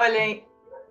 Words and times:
Olhem, 0.00 0.44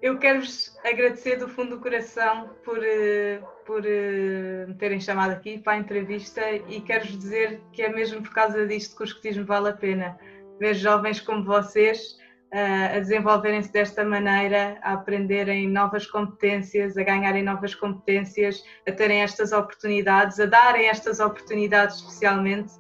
eu 0.04 0.20
quero-vos 0.20 0.78
agradecer 0.86 1.38
do 1.38 1.50
fundo 1.50 1.78
do 1.78 1.82
coração 1.82 2.52
por, 2.64 2.78
eh, 2.84 3.42
por 3.66 3.84
eh, 3.84 4.68
me 4.68 4.76
terem 4.76 5.02
chamado 5.02 5.32
aqui 5.32 5.58
para 5.58 5.74
a 5.74 5.78
entrevista 5.78 6.48
e 6.52 6.80
quero-vos 6.82 7.18
dizer 7.18 7.60
que 7.74 7.82
é 7.82 7.90
mesmo 7.90 8.22
por 8.22 8.32
causa 8.32 8.68
disto 8.68 8.96
que 8.96 9.02
o 9.02 9.06
escotismo 9.06 9.48
vale 9.48 9.70
a 9.70 9.74
pena. 9.74 10.16
Ver 10.60 10.76
jovens 10.76 11.20
como 11.20 11.44
vocês 11.44 12.20
uh, 12.54 12.98
a 12.98 13.00
desenvolverem-se 13.00 13.74
desta 13.74 14.06
maneira, 14.06 14.78
a 14.84 14.94
aprenderem 14.94 15.68
novas 15.68 16.06
competências, 16.06 16.96
a 16.96 17.02
ganharem 17.02 17.42
novas 17.42 17.74
competências, 17.74 18.64
a 18.88 18.92
terem 18.92 19.24
estas 19.24 19.52
oportunidades, 19.52 20.40
a 20.40 20.46
darem 20.46 20.88
estas 20.88 21.20
oportunidades 21.20 21.96
especialmente 21.96 22.74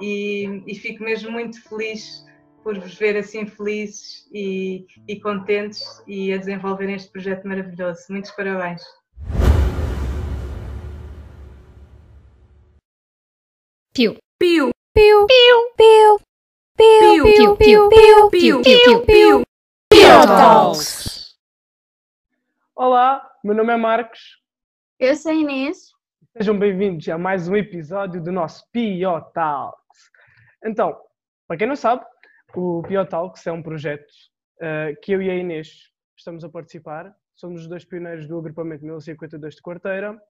e, 0.00 0.62
e 0.66 0.74
fico 0.76 1.04
mesmo 1.04 1.30
muito 1.30 1.62
feliz 1.68 2.24
por 2.64 2.78
vos 2.78 2.94
ver 2.94 3.16
assim 3.18 3.46
felizes 3.46 4.26
e, 4.32 4.86
e 5.06 5.20
contentes 5.20 6.02
e 6.06 6.32
a 6.32 6.38
desenvolverem 6.38 6.96
este 6.96 7.12
projeto 7.12 7.46
maravilhoso. 7.46 8.06
Muitos 8.08 8.30
parabéns. 8.30 8.82
Piu. 13.92 14.16
Piu. 14.38 14.70
Piu. 14.94 15.26
Piu. 15.26 15.70
Piu. 15.76 16.20
Piu, 16.76 17.24
piu, 17.24 17.56
piu, 17.56 17.88
piu, 17.88 18.30
piu, 18.30 18.62
piu, 18.62 19.04
piu, 19.06 19.42
Olá, 22.74 23.30
meu 23.44 23.54
nome 23.54 23.72
é 23.72 23.76
Marcos. 23.76 24.42
Eu 24.98 25.14
sou 25.14 25.32
Inês. 25.32 25.92
Sejam 26.36 26.58
bem-vindos 26.58 27.08
a 27.08 27.16
mais 27.16 27.46
um 27.46 27.54
episódio 27.54 28.20
do 28.20 28.32
nosso 28.32 28.68
Pio 28.72 29.20
Talks. 29.32 30.10
Então, 30.64 30.98
para 31.46 31.58
quem 31.58 31.68
não 31.68 31.76
sabe, 31.76 32.04
o 32.54 32.82
Pio 32.82 33.06
Talks 33.06 33.46
é 33.46 33.52
um 33.52 33.62
projeto 33.62 34.10
uh, 34.60 34.98
que 35.02 35.12
eu 35.12 35.22
e 35.22 35.30
a 35.30 35.34
Inês 35.34 35.92
estamos 36.16 36.44
a 36.44 36.48
participar. 36.48 37.14
Somos 37.34 37.62
os 37.62 37.68
dois 37.68 37.84
pioneiros 37.84 38.28
do 38.28 38.38
agrupamento 38.38 38.84
1052 38.84 39.56
de 39.56 39.62
Quarteira, 39.62 40.20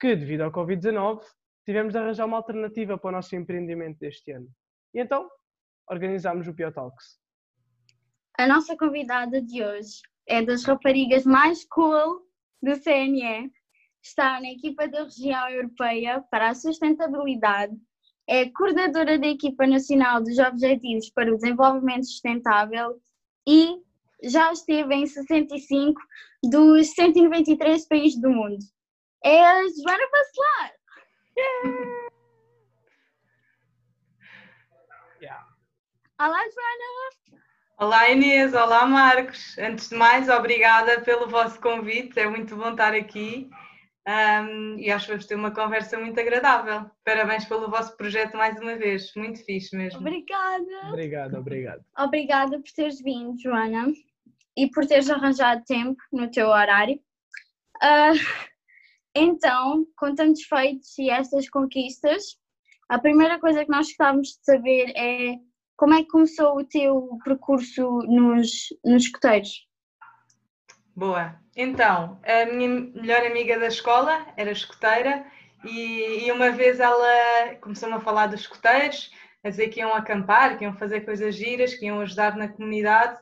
que, 0.00 0.14
devido 0.14 0.42
ao 0.42 0.52
Covid-19, 0.52 1.22
tivemos 1.64 1.92
de 1.92 1.98
arranjar 1.98 2.26
uma 2.26 2.36
alternativa 2.36 2.96
para 2.96 3.08
o 3.08 3.12
nosso 3.12 3.34
empreendimento 3.34 3.98
deste 3.98 4.30
ano. 4.30 4.48
E 4.94 5.00
então, 5.00 5.28
organizamos 5.90 6.46
o 6.46 6.54
Pio 6.54 6.72
Talks. 6.72 7.20
A 8.38 8.46
nossa 8.46 8.76
convidada 8.76 9.42
de 9.42 9.62
hoje 9.62 10.00
é 10.26 10.42
das 10.42 10.64
raparigas 10.64 11.24
mais 11.24 11.64
cool 11.64 12.22
do 12.62 12.80
CNE. 12.80 13.50
Está 14.02 14.40
na 14.40 14.50
equipa 14.50 14.88
da 14.88 15.04
região 15.04 15.48
europeia 15.48 16.24
para 16.30 16.50
a 16.50 16.54
sustentabilidade. 16.54 17.76
É 18.28 18.48
coordenadora 18.50 19.18
da 19.18 19.26
equipa 19.26 19.66
nacional 19.66 20.22
dos 20.22 20.38
Objetivos 20.38 21.10
para 21.10 21.32
o 21.32 21.36
Desenvolvimento 21.36 22.06
Sustentável 22.06 23.00
e 23.46 23.82
já 24.22 24.52
esteve 24.52 24.94
em 24.94 25.06
65 25.06 26.00
dos 26.44 26.90
193 26.94 27.86
países 27.88 28.20
do 28.20 28.30
mundo. 28.30 28.58
É 29.24 29.44
a 29.44 29.62
Joana 29.62 30.08
Bacelar! 30.12 30.72
Yeah. 35.20 35.46
Olá, 36.20 36.38
Joana! 36.38 37.40
Olá 37.78 38.10
Inês, 38.10 38.54
olá 38.54 38.86
Marcos. 38.86 39.58
Antes 39.58 39.88
de 39.88 39.96
mais, 39.96 40.28
obrigada 40.28 41.00
pelo 41.00 41.28
vosso 41.28 41.60
convite, 41.60 42.18
é 42.18 42.28
muito 42.28 42.54
bom 42.56 42.70
estar 42.70 42.94
aqui 42.94 43.50
um, 44.08 44.78
e 44.78 44.90
acho 44.90 45.06
que 45.06 45.12
vamos 45.12 45.26
ter 45.26 45.34
uma 45.36 45.52
conversa 45.52 45.98
muito 45.98 46.18
agradável. 46.18 46.90
Parabéns 47.04 47.44
pelo 47.44 47.70
vosso 47.70 47.96
projeto 47.96 48.36
mais 48.36 48.58
uma 48.60 48.74
vez, 48.74 49.12
muito 49.14 49.44
fixe 49.44 49.76
mesmo. 49.76 50.00
Obrigada! 50.00 50.88
Obrigado, 50.88 51.34
obrigado. 51.36 51.84
Obrigada 51.96 52.58
por 52.58 52.70
teres 52.74 53.00
vindo, 53.00 53.40
Joana, 53.40 53.92
e 54.56 54.68
por 54.70 54.86
teres 54.86 55.08
arranjado 55.08 55.62
tempo 55.64 56.00
no 56.12 56.30
teu 56.30 56.48
horário. 56.48 57.00
Uh, 57.76 58.18
então, 59.14 59.86
com 59.96 60.14
tantos 60.14 60.42
feitos 60.42 60.98
e 60.98 61.08
estas 61.08 61.48
conquistas, 61.48 62.36
a 62.88 62.98
primeira 62.98 63.38
coisa 63.38 63.64
que 63.64 63.70
nós 63.70 63.86
gostávamos 63.86 64.28
de 64.28 64.44
saber 64.44 64.92
é 64.96 65.36
como 65.76 65.94
é 65.94 66.02
que 66.02 66.08
começou 66.08 66.58
o 66.58 66.64
teu 66.64 67.18
percurso 67.24 67.82
nos, 68.08 68.50
nos 68.84 69.04
escoteiros? 69.04 69.66
Boa. 70.94 71.40
Então, 71.56 72.20
a 72.22 72.44
minha 72.52 72.68
melhor 72.68 73.24
amiga 73.24 73.58
da 73.58 73.66
escola 73.66 74.26
era 74.36 74.50
escoteira 74.50 75.24
e, 75.64 76.26
e 76.26 76.32
uma 76.32 76.50
vez 76.50 76.80
ela 76.80 77.54
começou-me 77.60 77.94
a 77.94 78.00
falar 78.00 78.26
dos 78.26 78.40
escoteiros, 78.40 79.10
a 79.42 79.48
dizer 79.48 79.68
que 79.68 79.80
iam 79.80 79.94
acampar, 79.94 80.58
que 80.58 80.64
iam 80.64 80.76
fazer 80.76 81.00
coisas 81.00 81.34
giras, 81.34 81.74
que 81.74 81.86
iam 81.86 82.00
ajudar 82.00 82.36
na 82.36 82.48
comunidade. 82.48 83.18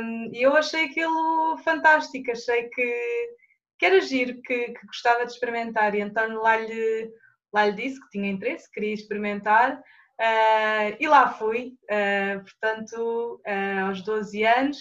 Um, 0.00 0.30
e 0.32 0.42
eu 0.42 0.56
achei 0.56 0.86
aquilo 0.86 1.58
fantástico, 1.58 2.30
achei 2.30 2.68
que, 2.68 3.34
que 3.78 3.86
era 3.86 4.00
giro, 4.00 4.40
que, 4.40 4.72
que 4.72 4.86
gostava 4.86 5.26
de 5.26 5.32
experimentar. 5.32 5.94
E 5.94 6.00
então 6.00 6.34
lá 6.40 6.56
lhe, 6.56 7.10
lá 7.52 7.66
lhe 7.66 7.72
disse 7.72 8.00
que 8.00 8.10
tinha 8.10 8.30
interesse, 8.30 8.70
queria 8.72 8.94
experimentar. 8.94 9.78
Uh, 10.18 10.96
e 10.98 11.06
lá 11.06 11.30
fui, 11.32 11.74
uh, 11.90 12.40
portanto, 12.42 13.40
uh, 13.46 13.88
aos 13.88 14.02
12 14.02 14.44
anos, 14.44 14.78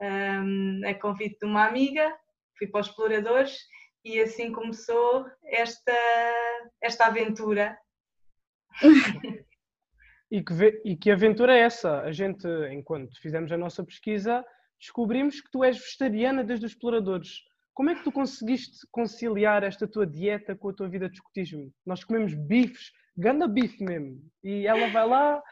um, 0.00 0.80
a 0.86 0.94
convite 0.94 1.38
de 1.40 1.46
uma 1.46 1.66
amiga, 1.66 2.14
fui 2.58 2.66
para 2.66 2.80
os 2.80 2.88
exploradores 2.88 3.58
e 4.04 4.20
assim 4.20 4.52
começou 4.52 5.26
esta, 5.44 5.92
esta 6.82 7.06
aventura. 7.06 7.78
e, 10.30 10.42
que, 10.42 10.82
e 10.84 10.96
que 10.96 11.10
aventura 11.10 11.56
é 11.56 11.60
essa? 11.60 12.00
A 12.00 12.12
gente, 12.12 12.46
enquanto 12.70 13.20
fizemos 13.20 13.50
a 13.50 13.56
nossa 13.56 13.84
pesquisa, 13.84 14.44
descobrimos 14.78 15.40
que 15.40 15.50
tu 15.50 15.64
és 15.64 15.78
vegetariana 15.78 16.44
desde 16.44 16.66
os 16.66 16.72
exploradores. 16.72 17.42
Como 17.72 17.90
é 17.90 17.94
que 17.94 18.04
tu 18.04 18.12
conseguiste 18.12 18.86
conciliar 18.92 19.64
esta 19.64 19.88
tua 19.88 20.06
dieta 20.06 20.54
com 20.54 20.68
a 20.68 20.74
tua 20.74 20.88
vida 20.88 21.08
de 21.08 21.16
escotismo? 21.16 21.72
Nós 21.84 22.04
comemos 22.04 22.34
bifes 22.34 22.92
ganda 23.16 23.46
bife 23.46 23.82
mesmo. 23.82 24.20
E 24.42 24.66
ela 24.66 24.88
vai 24.90 25.06
lá 25.06 25.42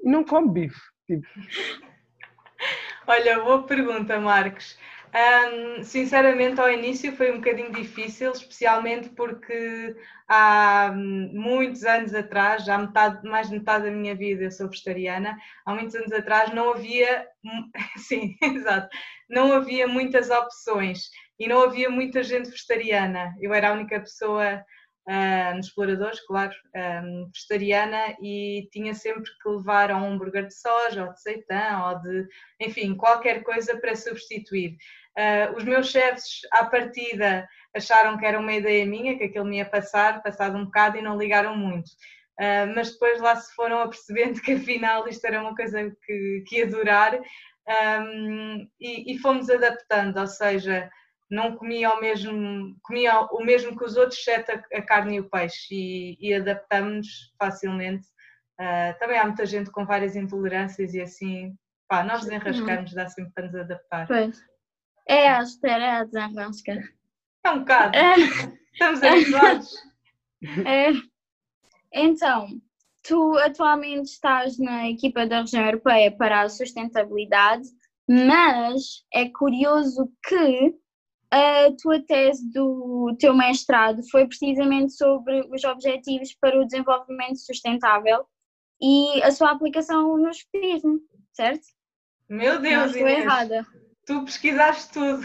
e 0.00 0.10
não 0.10 0.24
come 0.24 0.50
bife. 0.52 0.80
Tipo. 1.06 1.26
Olha, 3.06 3.40
boa 3.40 3.64
pergunta, 3.64 4.18
Marcos. 4.20 4.78
Um, 5.14 5.82
sinceramente, 5.82 6.60
ao 6.60 6.70
início 6.70 7.14
foi 7.16 7.32
um 7.32 7.36
bocadinho 7.36 7.72
difícil, 7.72 8.30
especialmente 8.32 9.10
porque 9.10 9.94
há 10.28 10.90
muitos 10.94 11.84
anos 11.84 12.14
atrás, 12.14 12.64
já 12.64 12.78
metade, 12.78 13.28
mais 13.28 13.48
de 13.50 13.58
metade 13.58 13.84
da 13.84 13.90
minha 13.90 14.14
vida 14.14 14.44
eu 14.44 14.50
sou 14.50 14.68
vegetariana, 14.68 15.36
há 15.66 15.74
muitos 15.74 15.94
anos 15.94 16.12
atrás 16.12 16.54
não 16.54 16.70
havia, 16.70 17.26
sim, 17.98 18.36
exato, 18.40 18.88
não 19.28 19.52
havia 19.52 19.86
muitas 19.86 20.30
opções 20.30 21.10
e 21.38 21.46
não 21.48 21.62
havia 21.62 21.90
muita 21.90 22.22
gente 22.22 22.48
vegetariana. 22.50 23.34
Eu 23.40 23.52
era 23.52 23.70
a 23.70 23.72
única 23.72 24.00
pessoa 24.00 24.64
uh, 25.08 25.56
nos 25.56 25.66
exploradores, 25.66 26.20
claro, 26.26 26.52
um, 26.74 27.30
vegetariana 27.32 28.16
e 28.20 28.68
tinha 28.72 28.94
sempre 28.94 29.30
que 29.42 29.48
levar 29.48 29.90
um 29.90 30.04
hambúrguer 30.04 30.46
de 30.46 30.54
soja 30.54 31.06
ou 31.06 31.12
de 31.12 31.20
seitão 31.20 31.88
ou 31.88 32.00
de, 32.00 32.28
enfim, 32.60 32.94
qualquer 32.94 33.42
coisa 33.42 33.78
para 33.78 33.96
substituir. 33.96 34.76
Uh, 35.18 35.56
os 35.56 35.64
meus 35.64 35.90
chefes, 35.90 36.40
à 36.52 36.64
partida, 36.64 37.46
acharam 37.74 38.16
que 38.18 38.24
era 38.24 38.38
uma 38.38 38.52
ideia 38.52 38.86
minha, 38.86 39.16
que 39.16 39.24
aquilo 39.24 39.44
me 39.44 39.58
ia 39.58 39.66
passar, 39.66 40.22
passado 40.22 40.56
um 40.56 40.64
bocado 40.64 40.96
e 40.96 41.02
não 41.02 41.18
ligaram 41.18 41.56
muito. 41.56 41.88
Uh, 42.40 42.74
mas 42.74 42.92
depois 42.92 43.20
lá 43.20 43.36
se 43.36 43.54
foram 43.54 43.80
apercebendo 43.80 44.40
que 44.40 44.52
afinal 44.52 45.06
isto 45.06 45.24
era 45.26 45.40
uma 45.40 45.54
coisa 45.54 45.94
que, 46.04 46.44
que 46.46 46.58
ia 46.58 46.66
durar 46.66 47.20
um, 47.68 48.68
e, 48.80 49.12
e, 49.12 49.18
fomos 49.18 49.48
adaptando, 49.48 50.18
ou 50.18 50.26
seja, 50.26 50.90
não 51.32 51.56
comia 51.56 51.90
o 51.94 52.00
mesmo, 52.00 52.76
comia 52.82 53.20
o 53.32 53.42
mesmo 53.42 53.74
que 53.74 53.84
os 53.84 53.96
outros, 53.96 54.18
exceto 54.18 54.52
a, 54.52 54.78
a 54.78 54.82
carne 54.82 55.16
e 55.16 55.20
o 55.20 55.30
peixe, 55.30 55.74
e, 55.74 56.18
e 56.20 56.34
adaptamos 56.34 57.32
facilmente. 57.38 58.06
Uh, 58.60 58.96
também 59.00 59.18
há 59.18 59.24
muita 59.24 59.46
gente 59.46 59.70
com 59.70 59.86
várias 59.86 60.14
intolerâncias 60.14 60.92
e 60.92 61.00
assim, 61.00 61.56
pá, 61.88 62.04
nós 62.04 62.20
desenrascamos, 62.20 62.92
dá 62.92 63.08
sempre 63.08 63.32
para 63.32 63.46
nos 63.46 63.54
adaptar. 63.54 64.06
Pois. 64.06 64.44
É 65.08 65.30
a 65.30 65.42
espera, 65.42 65.82
é 65.82 65.90
a 65.90 66.04
desenrasca. 66.04 66.78
É 67.44 67.50
um 67.50 67.60
bocado. 67.60 67.96
É. 67.96 68.14
Estamos 68.72 69.02
habituados. 69.02 69.92
É. 70.66 70.90
Então, 71.92 72.48
tu 73.00 73.38
atualmente 73.38 74.10
estás 74.10 74.58
na 74.58 74.90
equipa 74.90 75.24
da 75.24 75.42
região 75.42 75.64
europeia 75.64 76.10
para 76.10 76.42
a 76.42 76.48
sustentabilidade, 76.48 77.68
mas 78.08 79.04
é 79.14 79.28
curioso 79.28 80.12
que 80.26 80.74
a 81.32 81.72
tua 81.80 81.98
tese 82.04 82.52
do 82.52 83.16
teu 83.18 83.34
mestrado 83.34 84.02
foi 84.10 84.26
precisamente 84.26 84.92
sobre 84.92 85.40
os 85.50 85.64
Objetivos 85.64 86.34
para 86.38 86.60
o 86.60 86.64
Desenvolvimento 86.66 87.38
Sustentável 87.38 88.26
e 88.80 89.22
a 89.22 89.30
sua 89.30 89.52
aplicação 89.52 90.18
no 90.18 90.28
escotismo, 90.28 91.00
certo? 91.32 91.64
Meu 92.28 92.60
Deus, 92.60 92.76
Não 92.76 92.86
estou 92.86 93.00
Inês, 93.00 93.24
errada. 93.24 93.66
Tu 94.06 94.24
pesquisaste 94.24 94.92
tudo. 94.92 95.24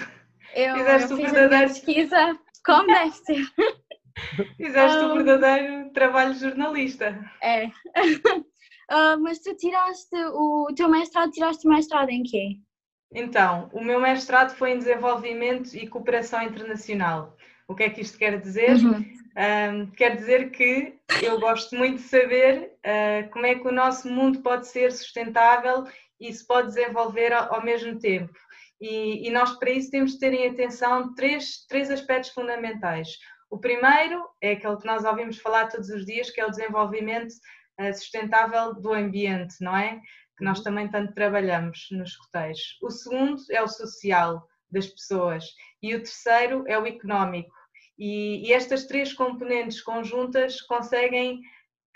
Eu, 0.55 0.75
Fizeste 0.75 1.11
eu 1.11 1.17
fiz 1.17 1.31
verdadeiro... 1.31 1.73
pesquisa 1.73 2.39
como 2.65 2.87
deve 2.87 3.11
ser. 3.11 3.45
Fizeste 4.57 4.97
um, 4.99 5.11
o 5.11 5.15
verdadeiro 5.15 5.91
trabalho 5.91 6.33
jornalista. 6.33 7.19
É. 7.41 7.65
uh, 7.67 9.19
mas 9.21 9.39
tu 9.39 9.55
tiraste 9.57 10.15
o 10.15 10.67
teu 10.73 10.89
mestrado, 10.89 11.31
tiraste 11.31 11.67
o 11.67 11.69
mestrado 11.69 12.09
em 12.09 12.23
quê? 12.23 12.57
Então, 13.13 13.69
o 13.71 13.81
meu 13.81 13.99
mestrado 13.99 14.55
foi 14.55 14.71
em 14.71 14.77
Desenvolvimento 14.77 15.75
e 15.75 15.87
Cooperação 15.87 16.41
Internacional. 16.41 17.35
O 17.67 17.75
que 17.75 17.83
é 17.83 17.89
que 17.89 18.01
isto 18.01 18.17
quer 18.17 18.39
dizer? 18.39 18.75
Uhum. 18.77 19.17
Um, 19.37 19.91
quer 19.91 20.15
dizer 20.15 20.49
que 20.49 20.95
eu 21.21 21.39
gosto 21.39 21.75
muito 21.75 21.97
de 21.97 22.07
saber 22.07 22.73
uh, 22.79 23.29
como 23.29 23.45
é 23.45 23.55
que 23.55 23.67
o 23.67 23.71
nosso 23.71 24.09
mundo 24.09 24.41
pode 24.41 24.67
ser 24.67 24.91
sustentável 24.91 25.85
e 26.19 26.33
se 26.33 26.45
pode 26.45 26.69
desenvolver 26.69 27.31
ao, 27.31 27.55
ao 27.55 27.63
mesmo 27.63 27.99
tempo. 27.99 28.33
E, 28.81 29.27
e, 29.27 29.31
nós, 29.31 29.57
para 29.57 29.71
isso, 29.71 29.91
temos 29.91 30.13
de 30.13 30.19
ter 30.19 30.33
em 30.33 30.49
atenção 30.49 31.13
três, 31.13 31.65
três 31.67 31.89
aspectos 31.91 32.31
fundamentais. 32.31 33.09
O 33.49 33.57
primeiro 33.57 34.27
é 34.41 34.51
aquele 34.51 34.77
que 34.77 34.85
nós 34.85 35.05
ouvimos 35.05 35.39
falar 35.39 35.67
todos 35.67 35.89
os 35.89 36.05
dias, 36.05 36.29
que 36.29 36.41
é 36.41 36.45
o 36.45 36.51
desenvolvimento 36.51 37.33
uh, 37.79 37.93
sustentável 37.93 38.73
do 38.73 38.93
ambiente, 38.93 39.55
não 39.61 39.75
é? 39.77 39.99
Que 40.37 40.43
nós 40.43 40.61
também 40.61 40.89
tanto 40.89 41.13
trabalhamos 41.13 41.87
nos 41.91 42.09
escoteiros. 42.09 42.77
O 42.81 42.89
segundo 42.89 43.41
é 43.49 43.61
o 43.61 43.67
social, 43.67 44.47
das 44.69 44.87
pessoas. 44.87 45.45
E 45.81 45.95
o 45.95 45.99
terceiro 45.99 46.63
é 46.67 46.77
o 46.77 46.85
económico. 46.85 47.55
E, 47.97 48.47
e 48.47 48.53
estas 48.53 48.85
três 48.85 49.13
componentes 49.13 49.81
conjuntas 49.81 50.61
conseguem 50.61 51.41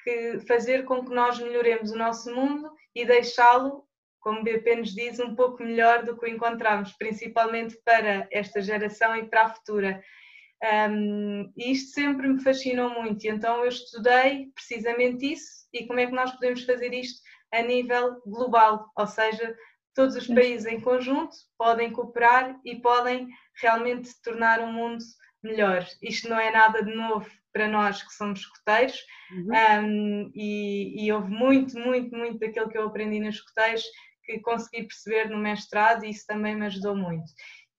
que 0.03 0.39
fazer 0.47 0.83
com 0.83 1.05
que 1.05 1.13
nós 1.13 1.39
melhoremos 1.39 1.91
o 1.91 1.97
nosso 1.97 2.33
mundo 2.33 2.71
e 2.95 3.05
deixá-lo 3.05 3.85
como 4.21 4.39
o 4.39 4.43
BP 4.43 4.75
nos 4.75 4.93
diz, 4.93 5.19
um 5.19 5.35
pouco 5.35 5.63
melhor 5.63 6.05
do 6.05 6.15
que 6.15 6.25
o 6.25 6.29
encontramos, 6.29 6.93
principalmente 6.93 7.75
para 7.83 8.27
esta 8.31 8.61
geração 8.61 9.15
e 9.15 9.27
para 9.27 9.45
a 9.45 9.49
futura. 9.49 10.01
Um, 10.91 11.51
e 11.57 11.71
isto 11.71 11.89
sempre 11.91 12.27
me 12.27 12.41
fascinou 12.41 12.91
muito, 12.91 13.25
então 13.25 13.63
eu 13.63 13.69
estudei 13.69 14.51
precisamente 14.53 15.33
isso 15.33 15.67
e 15.73 15.87
como 15.87 15.99
é 15.99 16.05
que 16.05 16.11
nós 16.11 16.31
podemos 16.33 16.63
fazer 16.65 16.93
isto 16.93 17.19
a 17.53 17.61
nível 17.61 18.21
global, 18.25 18.89
ou 18.95 19.07
seja, 19.07 19.55
todos 19.93 20.15
os 20.15 20.27
países 20.27 20.65
em 20.65 20.79
conjunto 20.79 21.35
podem 21.57 21.91
cooperar 21.91 22.59
e 22.63 22.79
podem 22.79 23.27
realmente 23.61 24.09
tornar 24.23 24.59
o 24.59 24.67
mundo 24.67 25.03
melhor. 25.43 25.85
Isto 26.01 26.29
não 26.29 26.39
é 26.39 26.51
nada 26.51 26.83
de 26.83 26.93
novo 26.93 27.29
para 27.51 27.67
nós 27.67 28.01
que 28.01 28.13
somos 28.13 28.39
escoteiros 28.39 28.97
uhum. 29.31 29.83
um, 29.83 30.31
e, 30.33 31.05
e 31.05 31.11
houve 31.11 31.29
muito, 31.29 31.77
muito, 31.77 32.15
muito 32.15 32.39
daquilo 32.39 32.69
que 32.69 32.77
eu 32.77 32.87
aprendi 32.87 33.19
nos 33.19 33.35
escoteiros 33.35 33.83
que 34.23 34.39
consegui 34.39 34.83
perceber 34.83 35.29
no 35.29 35.37
mestrado 35.37 36.05
e 36.05 36.11
isso 36.11 36.25
também 36.25 36.55
me 36.55 36.65
ajudou 36.67 36.95
muito. 36.95 37.29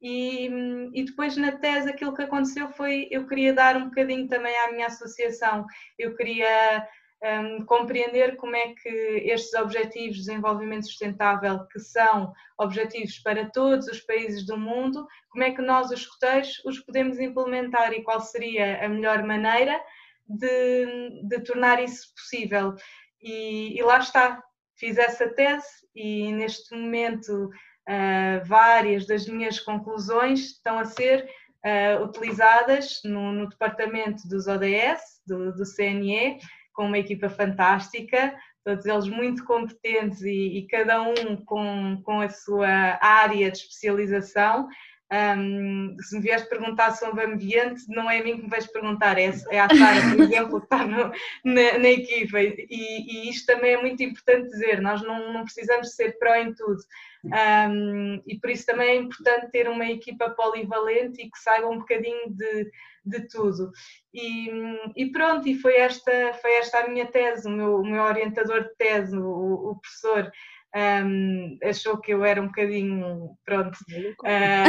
E, 0.00 0.50
e, 0.92 1.04
depois 1.04 1.36
na 1.36 1.52
tese 1.52 1.88
aquilo 1.88 2.14
que 2.14 2.22
aconteceu 2.22 2.68
foi 2.70 3.06
eu 3.10 3.26
queria 3.26 3.54
dar 3.54 3.76
um 3.76 3.84
bocadinho 3.84 4.26
também 4.26 4.54
à 4.58 4.72
minha 4.72 4.88
associação, 4.88 5.64
eu 5.96 6.16
queria 6.16 6.86
um, 7.22 7.64
compreender 7.64 8.36
como 8.36 8.56
é 8.56 8.74
que 8.74 8.88
estes 9.24 9.54
objetivos 9.54 10.16
de 10.16 10.24
desenvolvimento 10.24 10.86
sustentável, 10.86 11.66
que 11.68 11.78
são 11.78 12.32
objetivos 12.58 13.18
para 13.20 13.48
todos 13.50 13.86
os 13.86 14.00
países 14.00 14.44
do 14.44 14.56
mundo, 14.56 15.06
como 15.30 15.44
é 15.44 15.52
que 15.52 15.62
nós, 15.62 15.90
os 15.90 16.00
escoteiros, 16.00 16.60
os 16.64 16.80
podemos 16.80 17.20
implementar 17.20 17.92
e 17.92 18.02
qual 18.02 18.20
seria 18.20 18.84
a 18.84 18.88
melhor 18.88 19.22
maneira 19.22 19.80
de, 20.28 21.22
de 21.24 21.40
tornar 21.40 21.82
isso 21.82 22.12
possível. 22.14 22.74
E, 23.20 23.78
e 23.78 23.82
lá 23.82 23.98
está, 23.98 24.42
fiz 24.76 24.98
essa 24.98 25.28
tese 25.28 25.68
e 25.94 26.32
neste 26.32 26.74
momento 26.74 27.46
uh, 27.46 28.44
várias 28.44 29.06
das 29.06 29.26
minhas 29.28 29.60
conclusões 29.60 30.40
estão 30.40 30.78
a 30.78 30.84
ser 30.84 31.28
uh, 31.64 32.02
utilizadas 32.04 33.00
no, 33.04 33.32
no, 33.32 33.48
departamento 33.48 34.26
dos 34.28 34.46
ODS, 34.46 35.20
do, 35.26 35.52
do, 35.52 35.64
CNE, 35.64 36.38
com 36.72 36.86
uma 36.86 36.98
equipa 36.98 37.28
fantástica, 37.28 38.34
todos 38.64 38.86
eles 38.86 39.08
muito 39.08 39.44
competentes 39.44 40.22
e, 40.22 40.58
e 40.58 40.66
cada 40.66 41.02
um 41.02 41.36
com, 41.44 42.00
com 42.04 42.20
a 42.20 42.28
sua 42.28 42.98
área 43.00 43.50
de 43.50 43.58
especialização. 43.58 44.68
Um, 45.12 45.94
se 46.00 46.16
me 46.16 46.22
vieres 46.22 46.44
perguntar 46.44 46.92
sobre 46.92 47.26
ambiente, 47.26 47.82
não 47.88 48.10
é 48.10 48.20
a 48.20 48.24
mim 48.24 48.36
que 48.36 48.44
me 48.44 48.48
vais 48.48 48.66
perguntar, 48.66 49.18
é, 49.18 49.30
é 49.50 49.60
a 49.60 49.68
Sara, 49.68 50.16
por 50.16 50.20
exemplo, 50.24 50.58
que 50.58 50.64
está 50.64 50.86
no, 50.86 51.12
na, 51.44 51.78
na, 51.78 51.88
equipa. 51.90 52.40
E, 52.40 52.66
e, 52.70 53.28
isto 53.28 53.44
também 53.44 53.74
é 53.74 53.80
muito 53.82 54.02
importante 54.02 54.48
dizer: 54.48 54.80
nós 54.80 55.02
não, 55.02 55.34
não 55.34 55.44
precisamos 55.44 55.94
ser 55.94 56.18
pró 56.18 56.34
em 56.34 56.54
tudo. 56.54 56.78
Um, 57.24 58.22
e 58.26 58.38
por 58.40 58.48
isso 58.48 58.64
também 58.64 58.88
é 58.88 58.96
importante 58.96 59.50
ter 59.52 59.68
uma 59.68 59.84
equipa 59.84 60.30
polivalente 60.30 61.20
e 61.20 61.30
que 61.30 61.38
saiba 61.38 61.68
um 61.68 61.78
bocadinho 61.78 62.30
de, 62.30 62.70
de 63.04 63.28
tudo. 63.28 63.70
E, 64.12 64.50
e, 64.96 65.10
pronto, 65.10 65.48
e 65.48 65.58
foi 65.58 65.76
esta, 65.76 66.32
foi 66.34 66.54
esta 66.54 66.80
a 66.80 66.88
minha 66.88 67.06
tese, 67.06 67.48
o 67.48 67.50
meu, 67.50 67.76
o 67.76 67.86
meu 67.86 68.02
orientador 68.02 68.62
de 68.62 68.74
tese, 68.76 69.16
o, 69.16 69.70
o 69.70 69.80
professor 69.80 70.30
um, 70.74 71.58
achou 71.62 71.98
que 72.00 72.14
eu 72.14 72.24
era 72.24 72.40
um 72.40 72.46
bocadinho, 72.46 73.36
pronto, 73.44 73.76
uh, 73.76 74.64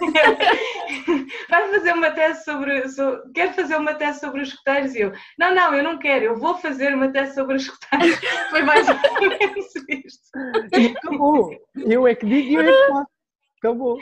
vai 1.48 1.70
fazer 1.70 1.92
uma 1.92 2.10
tese 2.10 2.44
sobre, 2.44 2.88
so, 2.88 3.22
quer 3.32 3.54
fazer 3.54 3.76
uma 3.76 3.94
tese 3.94 4.18
sobre 4.18 4.42
os 4.42 4.48
escuteiros? 4.48 4.94
E 4.96 5.02
eu, 5.02 5.12
não, 5.38 5.54
não, 5.54 5.72
eu 5.74 5.84
não 5.84 5.98
quero, 5.98 6.24
eu 6.24 6.36
vou 6.36 6.58
fazer 6.58 6.92
uma 6.92 7.12
tese 7.12 7.34
sobre 7.34 7.56
os 7.56 7.62
escuteiros. 7.62 8.18
Foi 8.50 8.62
mais 8.62 8.88
ou 8.88 8.96
menos 9.20 9.66
isto. 9.88 10.98
acabou, 10.98 11.56
eu 11.76 12.08
é 12.08 12.14
que 12.16 12.26
digo 12.26 12.48
e 12.48 12.54
eu 12.54 12.60
é 12.60 12.64
que 12.64 12.92
faço, 12.92 13.10
acabou. 13.58 13.98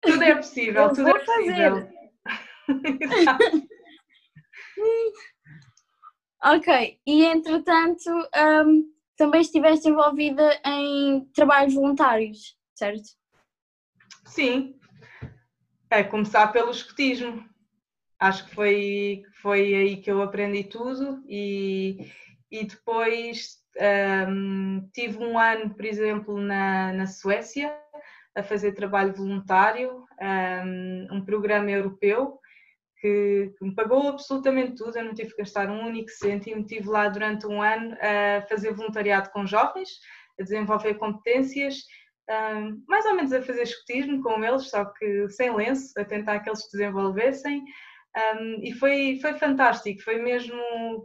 Tudo 0.00 0.24
é 0.24 0.34
possível, 0.34 0.82
eu 0.84 0.94
tudo 0.94 1.08
é 1.10 1.18
possível. 1.18 1.99
ok, 6.42 6.98
e 7.06 7.24
entretanto... 7.24 8.10
Um 8.64 9.00
também 9.20 9.42
estiveste 9.42 9.86
envolvida 9.86 10.58
em 10.64 11.26
trabalhos 11.34 11.74
voluntários, 11.74 12.56
certo? 12.74 13.06
Sim, 14.24 14.74
é 15.90 16.02
começar 16.02 16.46
pelo 16.46 16.70
escotismo. 16.70 17.44
Acho 18.18 18.46
que 18.46 18.54
foi, 18.54 19.22
foi 19.42 19.74
aí 19.74 19.96
que 19.98 20.10
eu 20.10 20.22
aprendi 20.22 20.64
tudo 20.64 21.22
e, 21.28 22.10
e 22.50 22.64
depois 22.64 23.58
um, 24.26 24.88
tive 24.94 25.18
um 25.18 25.38
ano, 25.38 25.74
por 25.74 25.84
exemplo, 25.84 26.40
na, 26.40 26.94
na 26.94 27.06
Suécia 27.06 27.76
a 28.34 28.42
fazer 28.42 28.72
trabalho 28.72 29.12
voluntário, 29.12 30.06
um, 30.18 31.16
um 31.16 31.22
programa 31.22 31.70
europeu 31.70 32.39
que, 33.00 33.52
que, 33.58 33.64
me 33.64 33.74
pagou 33.74 34.08
absolutamente 34.08 34.76
tudo, 34.76 34.96
eu 34.96 35.04
não 35.04 35.14
tive 35.14 35.30
que 35.30 35.38
gastar 35.38 35.68
um 35.70 35.86
único 35.86 36.10
cêntimo, 36.10 36.60
estive 36.60 36.88
lá 36.88 37.08
durante 37.08 37.46
um 37.46 37.62
ano 37.62 37.96
a 38.00 38.42
fazer 38.42 38.72
voluntariado 38.72 39.30
com 39.30 39.46
jovens, 39.46 39.88
a 40.38 40.42
desenvolver 40.42 40.94
competências, 40.94 41.84
mais 42.86 43.04
ou 43.06 43.14
menos 43.14 43.32
a 43.32 43.42
fazer 43.42 43.62
escotismo 43.62 44.22
com 44.22 44.44
eles, 44.44 44.70
só 44.70 44.84
que 44.84 45.28
sem 45.30 45.54
lenço, 45.54 45.92
a 45.98 46.04
tentar 46.04 46.40
que 46.40 46.48
eles 46.48 46.62
se 46.62 46.72
desenvolvessem. 46.72 47.64
Um, 48.16 48.60
e 48.64 48.72
foi, 48.72 49.18
foi 49.20 49.34
fantástico, 49.34 50.02
foi 50.02 50.20
mesmo 50.20 50.60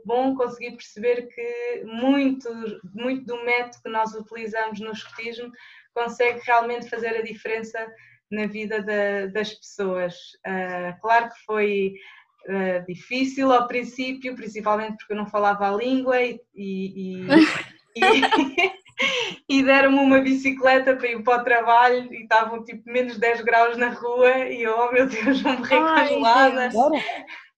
bom 0.05 0.35
conseguir 0.35 0.71
perceber 0.71 1.27
que 1.27 1.83
muito, 1.85 2.49
muito 2.95 3.25
do 3.25 3.45
método 3.45 3.83
que 3.83 3.89
nós 3.89 4.13
utilizamos 4.15 4.79
no 4.79 4.91
escotismo 4.91 5.51
consegue 5.93 6.39
realmente 6.43 6.89
fazer 6.89 7.09
a 7.09 7.21
diferença 7.21 7.87
na 8.31 8.47
vida 8.47 8.81
da, 8.81 9.27
das 9.27 9.53
pessoas. 9.53 10.15
Uh, 10.45 10.99
claro 11.01 11.29
que 11.29 11.45
foi 11.45 11.93
uh, 12.47 12.85
difícil 12.87 13.51
ao 13.51 13.67
princípio, 13.67 14.35
principalmente 14.35 14.97
porque 14.97 15.13
eu 15.13 15.17
não 15.17 15.27
falava 15.27 15.67
a 15.67 15.75
língua 15.75 16.21
e, 16.21 16.39
e, 16.55 17.27
e, 17.95 18.71
e 19.49 19.63
deram-me 19.63 19.99
uma 19.99 20.19
bicicleta 20.19 20.95
para 20.95 21.07
ir 21.07 21.23
para 21.23 21.41
o 21.41 21.43
trabalho 21.43 22.13
e 22.13 22.23
estavam 22.23 22.63
tipo 22.63 22.89
menos 22.89 23.17
10 23.17 23.41
graus 23.41 23.77
na 23.77 23.89
rua 23.89 24.37
e 24.47 24.63
eu, 24.63 24.75
oh 24.77 24.91
meu 24.91 25.07
Deus, 25.07 25.41
vou 25.41 25.53
morrer 25.53 25.77
congelada. 25.77 26.69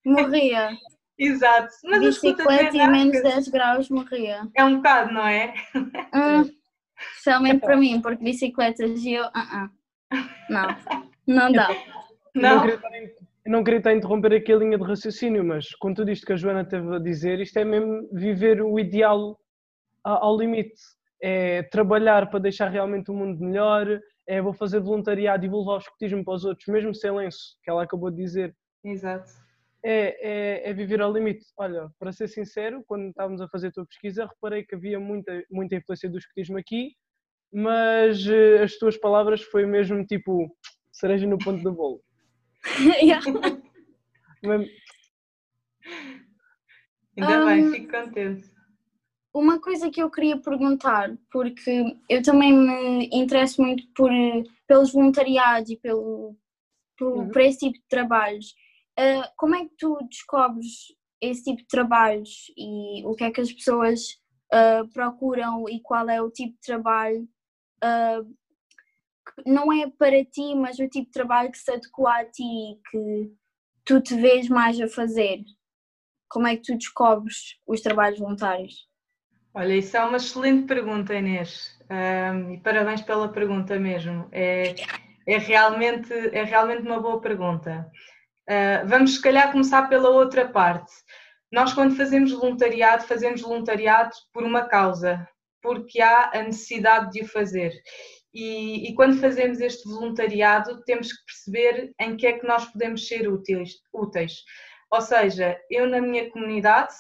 Morria. 0.06 0.72
Exato. 1.18 1.74
Mas 1.84 2.00
bicicleta 2.00 2.78
e 2.78 2.88
menos 2.88 3.22
10 3.24 3.48
graus 3.48 3.90
morria. 3.90 4.48
É 4.56 4.64
um 4.64 4.78
bocado, 4.78 5.14
não 5.14 5.26
é? 5.26 5.54
Hum, 6.14 6.50
especialmente 7.12 7.60
para 7.60 7.78
mim, 7.78 8.02
porque 8.02 8.24
bicicletas 8.24 9.04
e 9.04 9.14
eu, 9.14 9.26
uh 9.26 9.30
-uh. 9.30 9.77
Não, 10.50 10.68
não 11.26 11.52
dá. 11.52 11.68
Não. 12.34 12.56
Não 12.56 12.62
queria, 12.62 13.16
não 13.46 13.64
queria 13.64 13.78
estar 13.78 13.90
a 13.90 13.96
interromper 13.96 14.34
aqui 14.34 14.54
a 14.54 14.58
linha 14.58 14.78
de 14.78 14.84
raciocínio, 14.84 15.44
mas 15.44 15.70
com 15.76 15.94
tudo 15.94 16.12
isto 16.12 16.26
que 16.26 16.34
a 16.34 16.36
Joana 16.36 16.66
teve 16.66 16.96
a 16.96 17.00
dizer, 17.00 17.40
isto 17.40 17.58
é 17.58 17.66
mesmo 17.66 18.08
viver 18.14 18.62
o 18.62 18.80
ideal 18.80 19.40
ao 20.04 20.38
limite. 20.38 20.80
É 21.22 21.64
trabalhar 21.64 22.30
para 22.30 22.40
deixar 22.40 22.70
realmente 22.70 23.10
o 23.10 23.14
mundo 23.14 23.44
melhor, 23.44 24.00
é 24.28 24.42
vou 24.42 24.54
fazer 24.54 24.80
voluntariado 24.80 25.46
e 25.46 25.50
vou 25.50 25.62
levar 25.62 25.76
o 25.76 25.78
escotismo 25.80 26.24
para 26.24 26.36
os 26.36 26.46
outros, 26.46 26.68
mesmo 26.68 26.94
sem 26.94 27.12
lenço, 27.12 27.58
que 27.64 27.72
ela 27.72 27.84
acabou 27.84 28.12
de 28.12 28.18
dizer. 28.18 28.56
Exato. 28.84 29.32
É, 29.84 30.62
é, 30.66 30.70
é, 30.70 30.74
viver 30.74 31.02
ao 31.02 31.12
limite. 31.12 31.46
Olha, 31.58 31.90
para 31.98 32.12
ser 32.12 32.28
sincero, 32.28 32.84
quando 32.86 33.10
estávamos 33.10 33.42
a 33.42 33.48
fazer 33.48 33.68
a 33.68 33.72
tua 33.72 33.86
pesquisa, 33.86 34.26
reparei 34.26 34.64
que 34.64 34.76
havia 34.76 35.00
muita, 35.00 35.44
muita 35.50 35.76
influência 35.76 36.10
do 36.10 36.18
escotismo 36.18 36.58
aqui, 36.58 36.92
mas 37.54 38.26
uh, 38.26 38.64
as 38.64 38.78
tuas 38.78 38.98
palavras 38.98 39.42
foi 39.42 39.66
mesmo 39.66 40.06
tipo 40.06 40.56
cereja 40.92 41.28
no 41.28 41.38
ponto 41.38 41.62
do 41.64 41.72
bolo. 41.72 42.02
Ainda 47.18 47.44
um, 47.44 47.46
bem, 47.46 47.72
fico 47.72 47.92
contente. 47.92 48.52
Uma 49.34 49.60
coisa 49.60 49.90
que 49.90 50.02
eu 50.02 50.10
queria 50.10 50.38
perguntar, 50.38 51.16
porque 51.32 51.98
eu 52.10 52.22
também 52.22 52.54
me 52.54 53.10
interesso 53.12 53.62
muito 53.62 53.84
por 53.96 54.12
pelos 54.68 54.92
voluntariados 54.92 55.70
e 55.70 55.78
pelo, 55.78 56.36
por, 56.98 57.18
Uhum. 57.18 57.30
por 57.30 57.42
esse 57.42 57.60
tipo 57.60 57.78
de 57.80 57.88
trabalhos. 57.88 58.54
Uh, 59.00 59.24
como 59.38 59.56
é 59.56 59.66
que 59.66 59.76
tu 59.78 59.98
descobres 60.10 60.94
esse 61.22 61.44
tipo 61.44 61.62
de 61.62 61.68
trabalhos 61.68 62.52
e 62.58 63.06
o 63.06 63.16
que 63.16 63.24
é 63.24 63.32
que 63.32 63.42
as 63.42 63.52
pessoas 63.52 64.20
uh, 64.54 64.88
procuram 64.94 65.70
e 65.70 65.80
qual 65.82 66.10
é 66.10 66.22
o 66.22 66.30
tipo 66.30 66.54
de 66.54 66.62
trabalho? 66.62 67.28
Uh, 67.84 68.36
não 69.46 69.72
é 69.72 69.90
para 69.90 70.24
ti, 70.26 70.56
mas 70.56 70.80
o 70.80 70.88
tipo 70.88 71.06
de 71.06 71.12
trabalho 71.12 71.52
que 71.52 71.58
se 71.58 71.72
adequa 71.72 72.20
a 72.20 72.26
ti 72.26 72.44
e 72.44 72.80
que 72.90 73.32
tu 73.86 74.02
te 74.02 74.16
vês 74.16 74.50
mais 74.50 74.80
a 74.80 74.88
fazer. 74.88 75.44
Como 76.30 76.48
é 76.48 76.56
que 76.56 76.64
tu 76.64 76.78
descobres 76.78 77.58
os 77.66 77.82
trabalhos 77.82 78.20
voluntários? 78.20 78.88
Olha, 79.54 79.76
isso 79.76 79.96
é 79.96 80.04
uma 80.04 80.18
excelente 80.18 80.68
pergunta, 80.68 81.16
Inês. 81.16 81.78
Ahm, 81.90 82.54
e 82.54 82.58
parabéns 82.60 83.02
pela 83.02 83.32
pergunta 83.32 83.80
mesmo. 83.80 84.28
É, 84.32 84.76
é, 85.26 85.38
realmente, 85.38 86.14
é 86.14 86.44
realmente 86.44 86.82
uma 86.84 87.00
boa 87.00 87.22
pergunta. 87.22 87.90
Ah, 88.48 88.84
vamos, 88.86 89.16
se 89.16 89.22
calhar, 89.22 89.52
começar 89.52 89.88
pela 89.90 90.10
outra 90.10 90.48
parte. 90.48 90.92
Nós, 91.52 91.74
quando 91.74 91.96
fazemos 91.96 92.32
voluntariado, 92.32 93.04
fazemos 93.04 93.42
voluntariado 93.42 94.12
por 94.34 94.44
uma 94.44 94.66
causa, 94.66 95.28
porque 95.62 96.02
há 96.02 96.32
a 96.34 96.44
necessidade 96.44 97.12
de 97.12 97.22
o 97.22 97.28
fazer. 97.28 97.74
E, 98.34 98.90
e, 98.90 98.96
quando 98.96 99.20
fazemos 99.20 99.60
este 99.60 99.88
voluntariado, 99.90 100.84
temos 100.84 101.12
que 101.12 101.26
perceber 101.26 101.94
em 102.00 102.16
que 102.16 102.28
é 102.28 102.34
que 102.34 102.46
nós 102.46 102.66
podemos 102.66 103.08
ser 103.08 103.28
úteis. 103.28 103.76
úteis. 103.94 104.44
Ou 104.92 105.02
seja, 105.02 105.60
eu 105.70 105.88
na 105.88 106.00
minha 106.00 106.30
comunidade, 106.30 106.94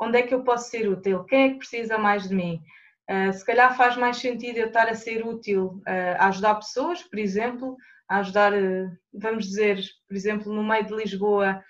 onde 0.00 0.18
é 0.18 0.22
que 0.22 0.34
eu 0.34 0.42
posso 0.42 0.70
ser 0.70 0.88
útil? 0.88 1.24
Quem 1.24 1.42
é 1.42 1.48
que 1.50 1.58
precisa 1.58 1.98
mais 1.98 2.28
de 2.28 2.34
mim? 2.34 2.62
Uh, 3.10 3.32
se 3.32 3.44
calhar 3.44 3.76
faz 3.76 3.96
mais 3.96 4.18
sentido 4.18 4.56
eu 4.56 4.68
estar 4.68 4.88
a 4.88 4.94
ser 4.94 5.26
útil 5.26 5.82
uh, 5.86 6.16
a 6.18 6.28
ajudar 6.28 6.54
pessoas, 6.54 7.02
por 7.02 7.18
exemplo, 7.18 7.76
a 8.08 8.18
ajudar, 8.18 8.52
uh, 8.52 8.90
vamos 9.12 9.46
dizer, 9.46 9.82
por 10.08 10.16
exemplo, 10.16 10.52
no 10.52 10.62
meio 10.62 10.86
de 10.86 10.94
Lisboa, 10.94 11.62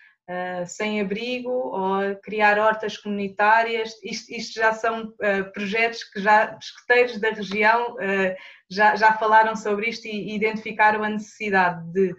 sem 0.67 1.01
abrigo, 1.01 1.51
ou 1.51 2.17
criar 2.23 2.59
hortas 2.59 2.97
comunitárias. 2.97 3.93
Isto, 4.03 4.33
isto 4.33 4.61
já 4.61 4.73
são 4.73 5.13
projetos 5.53 6.05
que 6.05 6.21
já 6.21 6.57
escuteiros 6.61 7.19
da 7.19 7.31
região 7.31 7.97
já, 8.71 8.95
já 8.95 9.13
falaram 9.15 9.57
sobre 9.57 9.89
isto 9.89 10.07
e 10.07 10.35
identificaram 10.35 11.03
a 11.03 11.09
necessidade 11.09 11.85
de. 11.93 12.15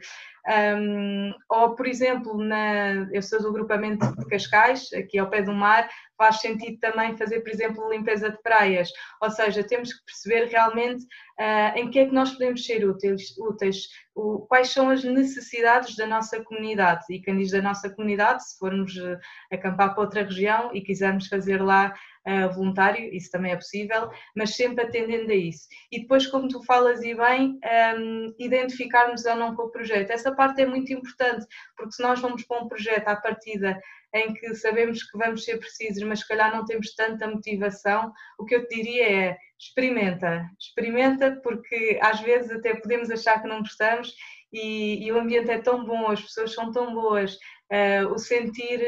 Um, 0.76 1.32
ou, 1.48 1.76
por 1.76 1.86
exemplo, 1.86 2.36
na, 2.44 3.08
eu 3.14 3.22
sou 3.22 3.40
do 3.40 3.50
agrupamento 3.50 4.06
de 4.18 4.26
Cascais, 4.26 4.92
aqui 4.92 5.20
ao 5.20 5.30
pé 5.30 5.44
do 5.44 5.54
mar, 5.54 5.88
faz 6.22 6.40
sentido 6.40 6.78
também 6.78 7.18
fazer, 7.18 7.42
por 7.42 7.50
exemplo, 7.50 7.90
limpeza 7.90 8.30
de 8.30 8.40
praias. 8.44 8.92
Ou 9.20 9.32
seja, 9.32 9.64
temos 9.64 9.92
que 9.92 10.06
perceber 10.06 10.46
realmente 10.46 11.04
uh, 11.04 11.76
em 11.76 11.90
que 11.90 11.98
é 11.98 12.06
que 12.06 12.14
nós 12.14 12.30
podemos 12.34 12.64
ser 12.64 12.88
úteis, 12.88 13.36
úteis 13.40 13.88
o, 14.14 14.42
quais 14.42 14.70
são 14.70 14.92
as 14.92 15.04
necessidades 15.04 15.96
da 15.96 16.06
nossa 16.06 16.44
comunidade. 16.44 17.06
E 17.10 17.20
quem 17.20 17.40
diz 17.40 17.50
da 17.50 17.60
nossa 17.60 17.90
comunidade, 17.90 18.48
se 18.48 18.56
formos 18.60 18.96
uh, 18.98 19.18
acampar 19.52 19.96
para 19.96 20.04
outra 20.04 20.22
região 20.22 20.70
e 20.76 20.82
quisermos 20.82 21.26
fazer 21.26 21.60
lá 21.60 21.92
uh, 22.28 22.54
voluntário, 22.54 23.12
isso 23.12 23.32
também 23.32 23.54
é 23.54 23.56
possível, 23.56 24.12
mas 24.36 24.56
sempre 24.56 24.86
atendendo 24.86 25.32
a 25.32 25.36
isso. 25.36 25.68
E 25.92 26.02
depois, 26.02 26.28
como 26.28 26.48
tu 26.48 26.64
falas 26.66 27.02
e 27.02 27.16
bem, 27.16 27.60
um, 27.98 28.32
identificarmos 28.38 29.26
ou 29.26 29.36
não 29.36 29.56
com 29.56 29.64
o 29.64 29.72
projeto. 29.72 30.12
Essa 30.12 30.32
parte 30.36 30.62
é 30.62 30.68
muito 30.68 30.94
importante, 30.94 31.48
porque 31.76 31.94
se 31.94 32.04
nós 32.04 32.20
vamos 32.20 32.44
para 32.44 32.62
um 32.62 32.68
projeto 32.68 33.08
à 33.08 33.16
partida 33.16 33.76
em 34.14 34.34
que 34.34 34.54
sabemos 34.56 35.04
que 35.04 35.18
vamos 35.18 35.44
ser 35.44 35.58
precisos, 35.58 36.04
mas 36.04 36.20
se 36.20 36.28
calhar 36.28 36.56
não 36.56 36.66
temos 36.66 36.94
tanta 36.94 37.28
motivação, 37.28 38.12
o 38.38 38.46
que 38.46 38.56
eu 38.56 38.68
te 38.68 38.76
diria 38.76 39.10
é 39.10 39.38
experimenta, 39.58 40.50
experimenta, 40.60 41.40
porque 41.44 42.00
às 42.02 42.20
vezes 42.20 42.52
até 42.52 42.74
podemos 42.76 43.12
achar 43.12 43.42
que 43.42 43.48
não 43.48 43.60
gostamos 43.60 44.14
e, 44.52 45.06
e 45.06 45.12
o 45.12 45.20
ambiente 45.20 45.52
é 45.52 45.60
tão 45.60 45.86
bom, 45.86 46.10
as 46.10 46.22
pessoas 46.22 46.54
são 46.54 46.72
tão 46.72 46.94
boas, 46.94 47.36
uh, 47.36 48.08
o 48.12 48.18
sentir 48.18 48.80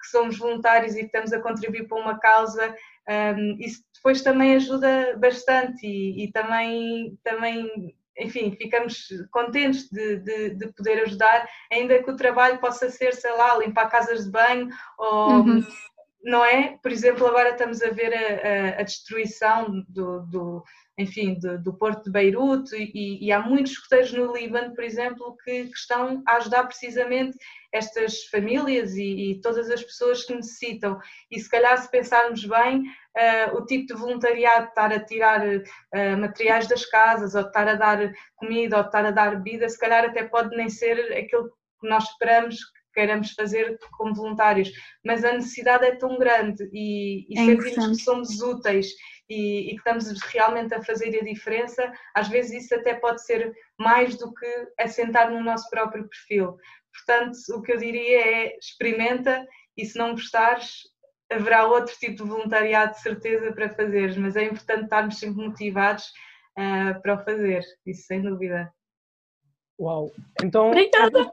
que 0.00 0.06
somos 0.10 0.38
voluntários 0.38 0.94
e 0.94 1.00
que 1.00 1.06
estamos 1.06 1.32
a 1.32 1.40
contribuir 1.40 1.88
para 1.88 1.98
uma 1.98 2.18
causa, 2.18 2.74
um, 3.36 3.56
isso 3.58 3.82
depois 3.94 4.22
também 4.22 4.54
ajuda 4.54 5.16
bastante 5.18 5.86
e, 5.86 6.24
e 6.24 6.30
também, 6.30 7.18
também 7.24 7.96
enfim, 8.18 8.50
ficamos 8.56 9.08
contentes 9.30 9.88
de, 9.90 10.16
de, 10.16 10.50
de, 10.50 10.72
poder 10.72 11.02
ajudar, 11.02 11.48
ainda 11.72 12.02
que 12.02 12.10
o 12.10 12.16
trabalho 12.16 12.58
possa 12.58 12.90
ser, 12.90 13.14
sei 13.14 13.32
lá, 13.32 13.56
limpar 13.56 13.90
casas 13.90 14.24
de 14.24 14.30
banho 14.30 14.68
ou. 14.98 15.30
Uhum. 15.30 15.66
Não 16.20 16.44
é? 16.44 16.76
Por 16.82 16.90
exemplo, 16.90 17.26
agora 17.26 17.50
estamos 17.50 17.80
a 17.80 17.90
ver 17.90 18.12
a, 18.12 18.78
a, 18.78 18.80
a 18.80 18.82
destruição 18.82 19.84
do, 19.88 20.20
do 20.26 20.64
enfim, 20.98 21.38
do, 21.38 21.62
do, 21.62 21.72
Porto 21.72 22.04
de 22.04 22.10
Beirute 22.10 22.74
e, 22.76 23.24
e, 23.24 23.30
há 23.30 23.40
muitos 23.40 23.72
escuteiros 23.72 24.12
no 24.12 24.36
Líbano, 24.36 24.74
por 24.74 24.82
exemplo, 24.82 25.36
que, 25.44 25.66
que, 25.66 25.76
estão 25.76 26.24
a 26.26 26.36
ajudar 26.38 26.64
precisamente 26.64 27.38
estas 27.72 28.24
famílias 28.24 28.96
e, 28.96 29.32
e, 29.32 29.40
todas 29.40 29.70
as 29.70 29.82
pessoas 29.82 30.24
que 30.24 30.34
necessitam. 30.34 30.98
E 31.30 31.38
se 31.38 31.48
calhar, 31.48 31.78
se 31.78 31.88
pensarmos 31.88 32.44
bem, 32.44 32.80
uh, 32.80 33.56
o 33.56 33.64
tipo 33.64 33.86
de 33.86 33.94
voluntariado, 33.94 34.68
estar 34.68 34.92
a 34.92 34.98
tirar 34.98 35.46
uh, 35.46 36.16
materiais 36.18 36.66
das 36.66 36.84
casas, 36.84 37.36
ou 37.36 37.42
estar 37.42 37.68
a 37.68 37.74
dar 37.74 38.12
comida, 38.34 38.76
ou 38.76 38.82
estar 38.84 39.06
a 39.06 39.12
dar 39.12 39.36
bebida, 39.36 39.68
se 39.68 39.78
calhar 39.78 40.04
até 40.04 40.24
pode 40.24 40.56
nem 40.56 40.68
ser 40.68 40.98
aquilo 41.16 41.48
que 41.80 41.88
nós 41.88 42.04
esperamos 42.04 42.56
que 42.56 42.78
queiramos 42.94 43.30
fazer 43.32 43.78
como 43.96 44.14
voluntários, 44.14 44.72
mas 45.04 45.24
a 45.24 45.32
necessidade 45.32 45.84
é 45.84 45.94
tão 45.94 46.18
grande 46.18 46.68
e, 46.72 47.26
e 47.28 47.38
é 47.38 47.44
sentimos 47.44 47.98
que 47.98 48.02
somos 48.02 48.40
úteis 48.40 48.88
e, 49.28 49.70
e, 49.70 49.70
que 49.70 49.76
estamos 49.76 50.20
realmente 50.22 50.74
a 50.74 50.82
fazer 50.82 51.16
a 51.18 51.24
diferença, 51.24 51.92
às 52.14 52.28
vezes 52.28 52.64
isso 52.64 52.74
até 52.74 52.94
pode 52.94 53.24
ser 53.24 53.52
mais 53.78 54.16
do 54.16 54.32
que 54.32 54.46
assentar 54.78 55.30
no 55.30 55.42
nosso 55.42 55.68
próprio 55.68 56.08
perfil. 56.08 56.56
Portanto, 56.92 57.36
o 57.54 57.62
que 57.62 57.72
eu 57.72 57.78
diria 57.78 58.20
é 58.20 58.56
experimenta 58.56 59.46
e 59.76 59.84
se 59.84 59.98
não 59.98 60.12
gostares, 60.12 60.82
haverá 61.30 61.66
outro 61.66 61.94
tipo 61.96 62.24
de 62.24 62.30
voluntariado 62.30 62.92
de 62.92 63.00
certeza 63.00 63.52
para 63.52 63.68
fazeres, 63.68 64.16
mas 64.16 64.36
é 64.36 64.44
importante 64.44 64.84
estarmos 64.84 65.18
sempre 65.18 65.46
motivados 65.46 66.04
uh, 66.58 67.00
para 67.02 67.14
o 67.14 67.24
fazer, 67.24 67.62
isso 67.86 68.06
sem 68.06 68.22
dúvida. 68.22 68.72
Uau! 69.80 70.10
Então 70.42 70.68
Obrigada. 70.68 71.30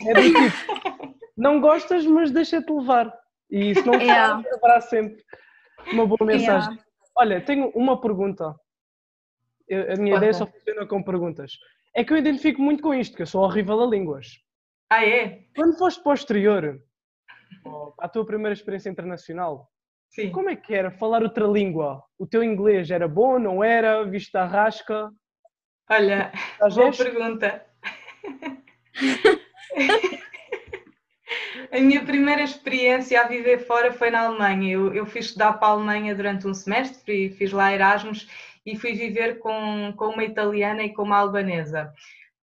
é 0.00 0.14
do 0.14 0.22
tipo, 0.22 1.14
não 1.36 1.60
gostas, 1.60 2.04
mas 2.06 2.30
deixa-te 2.30 2.72
levar. 2.72 3.12
E 3.50 3.74
se 3.74 3.86
não 3.86 3.94
yeah. 3.94 4.34
gostar, 4.34 4.56
haverá 4.56 4.80
sempre 4.80 5.24
uma 5.92 6.06
boa 6.06 6.18
mensagem. 6.22 6.72
Yeah. 6.72 6.83
Olha, 7.16 7.40
tenho 7.40 7.68
uma 7.70 8.00
pergunta. 8.00 8.54
Eu, 9.68 9.92
a 9.92 9.96
minha 9.96 10.14
Pode. 10.14 10.16
ideia 10.16 10.34
só 10.34 10.46
funciona 10.46 10.86
com 10.86 11.02
perguntas. 11.02 11.52
É 11.94 12.04
que 12.04 12.12
eu 12.12 12.16
identifico 12.16 12.60
muito 12.60 12.82
com 12.82 12.92
isto, 12.92 13.16
que 13.16 13.22
eu 13.22 13.26
sou 13.26 13.44
horrível 13.44 13.80
a 13.80 13.86
línguas. 13.86 14.38
Ah, 14.90 15.04
é? 15.04 15.44
Quando 15.54 15.78
foste 15.78 16.02
para 16.02 16.10
o 16.10 16.14
exterior, 16.14 16.82
a 18.00 18.08
tua 18.08 18.26
primeira 18.26 18.52
experiência 18.52 18.90
internacional, 18.90 19.70
Sim. 20.10 20.30
como 20.30 20.50
é 20.50 20.56
que 20.56 20.74
era 20.74 20.90
falar 20.90 21.22
outra 21.22 21.46
língua? 21.46 22.02
O 22.18 22.26
teu 22.26 22.42
inglês 22.42 22.90
era 22.90 23.08
bom, 23.08 23.38
não 23.38 23.62
era? 23.62 24.04
Viste 24.04 24.36
a 24.36 24.44
rasca? 24.44 25.10
Olha, 25.88 26.32
boa 26.74 26.92
pergunta. 26.92 27.64
a 31.72 31.80
minha 31.80 32.04
primeira 32.04 32.42
experiência 32.42 33.20
a 33.20 33.28
viver 33.28 33.66
fora 33.66 33.92
foi 33.92 34.10
na 34.10 34.26
Alemanha. 34.26 34.72
Eu, 34.72 34.94
eu 34.94 35.06
fui 35.06 35.20
estudar 35.20 35.54
para 35.54 35.68
a 35.68 35.70
Alemanha 35.72 36.14
durante 36.14 36.46
um 36.46 36.54
semestre, 36.54 37.30
fiz 37.30 37.52
lá 37.52 37.72
Erasmus 37.72 38.28
e 38.64 38.76
fui 38.76 38.94
viver 38.94 39.38
com, 39.38 39.92
com 39.96 40.06
uma 40.06 40.24
italiana 40.24 40.82
e 40.82 40.92
com 40.92 41.02
uma 41.02 41.18
albanesa. 41.18 41.92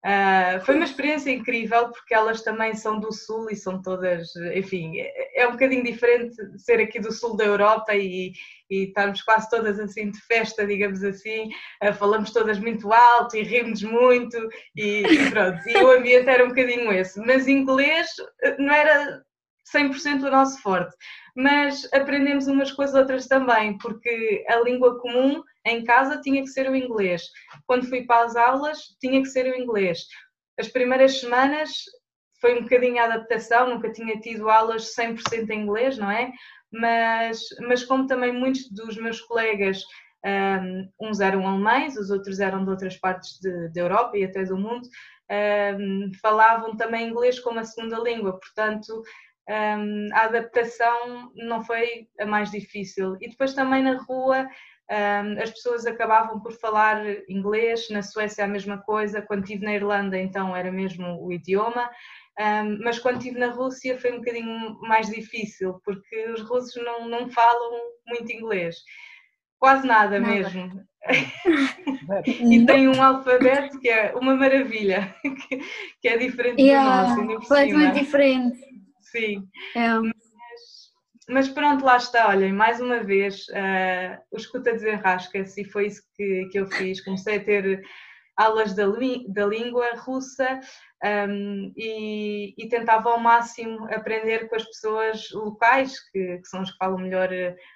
Uh, 0.03 0.59
foi 0.65 0.75
uma 0.75 0.85
experiência 0.85 1.29
incrível 1.29 1.89
porque 1.89 2.15
elas 2.15 2.41
também 2.41 2.73
são 2.73 2.99
do 2.99 3.13
Sul 3.13 3.51
e 3.51 3.55
são 3.55 3.79
todas, 3.79 4.35
enfim, 4.55 4.97
é, 4.97 5.43
é 5.43 5.47
um 5.47 5.51
bocadinho 5.51 5.83
diferente 5.83 6.35
ser 6.57 6.79
aqui 6.79 6.99
do 6.99 7.11
Sul 7.11 7.37
da 7.37 7.45
Europa 7.45 7.93
e, 7.93 8.33
e 8.67 8.85
estarmos 8.85 9.21
quase 9.21 9.47
todas 9.47 9.79
assim 9.79 10.09
de 10.09 10.19
festa, 10.21 10.65
digamos 10.65 11.03
assim, 11.03 11.49
uh, 11.83 11.93
falamos 11.93 12.31
todas 12.31 12.57
muito 12.57 12.91
alto 12.91 13.37
e 13.37 13.43
rimos 13.43 13.83
muito 13.83 14.37
e, 14.75 15.03
e 15.05 15.29
pronto, 15.29 15.59
e 15.69 15.77
o 15.77 15.91
ambiente 15.91 16.29
era 16.29 16.45
um 16.45 16.49
bocadinho 16.49 16.91
esse, 16.91 17.19
mas 17.19 17.47
inglês 17.47 18.07
eh, 18.41 18.55
não 18.57 18.73
era 18.73 19.21
100% 19.71 20.23
o 20.23 20.31
nosso 20.31 20.59
forte, 20.63 20.95
mas 21.35 21.87
aprendemos 21.93 22.47
umas 22.47 22.71
coisas 22.71 22.95
outras 22.95 23.27
também, 23.27 23.77
porque 23.77 24.43
a 24.47 24.57
língua 24.61 24.99
comum 24.99 25.43
em 25.65 25.83
casa 25.83 26.21
tinha 26.21 26.41
que 26.41 26.49
ser 26.49 26.69
o 26.69 26.75
inglês. 26.75 27.23
Quando 27.67 27.87
fui 27.87 28.05
para 28.05 28.25
as 28.25 28.35
aulas, 28.35 28.79
tinha 28.99 29.21
que 29.21 29.29
ser 29.29 29.45
o 29.45 29.57
inglês. 29.57 29.99
As 30.59 30.67
primeiras 30.67 31.19
semanas 31.19 31.71
foi 32.39 32.57
um 32.57 32.63
bocadinho 32.63 32.99
a 32.99 33.05
adaptação, 33.05 33.69
nunca 33.69 33.91
tinha 33.91 34.19
tido 34.19 34.49
aulas 34.49 34.93
100% 34.95 35.49
em 35.49 35.61
inglês, 35.61 35.97
não 35.97 36.09
é? 36.09 36.31
Mas, 36.71 37.39
mas 37.67 37.83
como 37.83 38.07
também 38.07 38.31
muitos 38.33 38.69
dos 38.71 38.97
meus 38.97 39.21
colegas, 39.21 39.83
um, 40.25 41.07
uns 41.07 41.19
eram 41.19 41.47
alemães, 41.47 41.97
os 41.97 42.09
outros 42.09 42.39
eram 42.39 42.63
de 42.63 42.71
outras 42.71 42.97
partes 42.97 43.39
da 43.41 43.79
Europa 43.79 44.17
e 44.17 44.23
até 44.23 44.43
do 44.43 44.57
mundo, 44.57 44.87
um, 45.79 46.11
falavam 46.21 46.75
também 46.75 47.09
inglês 47.09 47.39
como 47.39 47.59
a 47.59 47.63
segunda 47.63 47.97
língua, 47.99 48.39
portanto 48.39 49.03
um, 49.49 50.09
a 50.13 50.23
adaptação 50.23 51.31
não 51.35 51.63
foi 51.63 52.07
a 52.19 52.25
mais 52.25 52.51
difícil. 52.51 53.17
E 53.19 53.29
depois 53.29 53.53
também 53.53 53.83
na 53.83 53.97
rua 53.97 54.47
as 55.41 55.49
pessoas 55.51 55.85
acabavam 55.85 56.39
por 56.39 56.51
falar 56.53 57.01
inglês, 57.29 57.89
na 57.89 58.01
Suécia 58.01 58.43
a 58.43 58.47
mesma 58.47 58.77
coisa, 58.77 59.21
quando 59.21 59.43
estive 59.43 59.63
na 59.63 59.73
Irlanda 59.73 60.17
então 60.17 60.55
era 60.55 60.71
mesmo 60.71 61.23
o 61.23 61.31
idioma, 61.31 61.89
um, 62.39 62.83
mas 62.83 62.99
quando 62.99 63.17
estive 63.17 63.39
na 63.39 63.51
Rússia 63.51 63.99
foi 63.99 64.11
um 64.11 64.17
bocadinho 64.17 64.79
mais 64.81 65.07
difícil, 65.07 65.79
porque 65.85 66.25
os 66.29 66.41
russos 66.41 66.81
não, 66.83 67.07
não 67.07 67.29
falam 67.29 67.71
muito 68.07 68.31
inglês, 68.31 68.77
quase 69.59 69.85
nada, 69.87 70.19
nada. 70.19 70.33
mesmo. 70.33 70.83
e 72.25 72.65
tem 72.65 72.87
um 72.87 73.01
alfabeto 73.01 73.79
que 73.79 73.89
é 73.89 74.13
uma 74.15 74.35
maravilha, 74.35 75.15
que, 76.01 76.07
é 76.07 76.17
diferente 76.17 76.61
yeah, 76.61 77.15
do 77.15 77.23
nosso. 77.23 77.41
Completamente 77.41 77.99
diferente. 77.99 78.59
Sim. 79.01 79.47
É. 79.75 79.89
Mas, 81.29 81.47
pronto, 81.47 81.85
lá 81.85 81.97
está, 81.97 82.29
olhem, 82.29 82.51
mais 82.51 82.81
uma 82.81 83.03
vez, 83.03 83.45
uh, 83.49 84.21
o 84.31 84.37
escuta 84.37 84.73
desenrasca-se 84.73 85.61
e 85.61 85.69
foi 85.69 85.87
isso 85.87 86.01
que, 86.15 86.47
que 86.51 86.59
eu 86.59 86.67
fiz. 86.67 87.03
Comecei 87.03 87.37
a 87.37 87.43
ter 87.43 87.83
aulas 88.35 88.73
da, 88.73 88.85
da 89.27 89.45
língua 89.45 89.91
russa 89.97 90.59
um, 91.03 91.71
e, 91.75 92.53
e, 92.57 92.69
tentava 92.69 93.11
ao 93.11 93.19
máximo 93.19 93.85
aprender 93.93 94.47
com 94.47 94.55
as 94.55 94.65
pessoas 94.65 95.29
locais, 95.31 95.99
que, 96.11 96.37
que, 96.37 96.47
são 96.47 96.61
os 96.61 96.71
que 96.71 96.77
falam 96.77 96.99
melhor 96.99 97.29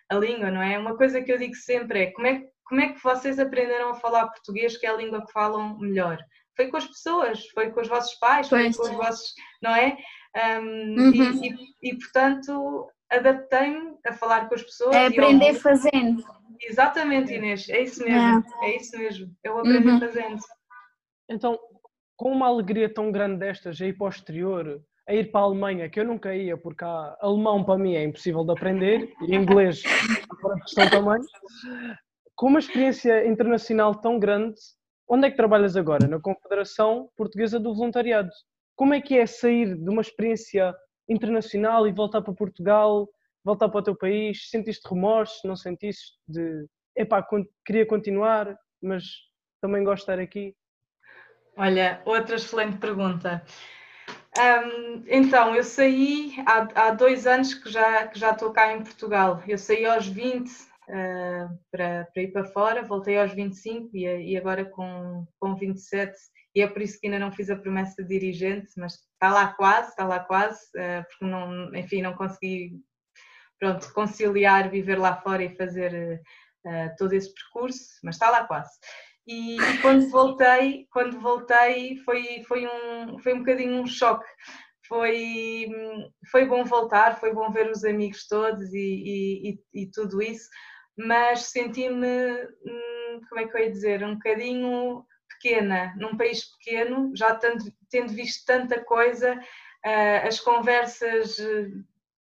a 0.09 0.15
língua, 0.15 0.51
não 0.51 0.61
é? 0.61 0.77
Uma 0.77 0.95
coisa 0.95 1.21
que 1.21 1.31
eu 1.31 1.37
digo 1.37 1.55
sempre 1.55 2.03
é 2.03 2.11
como, 2.11 2.27
é 2.27 2.43
como 2.65 2.81
é 2.81 2.93
que 2.93 3.03
vocês 3.03 3.39
aprenderam 3.39 3.89
a 3.89 3.95
falar 3.95 4.27
português, 4.27 4.77
que 4.77 4.85
é 4.85 4.89
a 4.89 4.95
língua 4.95 5.25
que 5.25 5.31
falam 5.31 5.77
melhor? 5.79 6.17
Foi 6.55 6.67
com 6.67 6.77
as 6.77 6.87
pessoas, 6.87 7.45
foi 7.49 7.71
com 7.71 7.81
os 7.81 7.87
vossos 7.87 8.15
pais, 8.15 8.47
foi 8.47 8.71
com 8.73 8.83
os 8.83 8.91
vossos, 8.91 9.33
não 9.61 9.75
é? 9.75 9.97
Um, 10.35 10.99
uhum. 10.99 11.13
e, 11.13 11.49
e, 11.49 11.91
e, 11.91 11.97
portanto 11.97 12.89
adaptei-me 13.11 13.97
a 14.05 14.13
falar 14.13 14.47
com 14.47 14.55
as 14.55 14.63
pessoas. 14.63 14.95
É 14.95 15.07
aprender 15.07 15.49
ao... 15.49 15.55
fazendo. 15.55 16.23
Exatamente, 16.61 17.33
Inês, 17.33 17.67
é 17.69 17.81
isso 17.81 18.03
mesmo, 18.03 18.43
é, 18.63 18.65
é 18.65 18.77
isso 18.77 18.97
mesmo, 18.97 19.35
eu 19.43 19.59
aprendi 19.59 19.87
uhum. 19.89 19.99
fazendo. 19.99 20.39
Então, 21.29 21.59
com 22.15 22.31
uma 22.31 22.47
alegria 22.47 22.91
tão 22.91 23.11
grande 23.11 23.39
destas, 23.39 23.79
a 23.81 23.85
ir 23.85 23.97
para 23.97 24.05
o 24.05 24.09
exterior, 24.09 24.81
a 25.07 25.13
ir 25.13 25.31
para 25.31 25.41
a 25.41 25.43
Alemanha, 25.43 25.89
que 25.89 25.99
eu 25.99 26.05
nunca 26.05 26.33
ia, 26.35 26.57
porque 26.57 26.83
há, 26.83 27.17
alemão 27.19 27.63
para 27.63 27.77
mim 27.77 27.95
é 27.95 28.03
impossível 28.03 28.43
de 28.43 28.51
aprender, 28.51 29.13
e 29.21 29.35
inglês 29.35 29.83
para 30.41 30.59
questão 30.61 30.89
também. 30.89 31.21
Com 32.35 32.47
uma 32.47 32.59
experiência 32.59 33.27
internacional 33.27 33.95
tão 33.95 34.19
grande, 34.19 34.55
onde 35.07 35.27
é 35.27 35.31
que 35.31 35.37
trabalhas 35.37 35.75
agora? 35.75 36.07
Na 36.07 36.19
Confederação 36.19 37.09
Portuguesa 37.15 37.59
do 37.59 37.73
Voluntariado. 37.75 38.29
Como 38.75 38.93
é 38.93 39.01
que 39.01 39.17
é 39.17 39.25
sair 39.25 39.75
de 39.75 39.89
uma 39.89 40.01
experiência 40.01 40.73
internacional 41.07 41.87
e 41.87 41.91
voltar 41.91 42.21
para 42.21 42.33
Portugal, 42.33 43.07
voltar 43.43 43.69
para 43.69 43.79
o 43.79 43.83
teu 43.83 43.95
país? 43.95 44.49
Sentiste 44.49 44.87
remorso? 44.87 45.47
Não 45.47 45.55
sentiste 45.55 46.17
de, 46.27 46.65
epá, 46.95 47.25
queria 47.65 47.85
continuar, 47.85 48.57
mas 48.81 49.03
também 49.61 49.83
gosto 49.83 50.05
de 50.05 50.11
estar 50.11 50.19
aqui? 50.19 50.55
Olha, 51.57 52.01
outra 52.05 52.35
excelente 52.35 52.77
pergunta. 52.77 53.43
Um, 54.37 55.03
então, 55.07 55.55
eu 55.55 55.63
saí 55.63 56.35
há, 56.45 56.87
há, 56.87 56.91
dois 56.91 57.25
anos 57.25 57.53
que 57.53 57.71
já, 57.71 58.07
que 58.07 58.19
já 58.19 58.31
estou 58.31 58.51
cá 58.51 58.73
em 58.73 58.83
Portugal. 58.83 59.41
Eu 59.47 59.57
saí 59.57 59.85
aos 59.85 60.05
20 60.07 60.49
uh, 60.49 60.53
ah, 60.89 61.49
para, 61.71 62.07
para 62.13 62.23
ir 62.23 62.31
para 62.33 62.43
fora, 62.43 62.83
voltei 62.83 63.17
aos 63.17 63.31
25 63.33 63.95
e, 63.95 64.31
e 64.31 64.37
agora 64.37 64.65
com, 64.65 65.25
com 65.39 65.55
27. 65.55 66.13
E 66.55 66.61
é 66.61 66.67
por 66.67 66.81
isso 66.81 66.99
que 66.99 67.07
ainda 67.07 67.19
não 67.19 67.33
fiz 67.33 67.49
a 67.49 67.57
promessa 67.57 68.01
de 68.01 68.07
dirigente, 68.07 68.71
mas 68.77 68.93
está 68.93 69.29
lá 69.29 69.47
quase, 69.53 69.89
está 69.89 70.05
lá 70.05 70.21
quase, 70.21 70.61
uh, 70.77 71.03
porque 71.09 71.25
não, 71.25 71.75
enfim, 71.75 72.01
não 72.01 72.13
consegui 72.13 72.79
pronto, 73.59 73.93
conciliar 73.93 74.69
viver 74.69 74.97
lá 74.97 75.17
fora 75.21 75.43
e 75.43 75.55
fazer 75.55 76.21
uh, 76.65 76.95
todo 76.97 77.13
esse 77.13 77.33
percurso, 77.33 77.99
mas 78.03 78.15
está 78.15 78.29
lá 78.29 78.45
quase. 78.45 78.71
E, 79.27 79.57
e, 79.59 79.77
quando 79.79 80.09
voltei, 80.09 80.87
quando 80.91 81.19
voltei 81.19 81.97
foi, 82.05 82.43
foi, 82.47 82.67
um, 82.67 83.19
foi 83.19 83.33
um 83.33 83.39
bocadinho 83.39 83.81
um 83.81 83.87
choque. 83.87 84.25
Foi, 84.87 85.67
foi 86.31 86.45
bom 86.45 86.63
voltar, 86.63 87.19
foi 87.19 87.33
bom 87.33 87.49
ver 87.51 87.71
os 87.71 87.83
amigos 87.83 88.27
todos 88.27 88.71
e, 88.71 89.57
e, 89.73 89.81
e 89.81 89.91
tudo 89.91 90.21
isso, 90.21 90.47
mas 90.95 91.47
senti-me, 91.49 92.43
hum, 92.63 93.21
como 93.27 93.41
é 93.41 93.47
que 93.47 93.57
eu 93.57 93.61
ia 93.61 93.71
dizer, 93.71 94.03
um 94.03 94.13
bocadinho 94.13 95.03
pequena, 95.35 95.93
num 95.97 96.17
país 96.17 96.43
pequeno, 96.43 97.11
já 97.15 97.35
tendo, 97.35 97.65
visto 98.13 98.45
tanta 98.45 98.83
coisa, 98.83 99.39
ah, 99.83 100.27
as 100.27 100.39
conversas 100.39 101.37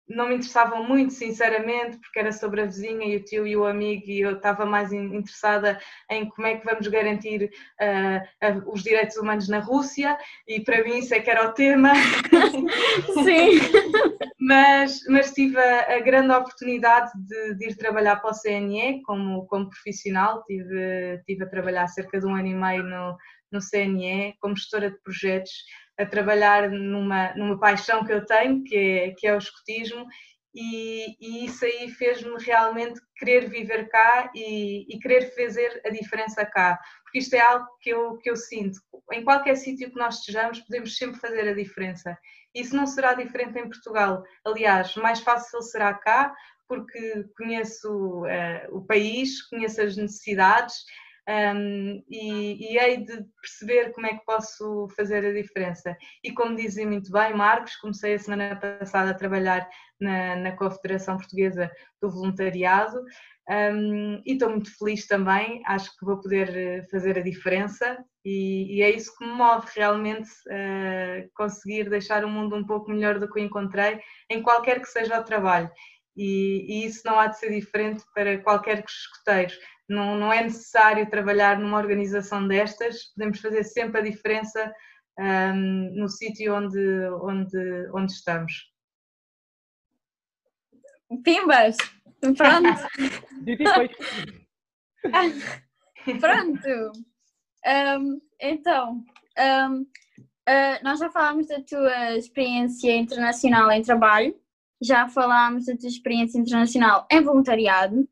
não 0.09 0.27
me 0.27 0.35
interessavam 0.35 0.83
muito, 0.83 1.13
sinceramente, 1.13 1.97
porque 1.97 2.19
era 2.19 2.31
sobre 2.31 2.61
a 2.61 2.65
vizinha 2.65 3.05
e 3.05 3.17
o 3.17 3.23
tio 3.23 3.45
e 3.45 3.55
o 3.55 3.65
amigo, 3.65 4.03
e 4.07 4.21
eu 4.21 4.37
estava 4.37 4.65
mais 4.65 4.91
interessada 4.91 5.79
em 6.09 6.27
como 6.27 6.47
é 6.47 6.57
que 6.57 6.65
vamos 6.65 6.87
garantir 6.87 7.51
uh, 7.79 8.47
uh, 8.47 8.71
os 8.73 8.81
direitos 8.81 9.17
humanos 9.17 9.47
na 9.47 9.59
Rússia, 9.59 10.17
e 10.47 10.59
para 10.61 10.83
mim 10.83 10.97
isso 10.97 11.13
é 11.13 11.19
que 11.19 11.29
era 11.29 11.47
o 11.47 11.53
tema. 11.53 11.93
Sim. 13.23 13.59
mas, 14.39 15.01
mas 15.07 15.31
tive 15.31 15.59
a, 15.59 15.97
a 15.97 15.99
grande 15.99 16.33
oportunidade 16.33 17.11
de, 17.15 17.55
de, 17.55 17.69
ir 17.69 17.75
trabalhar 17.75 18.15
para 18.15 18.31
o 18.31 18.33
CNE 18.33 19.03
como, 19.03 19.45
como 19.45 19.69
profissional, 19.69 20.43
tive, 20.45 21.21
tive 21.25 21.43
a 21.43 21.49
trabalhar 21.49 21.87
cerca 21.87 22.19
de 22.19 22.25
um 22.25 22.33
ano 22.33 22.47
e 22.47 22.55
meio 22.55 22.83
no, 22.83 23.15
no 23.51 23.59
CNE 23.59 24.35
como 24.39 24.55
gestora 24.55 24.89
de 24.89 24.97
projetos 25.01 25.51
a 25.99 26.05
trabalhar 26.05 26.69
numa, 26.69 27.33
numa 27.35 27.59
paixão 27.59 28.05
que 28.05 28.13
eu 28.13 28.25
tenho, 28.25 28.63
que 28.63 28.75
é, 28.75 29.11
que 29.11 29.27
é 29.27 29.35
o 29.35 29.37
escotismo, 29.37 30.07
e, 30.55 31.15
e 31.19 31.45
isso 31.45 31.63
aí 31.63 31.89
fez-me 31.91 32.41
realmente 32.43 32.99
querer 33.17 33.49
viver 33.49 33.87
cá 33.89 34.31
e, 34.33 34.85
e, 34.89 34.99
querer 34.99 35.35
fazer 35.35 35.81
a 35.85 35.89
diferença 35.89 36.43
cá, 36.45 36.79
porque 37.03 37.19
isto 37.19 37.35
é 37.35 37.39
algo 37.39 37.67
que 37.81 37.89
eu, 37.89 38.17
que 38.17 38.29
eu 38.29 38.35
sinto. 38.35 38.79
Em 39.11 39.23
qualquer 39.23 39.55
sítio 39.55 39.91
que 39.91 39.99
nós 39.99 40.19
estejamos, 40.19 40.61
podemos 40.61 40.97
sempre 40.97 41.19
fazer 41.19 41.47
a 41.47 41.53
diferença. 41.53 42.17
Isso 42.55 42.75
não 42.75 42.87
será 42.87 43.13
diferente 43.13 43.59
em 43.59 43.69
Portugal. 43.69 44.23
Aliás, 44.43 44.95
mais 44.95 45.19
fácil 45.19 45.61
será 45.61 45.93
cá, 45.93 46.33
porque 46.67 47.25
conheço 47.37 48.23
uh, 48.23 48.77
o 48.77 48.85
país, 48.85 49.41
conheço 49.49 49.81
as 49.81 49.97
necessidades 49.97 50.75
um, 51.29 52.03
e, 52.09 52.73
e 52.73 52.77
hei 52.79 52.97
de 52.97 53.23
perceber 53.39 53.91
como 53.91 54.07
é 54.07 54.17
que 54.17 54.25
posso 54.25 54.87
fazer 54.95 55.23
a 55.23 55.33
diferença. 55.33 55.95
E 56.23 56.31
como 56.31 56.55
dizem 56.55 56.87
muito 56.87 57.11
bem, 57.11 57.35
Marcos, 57.35 57.75
comecei 57.75 58.15
a 58.15 58.19
semana 58.19 58.55
passada 58.55 59.11
a 59.11 59.13
trabalhar 59.13 59.69
na, 59.99 60.35
na 60.35 60.51
Confederação 60.53 61.17
Portuguesa 61.17 61.69
do 62.01 62.09
Voluntariado 62.09 62.99
um, 63.49 64.21
e 64.25 64.33
estou 64.33 64.49
muito 64.49 64.75
feliz 64.77 65.07
também, 65.07 65.61
acho 65.65 65.89
que 65.97 66.05
vou 66.05 66.21
poder 66.21 66.55
eh, 66.55 66.87
fazer 66.91 67.17
a 67.17 67.23
diferença 67.23 67.97
e, 68.23 68.77
e 68.77 68.81
é 68.83 68.91
isso 68.91 69.11
que 69.17 69.25
me 69.25 69.33
move 69.33 69.65
realmente 69.75 70.29
uh, 70.47 71.27
conseguir 71.33 71.89
deixar 71.89 72.23
o 72.23 72.29
mundo 72.29 72.55
um 72.55 72.63
pouco 72.63 72.91
melhor 72.91 73.17
do 73.17 73.27
que 73.27 73.41
encontrei, 73.41 73.99
em 74.29 74.43
qualquer 74.43 74.79
que 74.79 74.87
seja 74.87 75.19
o 75.19 75.23
trabalho. 75.23 75.69
E, 76.15 76.65
e, 76.69 76.85
isso 76.85 77.01
não 77.05 77.19
há 77.19 77.25
de 77.25 77.39
ser 77.39 77.49
diferente 77.49 78.03
para 78.13 78.37
qualquer 78.39 78.83
escoteiro 78.87 79.53
não, 79.89 80.17
não 80.17 80.31
é 80.31 80.43
necessário 80.43 81.09
trabalhar 81.09 81.59
numa 81.59 81.77
organização 81.77 82.47
destas, 82.47 83.05
podemos 83.15 83.41
fazer 83.41 83.63
sempre 83.63 83.99
a 83.99 84.03
diferença 84.03 84.73
um, 85.19 85.91
no 85.95 86.07
sítio 86.07 86.53
onde, 86.55 86.79
onde, 87.21 87.89
onde 87.93 88.11
estamos. 88.13 88.71
Pimbas! 91.23 91.75
Pronto! 92.21 92.69
Pronto! 96.19 96.91
Um, 97.65 98.21
então, 98.39 99.03
um, 99.37 99.81
uh, 99.81 100.83
nós 100.83 100.99
já 100.99 101.09
falámos 101.09 101.47
da 101.47 101.61
tua 101.61 102.15
experiência 102.15 102.95
internacional 102.95 103.71
em 103.71 103.81
trabalho, 103.81 104.39
já 104.81 105.09
falámos 105.09 105.65
da 105.65 105.75
tua 105.75 105.89
experiência 105.89 106.39
internacional 106.39 107.07
em 107.11 107.21
voluntariado, 107.21 108.07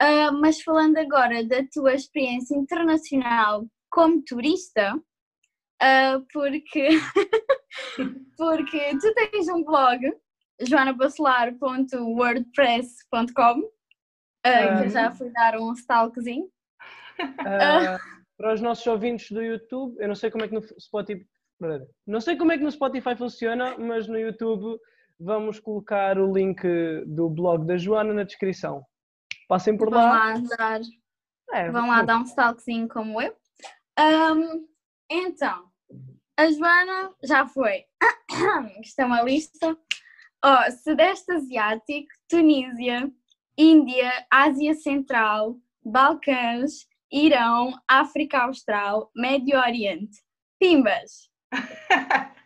Uh, 0.00 0.30
mas 0.40 0.62
falando 0.62 0.96
agora 0.96 1.44
da 1.44 1.64
tua 1.72 1.92
experiência 1.92 2.56
internacional 2.56 3.66
como 3.90 4.22
turista, 4.22 4.94
uh, 4.94 6.24
porque, 6.32 6.90
porque 8.36 8.96
tu 8.98 9.12
tens 9.14 9.48
um 9.48 9.64
blog, 9.64 10.00
joanabacelar.wordpress.com, 10.60 13.60
uh, 13.60 13.72
que 14.42 14.84
eu 14.84 14.88
já 14.88 15.10
fui 15.10 15.30
dar 15.30 15.58
um 15.58 15.72
stalkzinho. 15.72 16.48
para 18.36 18.54
os 18.54 18.60
nossos 18.60 18.86
ouvintes 18.86 19.32
do 19.32 19.42
YouTube, 19.42 19.96
eu 19.98 20.06
não 20.06 20.14
sei 20.14 20.30
como 20.30 20.44
é 20.44 20.48
que 20.48 20.54
no 20.54 20.62
Spotify. 20.80 21.26
Não 22.06 22.20
sei 22.20 22.36
como 22.36 22.52
é 22.52 22.58
que 22.58 22.62
no 22.62 22.70
Spotify 22.70 23.16
funciona, 23.16 23.76
mas 23.76 24.06
no 24.06 24.16
YouTube 24.16 24.78
vamos 25.18 25.58
colocar 25.58 26.16
o 26.16 26.32
link 26.32 26.62
do 27.04 27.28
blog 27.28 27.66
da 27.66 27.76
Joana 27.76 28.14
na 28.14 28.22
descrição. 28.22 28.86
Passem 29.48 29.76
por 29.76 29.90
Vão 29.90 29.98
lá. 29.98 30.34
lá 30.34 30.34
dar, 30.56 30.80
é, 31.52 31.70
vão 31.70 31.88
lá 31.88 32.02
dar 32.02 32.18
um 32.18 32.24
stalkzinho 32.24 32.86
como 32.88 33.20
eu. 33.20 33.34
Um, 33.98 34.68
então, 35.10 35.64
a 36.38 36.50
Joana 36.50 37.12
já 37.24 37.46
foi. 37.46 37.84
Isto 38.82 39.00
é 39.00 39.04
uma 39.06 39.22
lista. 39.22 39.76
Oh, 40.44 40.70
Sudeste 40.84 41.32
Asiático, 41.32 42.08
Tunísia, 42.28 43.10
Índia, 43.56 44.12
Ásia 44.30 44.74
Central, 44.74 45.56
Balcãs, 45.84 46.86
Irão, 47.10 47.72
África 47.88 48.42
Austral, 48.42 49.10
Médio 49.16 49.58
Oriente. 49.58 50.22
Pimbas! 50.60 51.28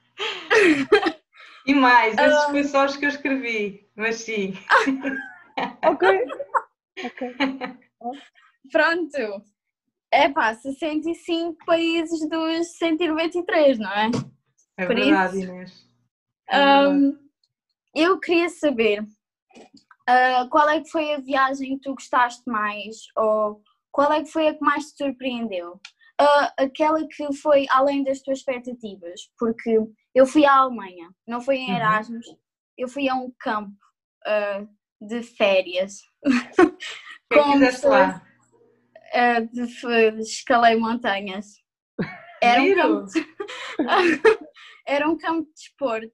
E 1.64 1.74
mais, 1.74 2.16
esses 2.18 2.32
Ah. 2.44 2.50
foi 2.50 2.64
só 2.64 2.84
os 2.86 2.96
que 2.96 3.04
eu 3.04 3.08
escrevi, 3.08 3.88
mas 3.96 4.16
sim. 4.16 4.52
Ok. 5.84 6.08
Ok. 6.98 7.34
Pronto! 8.70 9.44
Epá, 10.12 10.54
65 10.54 11.64
países 11.64 12.28
dos 12.28 12.76
193, 12.76 13.78
não 13.78 13.90
é? 13.90 14.10
É 14.76 14.86
Por 14.86 14.96
verdade, 14.96 15.38
isso- 15.40 15.50
Inês. 15.50 15.88
É 16.48 16.58
verdade. 16.58 17.18
Eu 17.94 18.20
queria 18.20 18.48
saber 18.50 19.04
ah, 20.06 20.46
qual 20.50 20.68
é 20.68 20.80
que 20.80 20.90
foi 20.90 21.14
a 21.14 21.20
viagem 21.20 21.76
que 21.78 21.82
tu 21.82 21.94
gostaste 21.94 22.42
mais 22.46 22.96
ou 23.16 23.62
qual 23.90 24.12
é 24.12 24.22
que 24.22 24.30
foi 24.30 24.48
a 24.48 24.54
que 24.54 24.60
mais 24.60 24.92
te 24.92 25.04
surpreendeu? 25.04 25.80
Ah, 26.20 26.52
aquela 26.58 27.06
que 27.08 27.32
foi 27.36 27.66
além 27.70 28.04
das 28.04 28.20
tuas 28.22 28.38
expectativas, 28.38 29.20
porque 29.38 29.78
eu 30.14 30.26
fui 30.26 30.44
à 30.44 30.56
Alemanha, 30.56 31.10
não 31.26 31.40
fui 31.40 31.56
em 31.56 31.70
Uhum. 31.70 31.76
Erasmus, 31.76 32.26
eu 32.76 32.88
fui 32.88 33.08
a 33.08 33.14
um 33.14 33.32
campo 33.38 33.76
ah, 34.26 34.66
de 35.00 35.22
férias. 35.22 36.00
É 36.24 37.34
que 37.36 37.42
com 37.42 37.52
fizeste 37.52 37.86
lá? 37.86 38.22
de, 39.52 39.62
f- 39.62 40.20
escalei 40.20 40.76
montanhas. 40.76 41.60
Era 42.42 42.62
um 42.62 42.74
campo 42.74 43.04
era 44.86 45.08
um 45.08 45.16
campo 45.16 45.46
de 45.48 45.52
desporto 45.54 46.12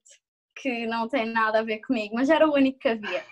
que 0.61 0.85
não 0.85 1.07
tem 1.07 1.25
nada 1.25 1.59
a 1.59 1.63
ver 1.63 1.79
comigo, 1.79 2.15
mas 2.15 2.29
era 2.29 2.47
o 2.47 2.53
único 2.53 2.79
que 2.79 2.89
havia. 2.89 3.25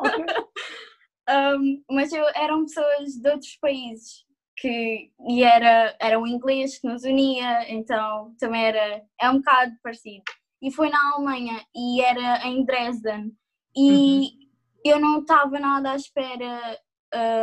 Ok. 0.00 0.24
um, 1.58 1.82
mas 1.90 2.12
eu, 2.12 2.24
eram 2.34 2.64
pessoas 2.64 3.14
de 3.14 3.30
outros 3.30 3.56
países 3.56 4.24
que, 4.56 5.12
e 5.28 5.44
era, 5.44 5.96
era 6.00 6.18
o 6.18 6.26
inglês 6.26 6.78
que 6.78 6.88
nos 6.88 7.04
unia, 7.04 7.72
então 7.72 8.34
também 8.38 8.64
era 8.64 9.02
é 9.20 9.30
um 9.30 9.36
bocado 9.38 9.72
parecido. 9.82 10.24
E 10.60 10.72
foi 10.72 10.90
na 10.90 10.98
Alemanha 11.12 11.64
e 11.74 12.02
era 12.02 12.44
em 12.46 12.64
Dresden 12.64 13.32
e 13.76 14.47
eu 14.84 15.00
não 15.00 15.20
estava 15.20 15.58
nada 15.58 15.92
à 15.92 15.96
espera. 15.96 16.78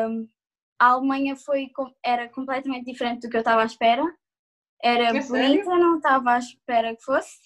um, 0.10 0.28
a 0.80 0.88
Alemanha 0.88 1.36
foi, 1.36 1.70
era 2.04 2.28
completamente 2.30 2.86
diferente 2.86 3.22
do 3.22 3.30
que 3.30 3.38
eu 3.38 3.42
estava 3.42 3.62
à 3.62 3.66
espera. 3.66 4.04
Era 4.84 5.06
É 5.06 5.12
bonita, 5.14 5.24
sério? 5.24 5.66
não 5.66 5.98
estava 5.98 6.32
à 6.32 6.38
espera 6.38 6.96
que 6.96 7.04
fosse. 7.04 7.38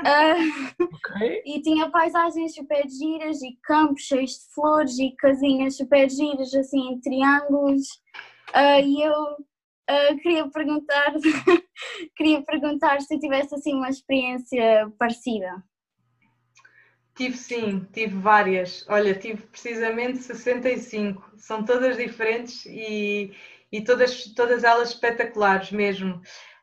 Ah, 0.00 0.34
Ok. 0.80 1.42
e 1.46 1.62
tinha 1.62 1.90
paisagens 1.90 2.54
super 2.54 2.84
giras 2.88 3.40
e 3.42 3.56
campos 3.62 4.02
cheios 4.02 4.32
de 4.32 4.54
flores 4.54 4.98
e 4.98 5.14
casinhas 5.16 5.76
super 5.76 6.08
giras, 6.10 6.52
assim, 6.54 6.92
em 6.92 7.00
triângulos. 7.00 7.86
Ah, 8.52 8.80
e 8.80 9.02
eu 9.02 9.14
ah, 9.88 10.14
queria 10.22 10.48
perguntar 10.50 11.14
queria 12.16 12.42
perguntar 12.42 13.00
se 13.00 13.14
eu 13.14 13.20
tivesse 13.20 13.54
assim 13.54 13.74
uma 13.74 13.88
experiência 13.88 14.92
parecida. 14.98 15.62
Tive 17.18 17.36
sim, 17.36 17.84
tive 17.92 18.16
várias. 18.16 18.86
Olha, 18.88 19.12
tive 19.12 19.42
precisamente 19.42 20.18
65. 20.18 21.32
São 21.36 21.64
todas 21.64 21.96
diferentes 21.96 22.64
e, 22.64 23.34
e 23.72 23.82
todas, 23.82 24.32
todas 24.34 24.62
elas 24.62 24.90
espetaculares 24.90 25.72
mesmo. 25.72 26.22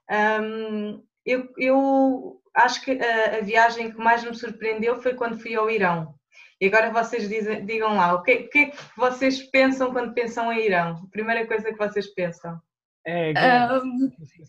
Hum, 0.09 1.03
eu, 1.25 1.49
eu 1.57 2.41
acho 2.53 2.81
que 2.85 2.91
a, 2.91 3.39
a 3.39 3.41
viagem 3.41 3.91
que 3.91 3.97
mais 3.97 4.23
me 4.23 4.33
surpreendeu 4.33 5.01
foi 5.01 5.13
quando 5.13 5.37
fui 5.37 5.55
ao 5.55 5.69
Irão. 5.69 6.15
E 6.61 6.67
agora 6.67 6.89
vocês 6.89 7.27
dizem, 7.27 7.65
digam 7.65 7.97
lá, 7.97 8.13
o 8.13 8.23
que, 8.23 8.33
o 8.35 8.49
que 8.49 8.59
é 8.59 8.65
que 8.67 8.77
vocês 8.95 9.43
pensam 9.43 9.91
quando 9.91 10.13
pensam 10.13 10.53
em 10.53 10.67
Irão? 10.67 11.03
A 11.05 11.11
primeira 11.11 11.45
coisa 11.45 11.69
que 11.69 11.77
vocês 11.77 12.07
pensam? 12.07 12.61
É, 13.07 13.33
guerra. 13.33 13.67
Ah, 13.71 13.75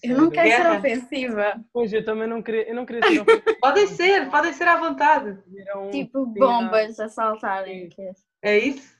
eu 0.02 0.16
não 0.16 0.30
quero 0.30 0.48
ser 0.50 0.56
Guerra. 0.56 0.78
ofensiva, 0.78 1.64
Pois 1.72 1.92
eu 1.92 2.02
também 2.04 2.26
não 2.26 2.42
queria, 2.42 2.68
eu 2.68 2.74
não 2.74 2.86
queria 2.86 3.02
ser 3.02 3.20
ofensivo, 3.20 3.44
Podem 3.60 3.86
ser, 3.88 4.30
podem 4.30 4.52
ser 4.54 4.66
à 4.66 4.76
vontade. 4.78 5.38
um- 5.76 5.90
tipo 5.90 6.24
bombas 6.26 6.98
a 6.98 7.08
saltarem. 7.08 7.90
é 7.98 8.14
É 8.42 8.58
isso? 8.58 8.96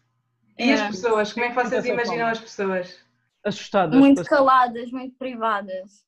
E 0.59 0.73
as 0.73 0.81
É. 0.81 0.87
pessoas? 0.88 1.33
Como 1.33 1.47
é 1.47 1.49
que 1.49 1.55
vocês 1.55 1.85
imaginam 1.87 2.27
as 2.29 2.40
pessoas? 2.40 3.05
assustadas. 3.45 3.97
Muito 3.99 4.25
caladas, 4.25 4.90
muito 4.90 5.16
privadas. 5.16 6.05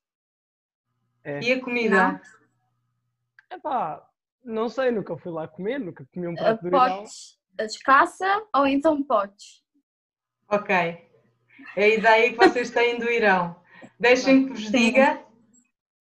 É. 1.22 1.40
E 1.40 1.52
a 1.52 1.60
comida? 1.60 2.20
Epá, 3.50 4.04
não 4.44 4.68
sei, 4.68 4.90
nunca 4.90 5.16
fui 5.16 5.32
lá 5.32 5.46
comer, 5.48 5.78
nunca 5.78 6.04
comi 6.12 6.26
um 6.26 6.32
Ah, 6.32 6.36
prato 6.36 6.60
do 6.62 6.68
Irão. 6.68 6.80
potes 6.80 7.38
escassa 7.60 8.44
ou 8.54 8.66
então 8.66 9.02
potes. 9.02 9.62
Ok. 10.50 11.07
É 11.76 11.84
a 11.84 11.88
ideia 11.88 12.30
que 12.30 12.36
vocês 12.36 12.70
têm 12.70 12.98
do 12.98 13.10
Irão. 13.10 13.56
Deixem 13.98 14.46
que 14.46 14.52
vos 14.52 14.70
diga, 14.70 15.20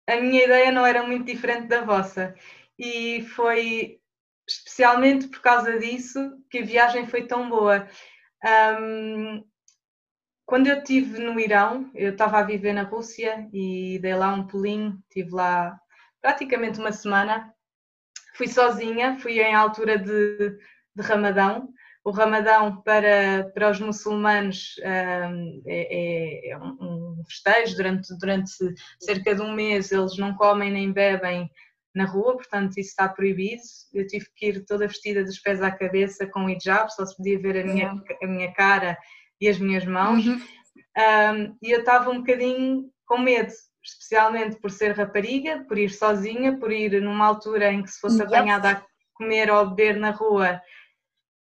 a 0.07 0.17
minha 0.17 0.45
ideia 0.45 0.71
não 0.71 0.87
era 0.87 1.03
muito 1.03 1.27
diferente 1.27 1.67
da 1.67 1.83
vossa. 1.83 2.35
E 2.79 3.23
foi 3.35 4.01
especialmente 4.47 5.27
por 5.29 5.41
causa 5.41 5.79
disso 5.79 6.21
que 6.51 6.59
a 6.59 6.65
viagem 6.65 7.07
foi 7.07 7.27
tão 7.27 7.49
boa. 7.49 7.89
Ahm, 8.45 9.43
quando 10.45 10.69
eu 10.69 10.79
estive 10.79 11.19
no 11.19 11.41
Irão, 11.41 11.91
eu 11.95 12.13
estava 12.13 12.39
a 12.39 12.45
viver 12.45 12.73
na 12.73 12.83
Rússia 12.83 13.49
e 13.53 13.99
dei 14.01 14.15
lá 14.15 14.33
um 14.33 14.47
pulinho, 14.47 15.03
estive 15.09 15.31
lá 15.33 15.79
praticamente 16.23 16.79
uma 16.79 16.93
semana. 16.93 17.53
Fui 18.35 18.47
sozinha, 18.47 19.19
fui 19.19 19.41
em 19.41 19.55
altura 19.55 19.99
de, 19.99 20.57
de 20.95 21.03
Ramadão. 21.03 21.69
O 22.07 22.13
Ramadão 22.13 22.81
para, 22.83 23.51
para 23.53 23.69
os 23.69 23.81
muçulmanos 23.81 24.77
ahm, 24.85 25.61
é, 25.67 26.51
é- 26.51 26.51
é 26.51 26.57
um, 26.57 27.21
festejo, 27.29 27.77
durante, 27.77 28.17
durante 28.21 28.53
cerca 29.01 29.35
de 29.35 29.43
um 29.43 29.53
mês 29.53 29.91
eles 29.91 30.17
não 30.17 30.33
comem 30.37 30.71
nem 30.71 30.93
bebem 30.93 31.51
na 31.93 32.05
rua, 32.05 32.37
portanto 32.37 32.79
isso 32.79 32.91
está 32.91 33.09
proibido. 33.09 33.61
Eu 33.93 34.07
tive 34.07 34.27
que 34.37 34.47
ir 34.47 34.65
toda 34.65 34.87
vestida 34.87 35.25
dos 35.25 35.41
pés 35.41 35.61
à 35.61 35.69
cabeça 35.69 36.29
com 36.29 36.49
hijab, 36.49 36.95
só 36.95 37.05
se 37.05 37.17
podia 37.17 37.41
ver 37.41 37.59
a 37.59 37.67
minha, 37.67 37.93
a 38.23 38.27
minha 38.29 38.53
cara 38.53 38.97
e 39.41 39.49
as 39.49 39.59
minhas 39.59 39.85
mãos. 39.85 40.25
Uhum. 40.25 40.35
Um, 40.37 41.57
e 41.61 41.73
eu 41.73 41.81
estava 41.81 42.09
um 42.09 42.19
bocadinho 42.19 42.89
com 43.05 43.19
medo, 43.19 43.53
especialmente 43.83 44.61
por 44.61 44.71
ser 44.71 44.93
rapariga, 44.93 45.65
por 45.67 45.77
ir 45.77 45.91
sozinha, 45.91 46.57
por 46.57 46.71
ir 46.71 47.03
numa 47.03 47.27
altura 47.27 47.73
em 47.73 47.83
que 47.83 47.91
se 47.91 47.99
fosse 47.99 48.23
apanhada 48.23 48.71
a 48.71 48.83
comer 49.15 49.51
ou 49.51 49.71
beber 49.71 49.97
na 49.97 50.11
rua, 50.13 50.61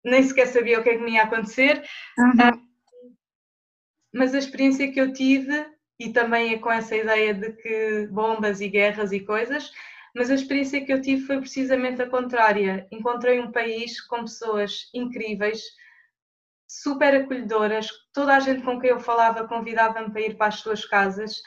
nem 0.05 0.23
sequer 0.23 0.47
sabia 0.47 0.81
o 0.81 0.83
que 0.83 0.91
é 0.91 0.97
que 0.97 1.03
me 1.03 1.13
ia 1.13 1.23
acontecer. 1.23 1.83
Uhum. 2.19 2.71
Mas 4.13 4.35
a 4.35 4.39
experiência 4.39 4.91
que 4.91 5.01
eu 5.01 5.13
tive, 5.13 5.67
e 5.99 6.13
também 6.13 6.55
é 6.55 6.59
com 6.59 6.71
essa 6.71 6.97
ideia 6.97 7.33
de 7.35 7.53
que 7.53 8.09
bombas 8.11 8.61
e 8.61 8.69
guerras 8.69 9.13
e 9.13 9.21
coisas, 9.21 9.71
mas 10.15 10.31
a 10.31 10.35
experiência 10.35 10.85
que 10.85 10.93
eu 10.93 11.01
tive 11.01 11.25
foi 11.27 11.39
precisamente 11.39 12.03
a 12.03 12.09
contrária. 12.09 12.89
Encontrei 12.91 13.41
um 13.41 13.53
país 13.53 14.01
com 14.01 14.23
pessoas 14.23 14.91
incríveis, 14.93 15.63
super 16.69 17.15
acolhedoras, 17.15 17.89
toda 18.13 18.37
a 18.37 18.41
gente 18.41 18.63
com 18.63 18.81
quem 18.81 18.91
eu 18.91 19.01
falava 19.01 19.47
convidava-me 19.47 20.11
para 20.13 20.21
ir 20.21 20.37
para 20.37 20.47
as 20.47 20.57
suas 20.57 20.85
casas 20.85 21.41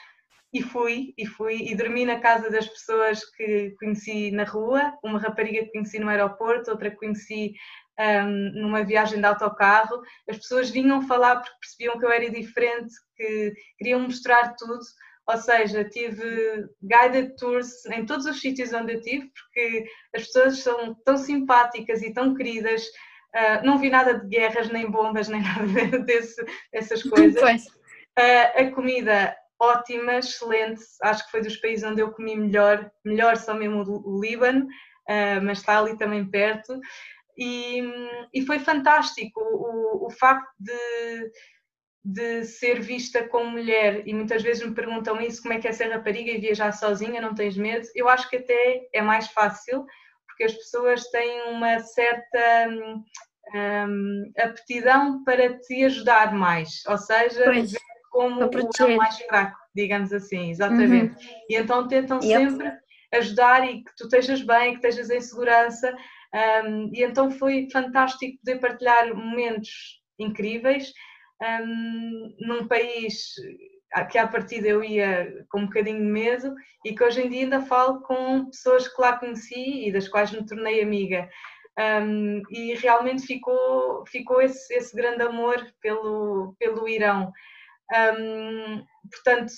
e 0.53 0.61
fui, 0.61 1.13
e 1.17 1.25
fui, 1.25 1.67
e 1.67 1.75
dormi 1.75 2.05
na 2.05 2.19
casa 2.19 2.49
das 2.49 2.67
pessoas 2.67 3.25
que 3.31 3.71
conheci 3.79 4.31
na 4.31 4.43
rua, 4.43 4.93
uma 5.03 5.19
rapariga 5.19 5.63
que 5.63 5.71
conheci 5.71 5.97
no 5.97 6.09
aeroporto, 6.09 6.69
outra 6.69 6.91
que 6.91 6.97
conheci 6.97 7.53
hum, 7.99 8.51
numa 8.55 8.83
viagem 8.83 9.19
de 9.19 9.25
autocarro. 9.25 10.01
As 10.29 10.37
pessoas 10.37 10.69
vinham 10.69 11.07
falar 11.07 11.37
porque 11.37 11.57
percebiam 11.59 11.99
que 11.99 12.05
eu 12.05 12.11
era 12.11 12.29
diferente, 12.29 12.93
que 13.15 13.53
queriam 13.77 13.99
mostrar 13.99 14.55
tudo. 14.55 14.79
Ou 15.25 15.37
seja, 15.37 15.85
tive 15.85 16.67
guided 16.81 17.35
tours 17.37 17.85
em 17.85 18.05
todos 18.05 18.25
os 18.25 18.41
sítios 18.41 18.73
onde 18.73 18.93
eu 18.93 19.01
tive, 19.01 19.31
porque 19.31 19.85
as 20.13 20.25
pessoas 20.25 20.59
são 20.59 20.95
tão 21.05 21.17
simpáticas 21.17 22.01
e 22.01 22.13
tão 22.13 22.35
queridas. 22.35 22.83
Ah, 23.33 23.61
não 23.63 23.77
vi 23.77 23.89
nada 23.89 24.19
de 24.19 24.27
guerras, 24.27 24.69
nem 24.69 24.89
bombas, 24.89 25.29
nem 25.29 25.41
nada 25.41 25.99
desse, 25.99 26.43
dessas 26.71 27.03
coisas. 27.03 27.41
Pois. 27.41 27.65
Ah, 28.17 28.61
a 28.61 28.71
comida 28.71 29.35
ótima, 29.59 30.15
excelente. 30.15 30.81
Acho 31.01 31.25
que 31.25 31.31
foi 31.31 31.41
dos 31.41 31.55
países 31.57 31.85
onde 31.85 32.01
eu 32.01 32.11
comi 32.11 32.35
melhor. 32.35 32.91
Melhor 33.05 33.37
só 33.37 33.53
mesmo 33.53 33.83
o 33.83 34.21
Líbano, 34.21 34.67
ah, 35.07 35.39
mas 35.41 35.59
está 35.59 35.79
ali 35.79 35.97
também 35.97 36.29
perto. 36.29 36.79
E, 37.37 37.81
e 38.33 38.45
foi 38.45 38.59
fantástico 38.59 39.39
o, 39.39 40.03
o, 40.03 40.07
o 40.07 40.09
facto 40.11 40.51
de, 40.59 41.31
de 42.03 42.45
ser 42.45 42.79
vista 42.81 43.27
como 43.27 43.51
mulher. 43.51 44.07
E 44.07 44.13
muitas 44.13 44.41
vezes 44.41 44.65
me 44.65 44.75
perguntam 44.75 45.19
isso: 45.21 45.41
como 45.41 45.53
é 45.53 45.59
que 45.59 45.67
é 45.67 45.71
ser 45.71 45.91
rapariga 45.91 46.31
e 46.31 46.39
viajar 46.39 46.71
sozinha? 46.71 47.21
Não 47.21 47.35
tens 47.35 47.57
medo? 47.57 47.87
Eu 47.95 48.07
acho 48.09 48.29
que 48.29 48.37
até 48.37 48.87
é 48.93 49.01
mais 49.01 49.27
fácil, 49.27 49.85
porque 50.27 50.43
as 50.43 50.53
pessoas 50.53 51.03
têm 51.09 51.49
uma 51.49 51.79
certa. 51.79 52.67
hum, 52.69 53.03
hum, 53.53 54.31
aptidão 54.37 55.23
para 55.23 55.59
te 55.59 55.83
ajudar 55.85 56.33
mais, 56.33 56.83
ou 56.87 56.97
seja, 56.97 57.43
Pois. 57.43 57.71
ver 57.71 57.79
como 58.11 58.45
o 58.45 58.69
elo 58.79 58.97
mais 58.97 59.17
fraco, 59.19 59.57
digamos 59.75 60.13
assim, 60.13 60.51
exatamente. 60.51 61.15
E 61.49 61.55
então 61.55 61.87
tentam 61.87 62.21
Yep. 62.21 62.51
sempre 62.51 62.71
ajudar 63.11 63.67
e 63.67 63.83
que 63.83 63.95
tu 63.95 64.03
estejas 64.05 64.41
bem, 64.41 64.71
que 64.71 64.87
estejas 64.87 65.09
em 65.09 65.21
segurança. 65.21 65.95
Um, 66.33 66.89
e 66.93 67.03
então 67.03 67.29
foi 67.29 67.67
fantástico 67.71 68.37
poder 68.43 68.59
partilhar 68.59 69.15
momentos 69.15 70.01
incríveis. 70.19 70.91
um, 71.41 72.35
num 72.39 72.67
país 72.67 73.33
que 74.09 74.17
à 74.17 74.27
partida 74.27 74.67
eu 74.67 74.83
ia 74.83 75.45
com 75.49 75.59
um 75.59 75.65
bocadinho 75.65 75.99
de 75.99 76.05
medo 76.05 76.55
e 76.83 76.95
que 76.95 77.03
hoje 77.03 77.21
em 77.21 77.29
dia 77.29 77.43
ainda 77.43 77.61
falo 77.61 78.01
com 78.01 78.45
pessoas 78.45 78.87
que 78.87 78.99
lá 78.99 79.17
conheci 79.17 79.87
e 79.87 79.91
das 79.91 80.07
quais 80.07 80.31
me 80.31 80.45
tornei 80.45 80.81
amiga. 80.81 81.29
Um, 81.79 82.41
e 82.49 82.75
realmente 82.75 83.25
ficou, 83.25 84.03
ficou 84.07 84.41
esse, 84.41 84.73
esse 84.73 84.95
grande 84.95 85.23
amor 85.23 85.63
pelo, 85.81 86.55
pelo 86.59 86.87
Irão. 86.87 87.31
Um, 87.93 88.83
portanto, 89.11 89.51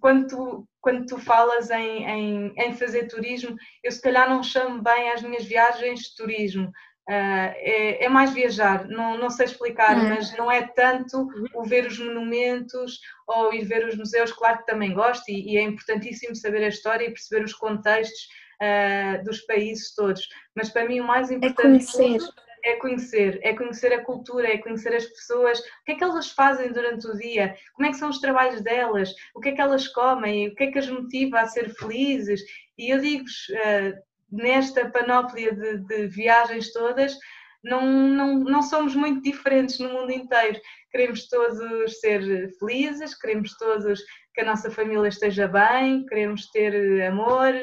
quando 0.00 0.26
tu, 0.26 0.68
quando 0.80 1.06
tu 1.06 1.18
falas 1.18 1.70
em, 1.70 2.04
em, 2.04 2.54
em, 2.56 2.74
fazer 2.74 3.08
turismo, 3.08 3.56
eu 3.82 3.90
se 3.90 4.00
calhar 4.00 4.28
não 4.28 4.42
chamo 4.42 4.82
bem 4.82 5.10
as 5.10 5.22
minhas 5.22 5.44
viagens 5.44 6.00
de 6.00 6.16
turismo. 6.16 6.70
Uh, 7.08 7.54
é, 7.54 8.04
é, 8.04 8.08
mais 8.08 8.32
viajar, 8.32 8.84
não, 8.88 9.16
não 9.16 9.30
sei 9.30 9.46
explicar, 9.46 9.96
uhum. 9.96 10.08
mas 10.08 10.36
não 10.36 10.50
é 10.50 10.66
tanto 10.66 11.28
o 11.54 11.62
ver 11.62 11.86
os 11.86 12.00
monumentos 12.00 12.98
ou 13.28 13.54
ir 13.54 13.64
ver 13.64 13.86
os 13.86 13.96
museus, 13.96 14.32
claro 14.32 14.58
que 14.58 14.66
também 14.66 14.92
gosto 14.92 15.22
e, 15.28 15.52
e 15.52 15.56
é 15.56 15.62
importantíssimo 15.62 16.34
saber 16.34 16.64
a 16.64 16.68
história 16.68 17.04
e 17.04 17.12
perceber 17.12 17.44
os 17.44 17.54
contextos 17.54 18.26
uh, 18.60 19.24
dos 19.24 19.40
países 19.42 19.94
todos, 19.94 20.26
mas 20.52 20.68
para 20.68 20.84
mim 20.88 20.98
o 20.98 21.06
mais 21.06 21.30
é 21.30 21.34
importante 21.34 21.60
é 21.60 21.92
conhecer. 21.92 22.18
É 22.66 22.74
conhecer, 22.76 23.38
é 23.42 23.54
conhecer 23.54 23.92
a 23.92 24.02
cultura, 24.02 24.52
é 24.52 24.58
conhecer 24.58 24.92
as 24.92 25.06
pessoas, 25.06 25.60
o 25.60 25.84
que 25.84 25.92
é 25.92 25.94
que 25.94 26.02
elas 26.02 26.32
fazem 26.32 26.72
durante 26.72 27.06
o 27.06 27.16
dia, 27.16 27.56
como 27.72 27.86
é 27.86 27.90
que 27.92 27.96
são 27.96 28.10
os 28.10 28.18
trabalhos 28.20 28.60
delas, 28.60 29.14
o 29.34 29.40
que 29.40 29.50
é 29.50 29.52
que 29.52 29.60
elas 29.60 29.86
comem, 29.86 30.48
o 30.48 30.54
que 30.54 30.64
é 30.64 30.72
que 30.72 30.78
as 30.78 30.88
motiva 30.88 31.40
a 31.40 31.46
ser 31.46 31.70
felizes. 31.70 32.42
E 32.76 32.90
eu 32.90 33.00
digo-vos, 33.00 33.48
uh, 33.50 34.02
nesta 34.30 34.90
panóplia 34.90 35.54
de, 35.54 35.78
de 35.78 36.08
viagens 36.08 36.72
todas, 36.72 37.16
não, 37.62 37.82
não, 37.86 38.38
não 38.40 38.62
somos 38.62 38.96
muito 38.96 39.22
diferentes 39.22 39.78
no 39.78 39.92
mundo 39.92 40.10
inteiro. 40.10 40.60
Queremos 40.90 41.28
todos 41.28 42.00
ser 42.00 42.50
felizes, 42.58 43.14
queremos 43.14 43.56
todos 43.56 44.00
que 44.34 44.40
a 44.40 44.44
nossa 44.44 44.70
família 44.70 45.08
esteja 45.08 45.48
bem, 45.48 46.04
queremos 46.06 46.50
ter 46.50 47.02
amor 47.06 47.54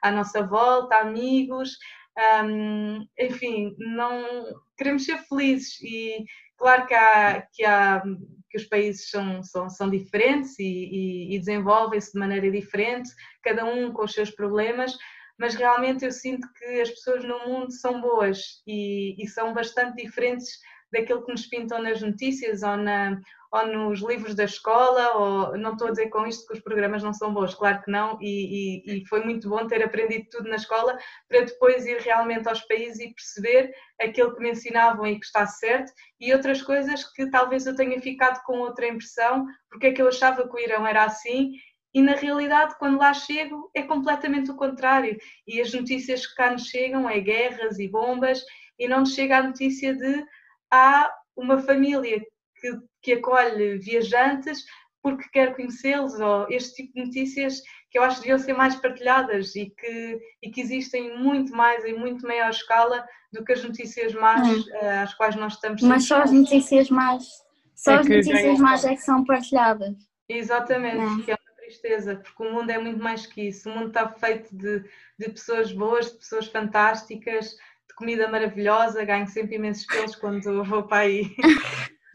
à 0.00 0.10
nossa 0.10 0.42
volta, 0.42 0.96
amigos, 0.96 1.76
um, 2.18 3.06
enfim, 3.18 3.74
não 3.78 4.44
queremos 4.76 5.04
ser 5.04 5.18
felizes 5.18 5.80
e 5.80 6.24
claro 6.56 6.86
que 6.86 6.94
há, 6.94 7.46
que, 7.52 7.64
há, 7.64 8.02
que 8.50 8.58
os 8.58 8.64
países 8.64 9.08
são, 9.08 9.42
são, 9.42 9.70
são 9.70 9.90
diferentes 9.90 10.58
e, 10.58 10.64
e, 10.64 11.34
e 11.34 11.38
desenvolvem-se 11.38 12.12
de 12.12 12.18
maneira 12.18 12.50
diferente, 12.50 13.10
cada 13.42 13.64
um 13.64 13.92
com 13.92 14.04
os 14.04 14.12
seus 14.12 14.30
problemas, 14.30 14.96
mas 15.38 15.54
realmente 15.54 16.04
eu 16.04 16.12
sinto 16.12 16.46
que 16.52 16.80
as 16.80 16.90
pessoas 16.90 17.24
no 17.24 17.46
mundo 17.46 17.72
são 17.72 18.00
boas 18.00 18.62
e, 18.66 19.16
e 19.22 19.26
são 19.26 19.54
bastante 19.54 20.02
diferentes 20.02 20.48
daquilo 20.92 21.24
que 21.24 21.32
nos 21.32 21.46
pintam 21.46 21.80
nas 21.80 22.02
notícias 22.02 22.62
ou, 22.62 22.76
na, 22.76 23.20
ou 23.50 23.66
nos 23.66 24.00
livros 24.00 24.34
da 24.34 24.44
escola, 24.44 25.16
ou 25.16 25.56
não 25.56 25.72
estou 25.72 25.88
a 25.88 25.90
dizer 25.90 26.08
com 26.10 26.26
isto 26.26 26.46
que 26.46 26.52
os 26.52 26.60
programas 26.60 27.02
não 27.02 27.12
são 27.12 27.32
bons, 27.32 27.54
claro 27.54 27.82
que 27.82 27.90
não, 27.90 28.18
e, 28.20 28.82
e, 28.84 29.02
e, 29.02 29.06
foi 29.06 29.24
muito 29.24 29.48
bom 29.48 29.66
ter 29.66 29.82
aprendido 29.82 30.26
tudo 30.30 30.48
na 30.48 30.56
escola 30.56 30.98
para 31.28 31.44
depois 31.44 31.86
ir 31.86 31.98
realmente 31.98 32.48
aos 32.48 32.60
países 32.62 33.00
e 33.00 33.14
perceber 33.14 33.72
aquilo 34.00 34.34
que 34.34 34.42
me 34.42 34.50
ensinavam 34.50 35.06
e 35.06 35.18
que 35.18 35.26
está 35.26 35.46
certo, 35.46 35.92
e 36.20 36.32
outras 36.32 36.62
coisas 36.62 37.04
que 37.12 37.30
talvez 37.30 37.66
eu 37.66 37.74
tenha 37.74 38.00
ficado 38.00 38.42
com 38.44 38.58
outra 38.58 38.86
impressão, 38.86 39.46
porque 39.70 39.88
é 39.88 39.92
que 39.92 40.02
eu 40.02 40.08
achava 40.08 40.46
que 40.48 40.54
o 40.54 40.58
Irão 40.58 40.86
era 40.86 41.04
assim 41.04 41.52
e 41.94 42.00
na 42.00 42.14
realidade, 42.14 42.74
quando 42.78 42.98
lá 42.98 43.12
chego, 43.12 43.70
é 43.74 43.82
completamente 43.82 44.50
o 44.50 44.56
contrário. 44.56 45.18
E 45.46 45.60
as 45.60 45.72
notícias 45.74 46.26
que 46.26 46.34
cá 46.34 46.50
nos 46.50 46.66
chegam 46.66 47.08
é 47.08 47.20
guerras 47.20 47.78
e 47.78 47.86
bombas, 47.86 48.42
e 48.78 48.88
não 48.88 49.00
nos 49.00 49.14
chega 49.14 49.38
a 49.38 49.42
notícia 49.42 49.94
de 49.94 50.24
há 50.72 51.12
uma 51.36 51.58
família 51.58 52.20
que, 52.60 52.78
que 53.02 53.12
acolhe 53.12 53.78
viajantes 53.78 54.64
porque 55.02 55.28
quer 55.30 55.54
conhecê-los, 55.56 56.18
ou 56.20 56.46
este 56.48 56.74
tipo 56.76 56.94
de 56.94 57.04
notícias 57.06 57.60
que 57.90 57.98
eu 57.98 58.04
acho 58.04 58.16
que 58.16 58.22
deviam 58.22 58.38
ser 58.38 58.52
mais 58.54 58.76
partilhadas 58.76 59.54
e 59.56 59.66
que, 59.66 60.18
e 60.40 60.50
que 60.50 60.60
existem 60.60 61.18
muito 61.18 61.52
mais, 61.52 61.84
em 61.84 61.98
muito 61.98 62.26
maior 62.26 62.50
escala, 62.50 63.04
do 63.32 63.44
que 63.44 63.52
as 63.52 63.64
notícias 63.64 64.14
más 64.14 64.46
hum. 64.46 64.64
às 65.02 65.12
quais 65.14 65.34
nós 65.34 65.54
estamos 65.54 65.82
Mas 65.82 66.04
só 66.04 66.22
as 66.22 66.30
notícias 66.30 66.88
más, 66.88 67.26
só 67.74 67.92
é 67.92 67.98
as 67.98 68.08
notícias 68.08 68.58
más 68.60 68.84
é 68.84 68.94
que 68.94 69.02
são 69.02 69.24
partilhadas. 69.24 69.96
Exatamente, 70.28 71.30
é. 71.30 71.34
é 71.34 71.36
tristeza, 71.56 72.16
porque 72.16 72.42
o 72.42 72.52
mundo 72.52 72.70
é 72.70 72.78
muito 72.78 73.02
mais 73.02 73.26
que 73.26 73.48
isso. 73.48 73.68
O 73.68 73.72
mundo 73.72 73.88
está 73.88 74.08
feito 74.12 74.54
de, 74.54 74.84
de 75.18 75.30
pessoas 75.30 75.72
boas, 75.72 76.12
de 76.12 76.18
pessoas 76.18 76.46
fantásticas, 76.46 77.56
de 77.92 77.96
comida 77.96 78.28
maravilhosa. 78.28 79.04
Ganho 79.04 79.26
sempre 79.26 79.56
imensos 79.56 79.86
pelos 79.86 80.16
quando 80.16 80.64
vou 80.64 80.86
para 80.86 81.04
aí. 81.04 81.24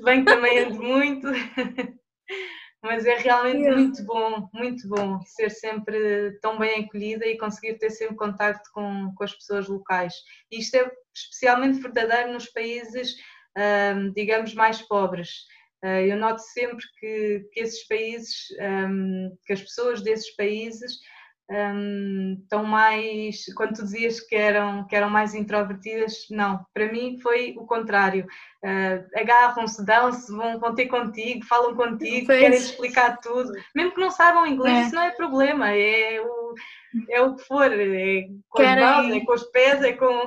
Bem 0.04 0.26
que 0.26 0.32
também 0.32 0.60
ando 0.60 0.82
muito. 0.82 1.28
Mas 2.84 3.06
é 3.06 3.16
realmente 3.16 3.70
muito 3.70 4.04
bom, 4.06 4.50
muito 4.54 4.88
bom 4.88 5.20
ser 5.22 5.50
sempre 5.50 6.38
tão 6.42 6.58
bem 6.58 6.86
acolhida 6.86 7.26
e 7.26 7.38
conseguir 7.38 7.78
ter 7.80 7.90
sempre 7.90 8.16
contacto 8.16 8.70
com, 8.72 9.14
com 9.16 9.24
as 9.24 9.34
pessoas 9.34 9.68
locais. 9.68 10.14
E 10.52 10.60
isto 10.60 10.76
é 10.76 10.92
especialmente 11.14 11.80
verdadeiro 11.80 12.34
nos 12.34 12.46
países, 12.46 13.16
digamos, 14.14 14.54
mais 14.54 14.82
pobres 14.84 15.30
eh, 15.84 16.08
eu 16.08 16.18
noto 16.18 16.42
sempre 16.42 16.86
que, 17.00 17.48
que 17.52 17.60
esses 17.60 17.88
países, 17.88 18.48
que 19.46 19.54
as 19.54 19.62
pessoas 19.62 20.02
desses 20.02 20.36
países 20.36 20.98
um, 21.50 22.38
estão 22.42 22.64
mais. 22.64 23.46
Quando 23.56 23.76
tu 23.76 23.84
dizias 23.84 24.20
que 24.20 24.36
eram, 24.36 24.86
que 24.86 24.96
eram 24.96 25.10
mais 25.10 25.34
introvertidas, 25.34 26.28
não, 26.30 26.66
para 26.74 26.92
mim 26.92 27.18
foi 27.22 27.56
o 27.58 27.66
contrário. 27.66 28.28
Uh, 28.64 29.20
Agarram-se, 29.20 29.86
dão-se, 29.86 30.32
vão, 30.32 30.60
vão 30.60 30.76
ter 30.76 30.88
contigo, 30.88 31.46
falam 31.46 31.76
contigo, 31.76 32.28
pois. 32.28 32.40
querem 32.40 32.58
explicar 32.58 33.18
tudo, 33.18 33.54
mesmo 33.74 33.94
que 33.94 34.02
não 34.02 34.12
saibam 34.12 34.46
inglês, 34.46 34.78
é. 34.78 34.82
isso 34.82 34.96
não 34.96 35.04
é 35.04 35.12
problema, 35.12 35.72
é 35.72 36.20
o, 36.22 36.56
é 37.10 37.22
o 37.22 37.36
que 37.36 37.44
for, 37.44 37.72
é 37.72 38.28
com 38.50 38.62
Querem... 38.62 38.84
as 38.84 38.98
mãos, 38.98 39.16
é 39.16 39.20
com 39.22 39.34
os 39.34 39.44
pés, 39.44 39.84
é 39.84 39.94
com. 39.94 40.26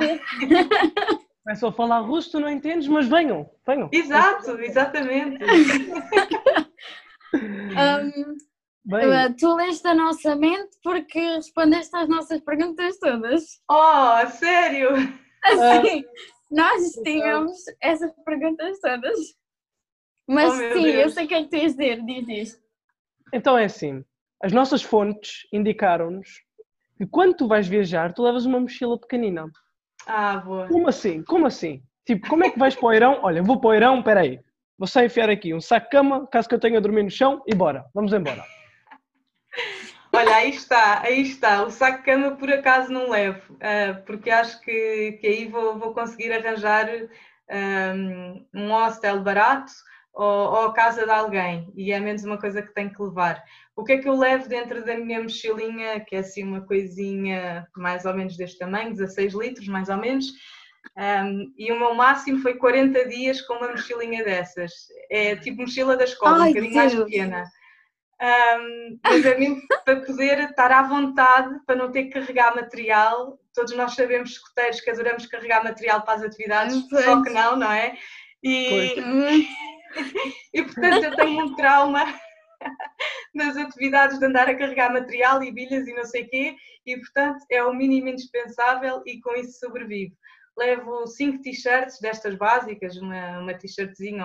Começam 1.45 1.69
a 1.69 1.73
falar 1.77 2.01
russo, 2.01 2.31
tu 2.31 2.41
não 2.41 2.49
entendes, 2.49 2.89
mas 2.89 3.07
venham, 3.07 3.51
venham. 3.67 3.91
Exato, 3.93 4.59
exatamente. 4.61 5.45
um, 7.35 8.37
Bem. 8.85 9.35
Tu 9.35 9.55
leste 9.55 9.87
a 9.87 9.95
nossa 9.95 10.35
mente 10.35 10.77
porque 10.83 11.19
respondeste 11.19 11.95
às 11.97 12.09
nossas 12.09 12.41
perguntas 12.41 12.99
todas. 12.99 13.61
Oh, 13.71 14.27
sério? 14.29 14.91
Assim, 15.45 16.05
nós 16.51 16.93
tínhamos 17.05 17.59
essas 17.81 18.13
perguntas 18.25 18.79
todas. 18.81 19.19
Mas 20.27 20.53
oh, 20.53 20.57
sim, 20.75 20.85
Deus. 20.85 21.03
eu 21.03 21.11
sei 21.11 21.25
o 21.25 21.29
que 21.29 21.35
é 21.35 21.43
que 21.43 21.51
tens 21.51 21.75
de 21.75 21.85
dizer, 21.85 22.05
diz 22.05 22.29
isto. 22.29 22.63
Então 23.33 23.59
é 23.59 23.65
assim, 23.65 24.05
as 24.43 24.53
nossas 24.53 24.83
fontes 24.83 25.47
indicaram-nos 25.53 26.29
que 26.97 27.07
quando 27.07 27.35
tu 27.35 27.49
vais 27.49 27.67
viajar, 27.67 28.13
tu 28.13 28.23
levas 28.23 28.45
uma 28.45 28.61
mochila 28.61 28.99
pequenina. 28.99 29.47
Ah, 30.07 30.39
boa. 30.39 30.69
Como 30.69 30.89
assim? 30.89 31.23
Como 31.25 31.47
assim? 31.47 31.83
Tipo, 32.07 32.29
como 32.29 32.45
é 32.45 32.51
que 32.51 32.59
vais 32.59 32.75
para 32.75 32.87
o 32.87 32.93
Irão? 32.93 33.21
Olha, 33.23 33.43
vou 33.43 33.61
para 33.61 33.71
o 33.71 33.75
Irão, 33.75 34.03
peraí. 34.03 34.41
Vou 34.79 34.87
só 34.87 35.03
enfiar 35.03 35.29
aqui 35.29 35.53
um 35.53 35.61
saco 35.61 35.87
de 35.87 35.91
cama, 35.91 36.27
caso 36.27 36.49
que 36.49 36.55
eu 36.55 36.61
tenha 36.61 36.79
a 36.79 36.81
dormir 36.81 37.03
no 37.03 37.11
chão, 37.11 37.43
e 37.47 37.55
bora. 37.55 37.85
Vamos 37.95 38.13
embora. 38.13 38.43
Olha, 40.13 40.35
aí 40.35 40.51
está, 40.51 41.03
aí 41.03 41.23
está. 41.23 41.63
O 41.63 41.71
saco 41.71 41.99
de 41.99 42.05
cama 42.05 42.33
por 42.33 42.51
acaso 42.51 42.93
não 42.93 43.11
levo, 43.11 43.55
uh, 43.55 44.03
porque 44.05 44.29
acho 44.31 44.61
que, 44.61 45.19
que 45.21 45.27
aí 45.27 45.47
vou, 45.47 45.79
vou 45.79 45.95
conseguir 45.95 46.33
arranjar 46.33 46.89
um, 47.51 48.47
um 48.55 48.69
hostel 48.71 49.21
barato 49.23 49.73
ou, 50.13 50.25
ou 50.25 50.63
a 50.67 50.73
casa 50.73 51.05
de 51.05 51.11
alguém 51.11 51.73
e 51.77 51.93
é 51.93 52.01
menos 52.01 52.25
uma 52.25 52.39
coisa 52.39 52.61
que 52.63 52.75
tenho 52.75 52.93
que 52.93 53.03
levar. 53.03 53.43
O 53.77 53.85
que 53.85 53.93
é 53.93 53.99
que 53.99 54.09
eu 54.09 54.17
levo 54.17 54.49
dentro 54.49 54.85
da 54.85 54.97
minha 54.97 55.23
mochilinha, 55.23 56.01
que 56.01 56.17
é 56.17 56.19
assim 56.19 56.45
uma 56.45 56.61
coisinha 56.63 57.67
mais 57.77 58.05
ou 58.05 58.15
menos 58.15 58.37
deste 58.37 58.59
tamanho, 58.59 58.91
16 58.91 59.35
litros 59.35 59.69
mais 59.69 59.89
ou 59.89 59.97
menos, 59.97 60.27
um, 60.97 61.53
e 61.57 61.71
o 61.73 61.79
meu 61.79 61.95
máximo 61.95 62.41
foi 62.41 62.55
40 62.55 63.09
dias 63.09 63.41
com 63.43 63.55
uma 63.55 63.69
mochilinha 63.69 64.25
dessas. 64.25 64.73
É 65.11 65.37
tipo 65.37 65.63
mochila 65.63 65.97
da 65.97 66.05
escola, 66.05 66.45
Ai, 66.45 66.51
um 66.51 66.55
bocadinho 66.55 66.73
Deus. 66.73 66.95
mais 66.95 67.05
pequena. 67.05 67.45
Um, 68.21 69.01
mas 69.03 69.25
é 69.25 69.39
mesmo 69.39 69.63
para 69.83 70.01
poder 70.03 70.51
estar 70.51 70.71
à 70.71 70.83
vontade, 70.83 71.59
para 71.65 71.77
não 71.77 71.91
ter 71.91 72.05
que 72.05 72.21
carregar 72.21 72.55
material. 72.55 73.39
Todos 73.55 73.75
nós 73.75 73.95
sabemos, 73.95 74.33
escuteiros, 74.33 74.81
que 74.81 74.91
adoramos 74.91 75.25
carregar 75.27 75.65
material 75.65 76.03
para 76.03 76.15
as 76.15 76.23
atividades, 76.23 76.87
só 76.89 77.23
que 77.23 77.31
não, 77.31 77.57
não 77.57 77.73
é? 77.73 77.97
E, 78.43 78.95
e 80.53 80.63
portanto 80.63 81.05
eu 81.05 81.17
tenho 81.17 81.45
um 81.45 81.55
trauma 81.55 82.05
nas 83.35 83.57
atividades 83.57 84.19
de 84.19 84.27
andar 84.27 84.49
a 84.49 84.57
carregar 84.57 84.93
material 84.93 85.43
e 85.43 85.51
bilhas 85.51 85.89
e 85.89 85.95
não 85.95 86.05
sei 86.05 86.25
o 86.25 86.29
quê, 86.29 86.57
e 86.87 86.97
portanto 86.99 87.43
é 87.51 87.65
o 87.65 87.73
mínimo 87.73 88.09
indispensável 88.09 89.03
e 89.07 89.19
com 89.21 89.35
isso 89.35 89.59
sobrevivo. 89.59 90.15
Levo 90.59 91.07
cinco 91.07 91.41
t-shirts 91.41 91.99
destas 92.01 92.35
básicas, 92.35 92.97
uma, 92.97 93.39
uma 93.39 93.55
t-shirtzinha 93.55 94.25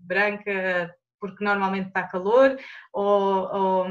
branca 0.00 0.94
porque 1.20 1.44
normalmente 1.44 1.88
está 1.88 2.02
calor, 2.04 2.56
ou, 2.92 3.48
ou 3.52 3.88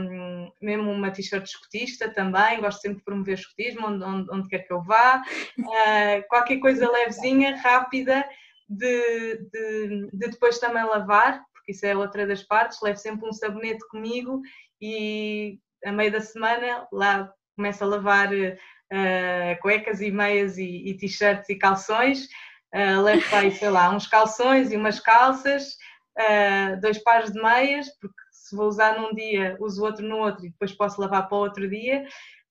mesmo 0.61 0.91
uma 0.91 1.11
t-shirt 1.11 1.45
escotista 1.45 2.13
também, 2.13 2.61
gosto 2.61 2.81
sempre 2.81 2.99
de 2.99 3.03
promover 3.03 3.35
escotismo 3.35 3.87
onde, 3.87 4.03
onde, 4.03 4.31
onde 4.31 4.49
quer 4.49 4.59
que 4.59 4.73
eu 4.73 4.81
vá, 4.81 5.21
uh, 5.59 6.23
qualquer 6.29 6.57
coisa 6.59 6.89
levezinha, 6.89 7.55
rápida, 7.57 8.25
de, 8.67 9.37
de, 9.51 10.09
de 10.11 10.29
depois 10.29 10.59
também 10.59 10.83
lavar, 10.83 11.43
porque 11.53 11.71
isso 11.71 11.85
é 11.85 11.95
outra 11.95 12.25
das 12.25 12.43
partes, 12.43 12.81
levo 12.81 12.97
sempre 12.97 13.27
um 13.27 13.33
sabonete 13.33 13.87
comigo 13.89 14.41
e 14.81 15.59
a 15.85 15.91
meio 15.91 16.11
da 16.11 16.21
semana 16.21 16.87
lá 16.91 17.31
começo 17.55 17.83
a 17.83 17.87
lavar 17.87 18.29
uh, 18.33 19.61
cuecas 19.61 20.01
e 20.01 20.11
meias 20.11 20.57
e, 20.57 20.89
e 20.89 20.97
t-shirts 20.97 21.49
e 21.49 21.55
calções, 21.55 22.25
uh, 22.73 23.01
levo 23.01 23.35
aí, 23.35 23.51
sei 23.51 23.69
lá, 23.69 23.89
uns 23.89 24.07
calções 24.07 24.71
e 24.71 24.77
umas 24.77 24.99
calças, 24.99 25.77
uh, 26.17 26.79
dois 26.79 26.97
pares 27.03 27.31
de 27.31 27.41
meias, 27.41 27.87
porque 27.99 28.15
se 28.31 28.55
vou 28.55 28.67
usar 28.67 28.99
num 28.99 29.13
dia, 29.13 29.57
uso 29.59 29.83
outro 29.83 30.05
no 30.05 30.17
outro 30.17 30.45
e 30.45 30.49
depois 30.49 30.71
posso 30.71 31.01
lavar 31.01 31.27
para 31.27 31.37
o 31.37 31.41
outro 31.41 31.69
dia, 31.69 32.05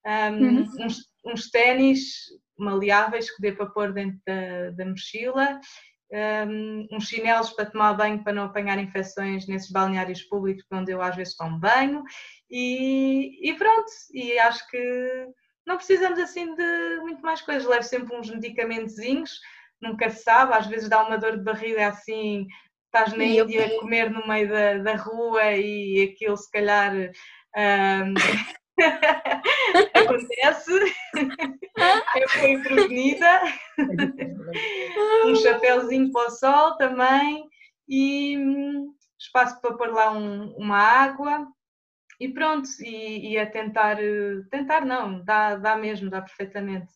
um, 0.07 0.45
uhum. 0.45 0.67
uns, 0.81 0.99
uns 1.25 1.51
ténis 1.51 2.01
maleáveis 2.59 3.31
que 3.35 3.41
dê 3.41 3.53
para 3.53 3.67
pôr 3.67 3.93
dentro 3.93 4.19
da, 4.27 4.71
da 4.71 4.87
mochila, 4.87 5.61
um, 6.47 6.87
uns 6.93 7.09
chinelos 7.09 7.51
para 7.51 7.67
tomar 7.67 7.95
banho 7.95 8.23
para 8.23 8.33
não 8.33 8.45
apanhar 8.45 8.79
infecções 8.79 9.47
nesses 9.49 9.71
balneários 9.71 10.23
públicos 10.23 10.65
onde 10.71 10.93
eu 10.93 11.03
às 11.03 11.17
vezes 11.17 11.37
tomo 11.37 11.59
banho. 11.59 12.03
E, 12.51 13.51
e 13.51 13.55
pronto, 13.55 13.91
e 14.13 14.39
acho 14.39 14.69
que 14.69 15.27
não 15.67 15.77
precisamos 15.77 16.19
assim 16.19 16.55
de 16.55 17.01
muito 17.01 17.23
mais 17.23 17.41
coisas, 17.41 17.69
levo 17.69 17.83
sempre 17.83 18.15
uns 18.17 18.31
medicamentozinhos, 18.31 19.41
nunca 19.81 20.11
se 20.11 20.23
sabe, 20.23 20.55
às 20.55 20.67
vezes 20.67 20.89
dá 20.89 21.05
uma 21.05 21.17
dor 21.17 21.37
de 21.37 21.43
barriga 21.43 21.89
assim, 21.89 22.47
estás 22.95 23.13
na 23.13 23.25
Índia 23.25 23.67
a 23.67 23.81
comer 23.81 24.09
no 24.09 24.27
meio 24.27 24.49
da, 24.49 24.79
da 24.79 24.95
rua 24.95 25.53
e 25.53 26.03
aquilo 26.03 26.37
se 26.37 26.51
calhar 26.51 26.93
um, 26.95 28.15
Acontece. 29.95 30.73
Eu 32.17 32.29
fui 32.29 32.63
prevenida. 32.63 33.43
um 35.27 35.35
chapéuzinho 35.37 36.13
para 36.13 36.29
o 36.29 36.31
sol 36.31 36.77
também. 36.77 37.49
E 37.89 38.39
hum, 38.39 38.95
espaço 39.19 39.61
para 39.61 39.77
pôr 39.77 39.93
lá 39.93 40.13
um, 40.13 40.55
uma 40.57 40.79
água. 40.79 41.47
E 42.21 42.29
pronto, 42.29 42.69
e, 42.81 43.33
e 43.33 43.39
a 43.39 43.47
tentar, 43.47 43.97
tentar 44.51 44.85
não, 44.85 45.23
dá, 45.25 45.57
dá 45.57 45.77
mesmo, 45.77 46.09
dá 46.09 46.23
perfeitamente. 46.23 46.93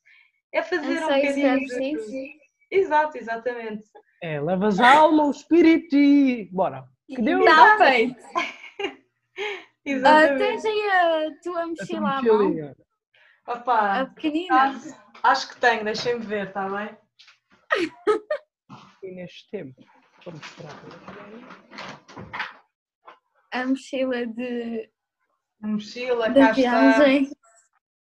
É 0.52 0.62
fazer 0.62 0.98
um 1.04 1.08
bocadinho. 1.08 1.66
De... 1.66 2.37
Exato, 2.70 3.16
exatamente. 3.16 3.84
É, 4.22 4.40
levas 4.40 4.80
a 4.80 4.98
alma, 4.98 5.26
o 5.26 5.30
espírito 5.30 5.96
e 5.96 6.48
bora. 6.52 6.84
Que 7.06 7.22
deu? 7.22 7.40
Está 7.40 7.78
feito. 7.78 8.22
Exatamente. 9.84 10.34
Uh, 10.34 10.38
tens 10.38 10.64
aí 10.64 10.90
a 10.90 11.42
tua 11.42 11.66
mochila 11.66 12.10
à 12.10 12.22
mão? 12.22 12.74
Opa, 13.46 14.00
a 14.00 14.06
pequenina? 14.06 14.54
Acho, 14.54 14.94
acho 15.22 15.48
que 15.48 15.60
tenho, 15.60 15.84
deixem-me 15.84 16.26
ver, 16.26 16.48
está 16.48 16.68
bem? 16.68 16.96
e 19.02 19.10
neste 19.12 19.50
tempo, 19.50 19.82
vamos 20.24 20.40
mostrar. 20.40 20.72
A 23.52 23.66
mochila 23.66 24.26
de. 24.26 24.90
A 25.62 25.66
mochila, 25.66 26.28
de 26.28 26.40
cá 26.40 26.52
viagem. 26.52 27.22
está. 27.22 27.36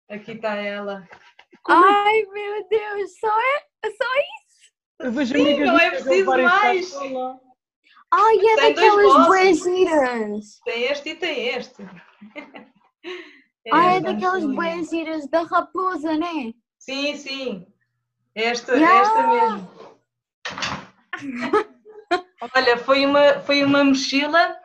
Aqui 0.09 0.31
está 0.33 0.55
ela. 0.55 1.07
Ai 1.69 2.23
meu 2.31 2.67
Deus, 2.69 3.19
só 3.19 3.27
é, 3.27 3.89
só 3.91 4.15
é 4.15 4.19
isso? 4.19 4.46
Eu 4.99 5.11
vejo 5.11 5.33
Sim, 5.33 5.59
não 5.59 5.79
é 5.79 5.91
preciso 5.91 6.25
mais. 6.25 6.93
Ai, 8.11 8.37
é 8.37 8.55
tem 8.55 8.73
daquelas 8.73 9.27
boas 9.27 9.63
Tem 10.63 10.83
este 10.83 11.09
e 11.09 11.15
tem 11.15 11.47
este. 11.49 11.83
É, 13.65 13.69
ah, 13.71 13.93
é 13.95 13.99
daquelas 13.99 14.45
boas 14.45 14.89
da 15.29 15.43
raposa, 15.43 16.15
né? 16.15 16.53
Sim, 16.79 17.15
sim. 17.17 17.67
Esta, 18.33 18.75
yeah. 18.75 19.01
esta 19.01 19.27
mesmo. 19.27 19.69
Olha, 22.55 22.77
foi 22.77 23.05
uma, 23.05 23.41
foi 23.41 23.63
uma 23.63 23.83
mochila 23.83 24.55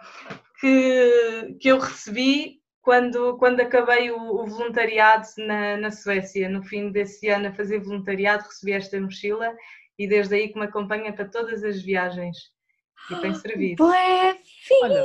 que, 0.60 1.56
que 1.60 1.68
eu 1.68 1.78
recebi 1.78 2.60
quando, 2.80 3.36
quando 3.38 3.60
acabei 3.60 4.10
o, 4.10 4.16
o 4.16 4.46
voluntariado 4.46 5.26
na, 5.38 5.76
na 5.78 5.90
Suécia. 5.90 6.48
No 6.48 6.62
fim 6.62 6.92
desse 6.92 7.28
ano, 7.28 7.48
a 7.48 7.52
fazer 7.52 7.80
voluntariado, 7.80 8.44
recebi 8.44 8.72
esta 8.72 9.00
mochila 9.00 9.52
e 9.98 10.06
desde 10.06 10.34
aí 10.34 10.48
que 10.48 10.58
me 10.58 10.66
acompanha 10.66 11.12
para 11.12 11.28
todas 11.28 11.62
as 11.62 11.82
viagens 11.82 12.36
e 13.10 13.16
tem 13.16 13.34
servido. 13.34 13.84
Ué, 13.84 14.38
Olha, 14.82 15.04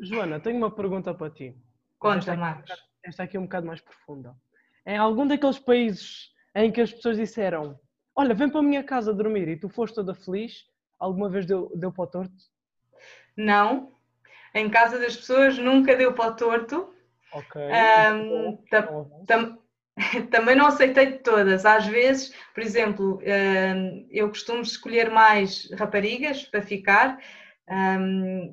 Joana, 0.00 0.40
tenho 0.40 0.58
uma 0.58 0.70
pergunta 0.70 1.14
para 1.14 1.30
ti. 1.30 1.56
Conta, 1.98 2.36
Marcos. 2.36 2.72
Esta 3.04 3.24
aqui 3.24 3.36
é 3.36 3.40
um 3.40 3.44
bocado 3.44 3.66
mais 3.66 3.80
profunda. 3.80 4.34
Em 4.86 4.96
algum 4.96 5.26
daqueles 5.26 5.58
países 5.58 6.32
em 6.54 6.70
que 6.70 6.80
as 6.80 6.92
pessoas 6.92 7.16
disseram 7.16 7.78
Olha, 8.14 8.34
vem 8.34 8.48
para 8.48 8.60
a 8.60 8.62
minha 8.62 8.84
casa 8.84 9.12
dormir 9.12 9.48
e 9.48 9.56
tu 9.56 9.68
foste 9.68 9.94
toda 9.94 10.14
feliz, 10.14 10.66
alguma 10.98 11.30
vez 11.30 11.46
deu, 11.46 11.72
deu 11.74 11.90
para 11.90 12.04
o 12.04 12.06
torto? 12.06 12.34
Não. 13.36 13.92
Em 14.54 14.68
casa 14.68 14.98
das 14.98 15.16
pessoas 15.16 15.56
nunca 15.56 15.96
deu 15.96 16.12
para 16.12 16.30
o 16.30 16.36
torto. 16.36 16.94
Ok. 17.32 17.62
Um, 17.62 18.58
tam, 18.70 19.24
tam, 19.26 19.58
Também 20.30 20.56
não 20.56 20.66
aceitei 20.66 21.06
de 21.12 21.18
todas. 21.18 21.64
Às 21.66 21.86
vezes, 21.86 22.34
por 22.54 22.62
exemplo, 22.62 23.20
hum, 23.20 24.08
eu 24.10 24.28
costumo 24.28 24.62
escolher 24.62 25.10
mais 25.10 25.70
raparigas 25.72 26.42
para 26.42 26.62
ficar. 26.62 27.18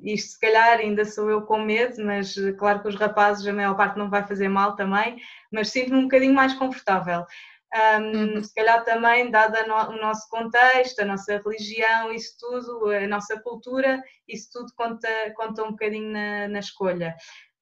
Isto 0.02 0.32
se 0.32 0.40
calhar 0.40 0.78
ainda 0.78 1.04
sou 1.04 1.28
eu 1.28 1.42
com 1.42 1.58
medo, 1.58 2.02
mas 2.04 2.34
claro 2.58 2.80
que 2.80 2.88
os 2.88 2.94
rapazes 2.94 3.46
a 3.46 3.52
maior 3.52 3.76
parte 3.76 3.98
não 3.98 4.08
vai 4.08 4.26
fazer 4.26 4.48
mal 4.48 4.76
também, 4.76 5.16
mas 5.52 5.68
sinto-me 5.68 5.98
um 5.98 6.02
bocadinho 6.02 6.34
mais 6.34 6.54
confortável. 6.54 7.26
Um, 7.72 8.34
uhum. 8.34 8.42
Se 8.42 8.52
calhar 8.52 8.82
também, 8.84 9.30
dado 9.30 9.54
o 9.90 9.96
nosso 10.00 10.28
contexto, 10.28 11.00
a 11.00 11.04
nossa 11.04 11.40
religião, 11.44 12.12
isso 12.12 12.36
tudo, 12.38 12.90
a 12.90 13.06
nossa 13.06 13.40
cultura, 13.40 14.02
isso 14.26 14.48
tudo 14.52 14.72
conta, 14.74 15.08
conta 15.36 15.62
um 15.62 15.70
bocadinho 15.70 16.10
na, 16.12 16.48
na 16.48 16.58
escolha. 16.58 17.14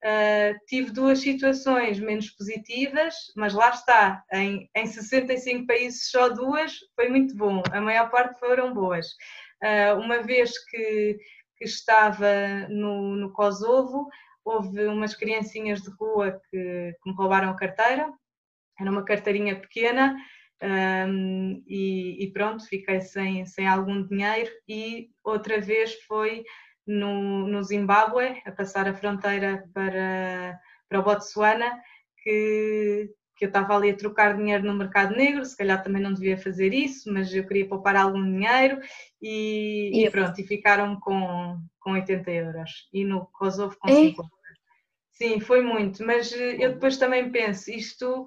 Uh, 0.04 0.56
tive 0.66 0.92
duas 0.92 1.18
situações 1.18 1.98
menos 1.98 2.30
positivas, 2.30 3.14
mas 3.36 3.52
lá 3.52 3.70
está, 3.70 4.22
em, 4.32 4.70
em 4.76 4.86
65 4.86 5.66
países 5.66 6.08
só 6.08 6.28
duas, 6.28 6.78
foi 6.94 7.08
muito 7.08 7.36
bom, 7.36 7.62
a 7.72 7.80
maior 7.80 8.08
parte 8.08 8.38
foram 8.38 8.72
boas. 8.72 9.08
Uh, 9.60 9.98
uma 9.98 10.22
vez 10.22 10.56
que, 10.66 11.18
que 11.56 11.64
estava 11.64 12.68
no, 12.68 13.16
no, 13.16 13.32
Kosovo, 13.32 14.08
houve 14.44 14.86
umas 14.86 15.16
criancinhas 15.16 15.82
de 15.82 15.90
rua 15.90 16.40
que, 16.48 16.94
que 17.02 17.10
me 17.10 17.16
roubaram 17.16 17.50
a 17.50 17.56
carteira, 17.56 18.08
era 18.78 18.90
uma 18.90 19.04
carteirinha 19.04 19.60
pequena, 19.60 20.16
um, 20.62 21.62
e, 21.66 22.24
e, 22.24 22.32
pronto, 22.32 22.66
fiquei 22.66 23.00
sem, 23.00 23.44
sem 23.46 23.66
algum 23.66 24.06
dinheiro, 24.06 24.50
e 24.68 25.10
outra 25.24 25.60
vez 25.60 25.94
foi 26.02 26.44
no, 26.88 27.46
no 27.46 27.62
Zimbábue, 27.62 28.40
a 28.46 28.50
passar 28.50 28.88
a 28.88 28.94
fronteira 28.94 29.68
para, 29.74 30.58
para 30.88 30.98
o 30.98 31.02
Botsuana, 31.02 31.78
que, 32.22 33.10
que 33.36 33.44
eu 33.44 33.48
estava 33.48 33.76
ali 33.76 33.90
a 33.90 33.96
trocar 33.96 34.36
dinheiro 34.36 34.64
no 34.64 34.74
mercado 34.74 35.14
negro, 35.14 35.44
se 35.44 35.56
calhar 35.56 35.82
também 35.82 36.02
não 36.02 36.14
devia 36.14 36.38
fazer 36.38 36.72
isso, 36.72 37.12
mas 37.12 37.32
eu 37.32 37.46
queria 37.46 37.68
poupar 37.68 37.94
algum 37.94 38.24
dinheiro 38.24 38.80
e, 39.20 40.02
e 40.06 40.10
pronto, 40.10 40.40
e 40.40 40.44
ficaram 40.44 40.98
com, 40.98 41.58
com 41.78 41.92
80 41.92 42.30
euros. 42.30 42.88
E 42.90 43.04
no 43.04 43.26
Kosovo 43.26 43.76
com 43.78 43.88
50. 43.88 44.28
Sim, 45.10 45.40
foi 45.40 45.60
muito, 45.60 46.04
mas 46.06 46.32
eh, 46.32 46.56
eu 46.60 46.74
depois 46.74 46.96
também 46.96 47.30
penso, 47.30 47.70
isto 47.70 48.26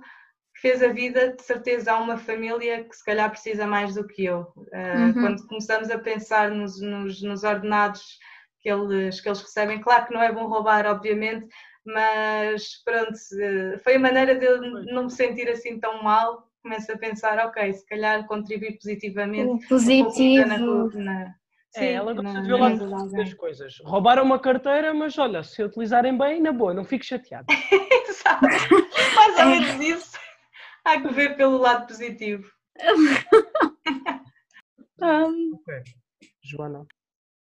fez 0.62 0.84
a 0.84 0.90
vida 0.90 1.34
de 1.34 1.42
certeza 1.42 1.94
a 1.94 2.00
uma 2.00 2.18
família 2.18 2.84
que 2.84 2.96
se 2.96 3.04
calhar 3.04 3.32
precisa 3.32 3.66
mais 3.66 3.96
do 3.96 4.06
que 4.06 4.26
eu. 4.26 4.42
Uh, 4.58 5.06
uhum. 5.06 5.14
Quando 5.14 5.48
começamos 5.48 5.90
a 5.90 5.98
pensar 5.98 6.52
nos, 6.52 6.80
nos, 6.82 7.22
nos 7.22 7.44
ordenados 7.44 8.20
que 8.62 8.70
eles, 8.70 9.20
que 9.20 9.28
eles 9.28 9.42
recebem. 9.42 9.82
Claro 9.82 10.08
que 10.08 10.14
não 10.14 10.22
é 10.22 10.32
bom 10.32 10.48
roubar, 10.48 10.86
obviamente, 10.86 11.48
mas 11.86 12.84
pronto, 12.84 13.18
foi 13.84 13.96
a 13.96 14.00
maneira 14.00 14.36
de 14.36 14.46
eu 14.46 14.62
não 14.86 15.06
me 15.06 15.12
sentir 15.12 15.50
assim 15.50 15.80
tão 15.80 16.04
mal. 16.04 16.48
Começo 16.62 16.92
a 16.92 16.98
pensar, 16.98 17.44
ok, 17.48 17.74
se 17.74 17.86
calhar 17.88 18.26
contribuir 18.28 18.78
positivamente. 18.78 19.68
positivo. 19.68 20.92
Na, 20.94 21.04
na, 21.04 21.36
Sim, 21.74 21.86
é, 21.86 21.94
ela 21.94 22.14
gosta 22.14 22.42
de 22.42 22.48
ver 22.48 22.86
lá 22.86 23.06
das 23.08 23.34
coisas. 23.34 23.78
Roubaram 23.84 24.24
uma 24.24 24.38
carteira, 24.38 24.94
mas 24.94 25.18
olha, 25.18 25.42
se 25.42 25.64
utilizarem 25.64 26.18
bem, 26.18 26.42
na 26.42 26.52
boa, 26.52 26.74
não 26.74 26.84
fico 26.84 27.06
chateado. 27.06 27.48
Exato. 28.08 28.46
Mais 29.16 29.40
ou 29.40 29.46
menos 29.46 29.80
isso. 29.80 30.20
Há 30.84 31.00
que 31.00 31.14
ver 31.14 31.38
pelo 31.38 31.58
lado 31.58 31.88
positivo. 31.88 32.48
um... 35.02 35.52
Ok. 35.56 35.84
Joana, 36.44 36.86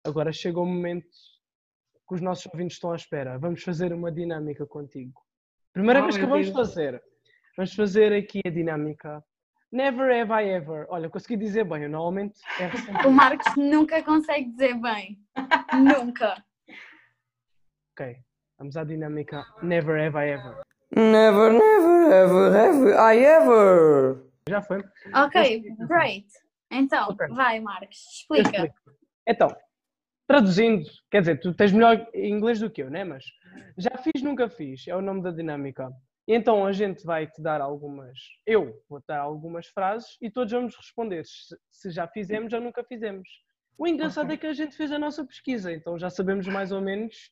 Agora 0.07 0.33
chega 0.33 0.61
o 0.61 0.67
momento 0.67 1.09
que 2.07 2.15
os 2.15 2.21
nossos 2.21 2.47
ouvintes 2.53 2.77
estão 2.77 2.93
à 2.93 2.97
espera. 2.97 3.39
Vamos 3.39 3.63
fazer 3.63 3.93
uma 3.93 4.13
dinâmica 4.13 4.67
contigo. 4.67 5.19
Primeira 5.73 6.01
oh, 6.01 6.03
vez 6.05 6.17
que 6.17 6.27
vamos 6.27 6.51
Deus. 6.51 6.57
fazer. 6.57 7.03
Vamos 7.57 7.75
fazer 7.75 8.13
aqui 8.13 8.41
a 8.47 8.51
dinâmica. 8.51 9.25
Never 9.73 10.11
have 10.13 10.31
I 10.31 10.51
ever. 10.51 10.87
Olha, 10.91 11.09
consegui 11.09 11.37
dizer 11.37 11.65
bem, 11.65 11.85
eu 11.85 11.89
normalmente 11.89 12.39
é 12.61 12.71
sempre... 12.77 13.07
O 13.07 13.11
Marcos 13.11 13.57
nunca 13.57 14.03
consegue 14.03 14.51
dizer 14.51 14.75
bem. 14.81 15.19
nunca. 15.73 16.45
Ok, 17.93 18.17
vamos 18.59 18.77
à 18.77 18.85
dinâmica 18.85 19.45
Never 19.63 20.01
have 20.01 20.19
I 20.19 20.31
ever. 20.33 20.63
Never, 20.95 21.53
never, 21.53 22.13
ever, 22.13 22.53
have 22.53 23.17
I 23.17 23.25
ever. 23.25 24.25
Já 24.49 24.61
foi. 24.61 24.85
Ok, 25.15 25.63
great. 25.89 26.27
Então, 26.71 27.09
okay. 27.09 27.29
vai, 27.29 27.59
Marcos, 27.59 27.99
explica. 28.13 28.73
Então, 29.27 29.49
traduzindo, 30.27 30.89
quer 31.11 31.20
dizer, 31.20 31.41
tu 31.41 31.55
tens 31.55 31.72
melhor 31.72 32.09
inglês 32.14 32.61
do 32.61 32.70
que 32.70 32.83
eu, 32.83 32.91
né? 32.91 33.05
Mas 33.05 33.25
já 33.77 33.91
fiz, 33.99 34.22
nunca 34.22 34.49
fiz, 34.49 34.87
é 34.89 34.97
o 34.97 35.03
nome 35.03 35.22
da 35.22 35.31
dinâmica. 35.31 35.91
Então 36.27 36.64
a 36.64 36.72
gente 36.72 37.05
vai 37.05 37.27
te 37.27 37.43
dar 37.43 37.61
algumas, 37.61 38.18
eu 38.47 38.83
vou 38.89 39.01
te 39.01 39.07
dar 39.09 39.20
algumas 39.20 39.66
frases 39.66 40.16
e 40.22 40.31
todos 40.31 40.53
vamos 40.53 40.75
responder 40.75 41.25
se, 41.27 41.55
se 41.70 41.91
já 41.91 42.09
fizemos 42.09 42.53
ou 42.53 42.61
nunca 42.61 42.83
fizemos. 42.83 43.29
O 43.77 43.87
engraçado 43.87 44.27
Ok. 44.27 44.35
é 44.35 44.39
que 44.39 44.47
a 44.47 44.53
gente 44.55 44.77
fez 44.77 44.91
a 44.91 44.99
nossa 44.99 45.25
pesquisa, 45.25 45.70
então 45.72 45.99
já 45.99 46.09
sabemos 46.09 46.47
mais 46.47 46.72
ou 46.72 46.81
menos, 46.81 47.31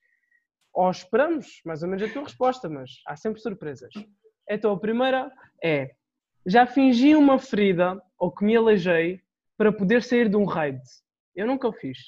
ou 0.75 0.91
esperamos 0.91 1.61
mais 1.65 1.83
ou 1.83 1.89
menos 1.89 2.03
a 2.03 2.13
tua 2.13 2.25
resposta, 2.25 2.69
mas 2.69 2.91
há 3.07 3.17
sempre 3.17 3.41
surpresas. 3.41 3.93
Então 4.49 4.73
a 4.73 4.79
primeira 4.79 5.33
é: 5.65 5.95
já 6.45 6.67
fingi 6.67 7.15
uma 7.15 7.39
ferida 7.39 8.03
ou 8.19 8.31
que 8.31 8.45
me 8.45 8.55
aleijei 8.57 9.23
para 9.57 9.73
poder 9.73 10.03
sair 10.03 10.29
de 10.29 10.37
um 10.37 10.45
raid? 10.45 10.83
Eu 11.35 11.47
nunca 11.47 11.69
o 11.69 11.73
fiz. 11.73 11.99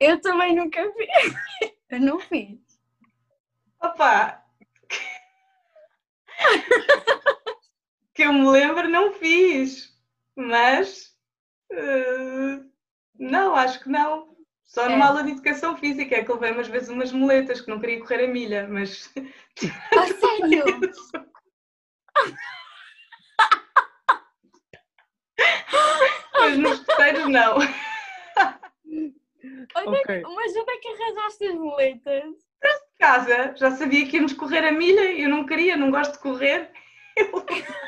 Eu 0.00 0.20
também 0.20 0.54
nunca 0.54 0.82
fiz. 0.92 1.34
Eu 1.90 2.00
não 2.00 2.20
fiz. 2.20 2.58
Opa! 3.82 4.42
que 8.14 8.22
eu 8.24 8.32
me 8.32 8.46
lembro, 8.48 8.88
não 8.88 9.12
fiz, 9.12 9.92
mas 10.36 11.16
eh, 11.70 12.60
não, 13.18 13.54
acho 13.54 13.80
que 13.82 13.88
não. 13.88 14.34
Só 14.64 14.88
numa 14.88 15.04
É. 15.04 15.08
aula 15.08 15.22
de 15.24 15.32
educação 15.32 15.76
física 15.76 16.16
é 16.16 16.24
que 16.24 16.30
eu 16.30 16.34
levei 16.34 16.52
umas 16.52 16.68
vezes 16.68 16.88
umas 16.88 17.12
muletas 17.12 17.60
que 17.60 17.70
não 17.70 17.80
queria 17.80 18.00
correr 18.00 18.24
a 18.24 18.28
milha, 18.28 18.66
mas, 18.68 19.12
A 19.96 20.06
sério? 20.06 20.64
mas 26.32 26.58
nos 26.58 26.80
terceiros 26.80 27.28
não. 27.28 27.56
Onde 29.86 29.98
é 29.98 30.02
que- 30.02 30.22
mas 30.22 30.56
onde 30.56 30.70
é 30.72 30.76
que 30.78 30.88
arranjaste 30.88 31.44
as 31.46 31.54
boletas? 31.56 32.24
De 32.62 32.98
casa, 32.98 33.54
já 33.56 33.70
sabia 33.72 34.06
que 34.08 34.16
íamos 34.16 34.32
correr 34.32 34.64
a 34.66 34.72
milha 34.72 35.12
e 35.12 35.22
eu 35.22 35.28
não 35.28 35.44
queria, 35.44 35.76
não 35.76 35.90
gosto 35.90 36.12
de 36.12 36.18
correr. 36.20 36.70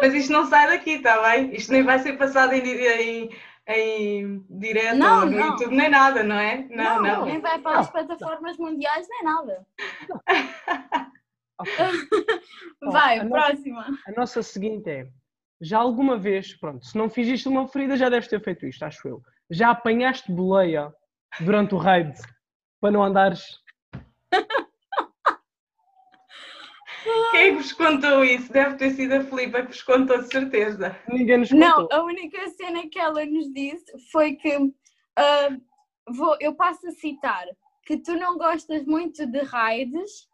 Mas 0.00 0.14
isto 0.14 0.32
não 0.32 0.46
sai 0.46 0.66
daqui, 0.68 0.92
está 0.92 1.20
bem? 1.30 1.54
Isto 1.54 1.72
nem 1.72 1.82
vai 1.82 1.98
ser 1.98 2.16
passado 2.18 2.52
em, 2.52 2.60
em, 2.60 3.30
em 3.66 4.46
direto 4.50 4.96
Não, 4.96 5.24
no 5.24 5.30
não. 5.32 5.46
YouTube, 5.48 5.74
nem 5.74 5.88
nada, 5.88 6.22
não 6.22 6.36
é? 6.38 6.66
Não, 6.70 7.02
não. 7.02 7.24
Nem 7.24 7.40
vai 7.40 7.58
para 7.60 7.80
as 7.80 7.90
plataformas 7.90 8.56
mundiais, 8.58 9.06
nem 9.08 9.22
nada. 9.24 9.66
Ok. 11.58 11.72
Vai, 12.92 13.18
a 13.18 13.24
nossa- 13.24 13.46
próxima. 13.46 13.86
A 14.06 14.12
nossa 14.12 14.42
seguinte 14.42 14.90
é: 14.90 15.06
já 15.60 15.78
alguma 15.78 16.16
vez, 16.18 16.54
pronto, 16.58 16.84
se 16.84 16.96
não 16.96 17.08
fizeste 17.08 17.48
uma 17.48 17.66
ferida, 17.68 17.96
já 17.96 18.08
deves 18.08 18.28
ter 18.28 18.42
feito 18.42 18.66
isto, 18.66 18.84
acho 18.84 19.08
eu. 19.08 19.22
Já 19.50 19.70
apanhaste 19.70 20.30
boleia 20.32 20.92
durante 21.40 21.74
o 21.74 21.78
raid 21.78 22.12
para 22.80 22.90
não 22.90 23.02
andares. 23.02 23.42
Quem 27.30 27.40
é 27.40 27.50
que 27.50 27.56
vos 27.56 27.72
contou 27.72 28.24
isso? 28.24 28.52
Deve 28.52 28.74
ter 28.76 28.90
sido 28.90 29.12
a 29.14 29.20
Filipa 29.20 29.62
que 29.62 29.68
vos 29.68 29.82
contou, 29.82 30.18
de 30.18 30.28
certeza. 30.28 30.98
Ninguém 31.08 31.38
nos 31.38 31.50
Não, 31.52 31.82
contou. 31.82 31.98
a 31.98 32.04
única 32.04 32.48
cena 32.50 32.88
que 32.90 32.98
ela 32.98 33.24
nos 33.24 33.52
disse 33.52 33.86
foi 34.10 34.34
que 34.34 34.56
ah, 35.16 35.56
vou, 36.08 36.36
eu 36.40 36.54
passo 36.54 36.86
a 36.88 36.92
citar 36.92 37.44
que 37.84 37.96
tu 37.98 38.14
não 38.14 38.36
gostas 38.36 38.84
muito 38.84 39.24
de 39.26 39.38
raids. 39.42 40.28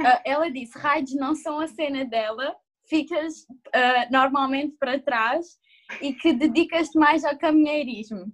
Ah, 0.00 0.20
ela 0.24 0.50
disse: 0.50 0.78
raids 0.78 1.14
não 1.16 1.34
são 1.34 1.58
a 1.60 1.66
cena 1.66 2.04
dela, 2.04 2.54
ficas 2.88 3.46
ah, 3.74 4.06
normalmente 4.10 4.76
para 4.78 4.98
trás 5.00 5.58
e 6.00 6.12
que 6.14 6.32
dedicas-te 6.32 6.98
mais 6.98 7.24
ao 7.24 7.38
caminheirismo. 7.38 8.26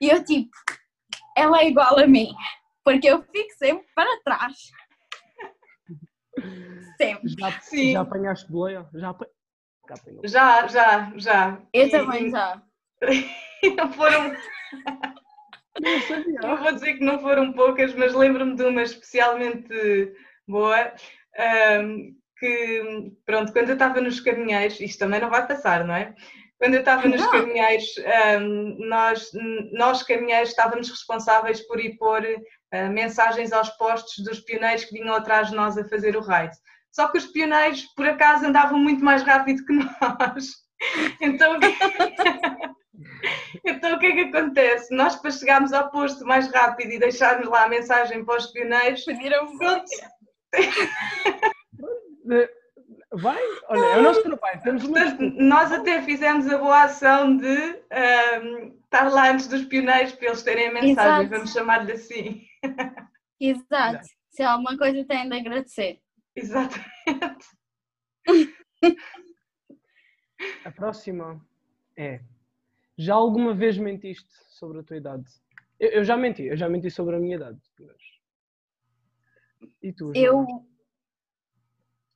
E 0.00 0.08
eu, 0.08 0.24
tipo, 0.24 0.50
ela 1.36 1.60
é 1.60 1.68
igual 1.68 1.98
a 1.98 2.06
mim, 2.06 2.28
porque 2.84 3.08
eu 3.08 3.22
fico 3.22 3.52
sempre 3.58 3.86
para 3.94 4.20
trás. 4.22 4.56
Sempre. 6.96 7.28
Já, 7.38 7.60
Sim. 7.60 7.92
já 7.92 8.00
apanhaste 8.02 8.50
boleia? 8.50 8.88
Já 8.94 9.00
Já 9.88 9.94
apanhou. 9.94 10.20
Já, 10.28 10.66
já, 10.68 11.12
já. 11.16 11.62
Eu 11.72 11.86
E- 11.86 11.90
também 11.90 12.26
e 12.26 12.30
já. 12.30 12.62
Não 13.76 13.92
foram, 13.92 14.34
Não 15.80 16.00
sabia. 16.02 16.40
não 16.42 16.56
vou 16.58 16.72
dizer 16.72 16.94
que 16.94 17.04
não 17.04 17.18
foram 17.18 17.52
poucas, 17.52 17.94
mas 17.94 18.14
lembro-me 18.14 18.54
de 18.54 18.62
uma 18.64 18.82
especialmente 18.82 20.14
boa. 20.46 20.92
ahm, 21.38 22.14
que, 22.40 23.12
pronto, 23.26 23.52
quando 23.52 23.68
eu 23.68 23.74
estava 23.74 24.00
nos 24.00 24.18
caminheiros, 24.18 24.80
isto 24.80 24.98
também 24.98 25.20
não 25.20 25.30
vai 25.30 25.46
passar, 25.46 25.84
não 25.84 25.94
é? 25.94 26.14
Quando 26.58 26.74
eu 26.74 26.80
estava 26.80 27.06
nos 27.08 27.24
caminheiros, 27.30 27.86
ahm, 27.98 28.76
nós, 28.88 29.30
nós 29.72 30.02
caminheiros 30.02 30.48
estávamos 30.50 30.90
responsáveis 30.90 31.60
por 31.68 31.78
ir 31.80 31.96
pôr 31.96 32.22
ah, 32.72 32.88
mensagens 32.88 33.52
aos 33.52 33.68
postos 33.70 34.24
dos 34.24 34.40
pioneiros 34.40 34.84
que 34.84 34.92
vinham 34.98 35.14
atrás 35.14 35.48
de 35.50 35.54
nós 35.56 35.78
a 35.78 35.88
fazer 35.88 36.16
o 36.16 36.20
raid. 36.20 36.52
Só 36.90 37.08
que 37.08 37.18
os 37.18 37.26
pioneiros, 37.26 37.84
por 37.94 38.06
acaso, 38.08 38.44
andavam 38.46 38.78
muito 38.78 39.04
mais 39.04 39.22
rápido 39.22 39.64
que 39.64 39.72
nós. 39.78 40.46
Então, 41.20 41.56
o 41.56 41.60
que- 41.60 41.76
então 43.64 43.94
o 43.94 43.98
que 43.98 44.06
é 44.06 44.12
que 44.12 44.20
acontece? 44.36 44.94
Nós, 44.94 45.16
para 45.16 45.30
chegarmos 45.30 45.72
ao 45.72 45.90
posto 45.90 46.24
mais 46.26 46.50
rápido 46.52 46.92
e 46.92 46.98
deixarmos 46.98 47.48
lá 47.48 47.64
a 47.64 47.68
mensagem 47.68 48.24
para 48.24 48.36
os 48.38 48.46
pioneiros, 48.48 49.04
Pediram 49.04 49.56
pronto, 49.56 49.84
Eh, 50.54 50.60
Vai, 53.12 53.40
olha, 53.68 53.80
é 53.80 53.98
o 53.98 54.02
nosso 54.02 54.22
trabalho. 54.22 54.62
Temos 54.62 54.84
uma 54.84 55.00
nós 55.36 55.72
até 55.72 56.00
fizemos 56.02 56.48
a 56.48 56.58
boa 56.58 56.84
ação 56.84 57.36
de 57.36 57.46
ahm, 57.90 58.72
estar 58.84 59.10
lá 59.10 59.30
antes 59.30 59.48
dos 59.48 59.64
pioneiros 59.64 60.12
para 60.12 60.26
eles 60.28 60.42
terem 60.42 60.68
a 60.68 60.72
mensagem, 60.72 61.24
Exato. 61.24 61.28
vamos 61.30 61.52
chamar-lhe 61.52 61.92
assim. 61.92 62.42
Exato. 63.40 64.06
Se 64.30 64.42
há 64.42 64.52
alguma 64.52 64.76
coisa, 64.78 65.04
tem 65.04 65.28
de 65.28 65.36
agradecer. 65.36 66.00
Exatamente. 66.36 67.46
A 70.64 70.70
próxima 70.70 71.44
é: 71.96 72.20
já 72.96 73.14
alguma 73.14 73.52
vez 73.54 73.76
mentiste 73.76 74.28
sobre 74.48 74.80
a 74.80 74.82
tua 74.82 74.96
idade? 74.96 75.24
Eu, 75.78 75.88
eu 75.90 76.04
já 76.04 76.16
menti, 76.16 76.44
eu 76.44 76.56
já 76.56 76.68
menti 76.68 76.90
sobre 76.90 77.16
a 77.16 77.18
minha 77.18 77.36
idade. 77.36 77.58
mas- 77.80 79.70
E 79.82 79.92
tu? 79.92 80.12
Eu. 80.14 80.44
Joana? 80.44 80.69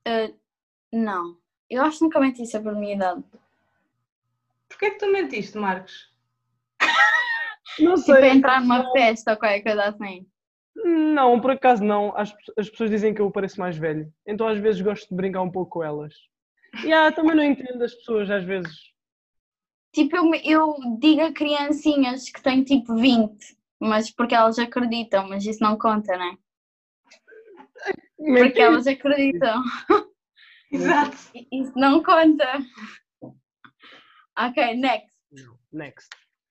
Ah, 0.05 0.31
não. 0.91 1.37
Eu 1.69 1.81
acho 1.83 1.97
que 1.99 2.03
nunca 2.05 2.19
menti 2.19 2.45
sobre 2.45 2.69
a 2.69 2.73
minha 2.73 2.95
idade. 2.95 3.23
Porquê 4.69 4.85
é 4.85 4.89
que 4.91 4.99
tu 4.99 5.11
mentiste, 5.11 5.57
Marcos? 5.57 6.13
Não 7.79 7.95
Tipo, 7.95 8.13
sei. 8.13 8.29
entrar 8.29 8.61
numa 8.61 8.91
festa 8.91 9.31
ou 9.31 9.37
qualquer 9.37 9.61
coisa 9.61 9.83
assim. 9.85 10.25
Não, 10.75 11.39
por 11.41 11.51
acaso 11.51 11.83
não. 11.83 12.15
As, 12.17 12.33
as 12.57 12.69
pessoas 12.69 12.89
dizem 12.89 13.13
que 13.13 13.21
eu 13.21 13.31
pareço 13.31 13.59
mais 13.59 13.77
velho. 13.77 14.11
Então 14.25 14.47
às 14.47 14.59
vezes 14.59 14.81
gosto 14.81 15.09
de 15.09 15.15
brincar 15.15 15.41
um 15.41 15.51
pouco 15.51 15.71
com 15.79 15.83
elas. 15.83 16.13
E 16.83 16.91
ah, 16.93 17.11
também 17.11 17.35
não 17.35 17.43
entendo 17.43 17.81
as 17.83 17.93
pessoas 17.93 18.29
às 18.29 18.43
vezes. 18.43 18.93
Tipo, 19.93 20.15
eu, 20.17 20.33
eu 20.43 20.75
digo 20.99 21.21
a 21.21 21.33
criancinhas 21.33 22.29
que 22.29 22.41
têm 22.41 22.63
tipo 22.63 22.95
20, 22.95 23.57
mas 23.79 24.11
porque 24.11 24.35
elas 24.35 24.59
acreditam, 24.59 25.27
mas 25.29 25.45
isso 25.45 25.63
não 25.63 25.77
conta, 25.77 26.15
né? 26.17 26.37
Porque 28.17 28.31
Mentir. 28.31 28.61
elas 28.61 28.87
acreditam. 28.87 29.61
Exato. 30.71 31.17
Isso 31.51 31.73
não 31.75 32.01
conta. 32.03 32.59
Ok, 34.37 34.75
next. 34.75 35.15
Next. 35.71 36.09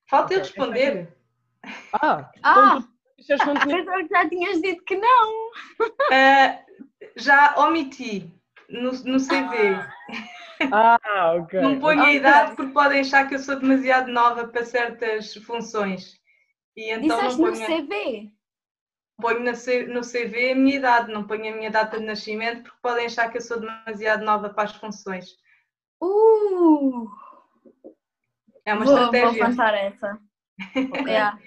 Falta 0.09 0.35
eu 0.35 0.41
Ok, 0.41 0.49
responder. 0.49 1.17
Ah, 1.95 2.31
Ah, 2.43 2.79
então 3.19 3.59
tinha- 3.61 3.77
pensava 3.79 4.03
que 4.03 4.09
já 4.09 4.29
tinhas 4.29 4.61
dito 4.63 4.85
que 4.85 4.97
não. 4.97 5.51
Ah, 6.13 6.61
já 7.17 7.55
omiti 7.59 8.31
no, 8.69 8.93
no 8.93 9.19
CV. 9.19 9.79
Ah, 10.73 11.35
ok. 11.37 11.61
Não 11.61 11.81
ponho 11.81 12.01
a 12.01 12.05
Ok. 12.05 12.17
idade 12.17 12.57
porque 12.57 12.73
podem 12.73 13.01
achar 13.01 13.29
que 13.29 13.35
eu 13.35 13.39
sou 13.39 13.59
demasiado 13.59 14.11
nova 14.11 14.47
para 14.49 14.65
certas 14.65 15.35
funções. 15.35 16.15
E 16.77 16.91
então 16.91 17.17
Disseste 17.19 17.41
não 17.41 17.51
no 17.51 17.57
ponho, 17.57 17.67
CV. 17.67 18.33
Ponho 19.21 19.41
no 19.41 20.01
CV 20.03 20.53
a 20.53 20.55
minha 20.55 20.77
idade, 20.77 21.13
não 21.13 21.27
ponho 21.27 21.53
a 21.53 21.57
minha 21.57 21.71
data 21.71 21.99
de 21.99 22.05
nascimento 22.05 22.63
porque 22.63 22.79
podem 22.83 23.07
achar 23.07 23.31
que 23.31 23.39
eu 23.39 23.43
sou 23.43 23.61
demasiado 23.61 24.25
nova 24.25 24.51
para 24.51 24.65
as 24.65 24.75
funções. 24.77 25.37
Uh, 26.03 27.09
É 28.65 28.75
uma 28.75 28.85
vou, 28.85 28.95
vou 28.95 29.05
estratégia. 29.05 29.47
contar 29.47 29.75
essa. 29.75 30.19
Yeah. 31.09 31.39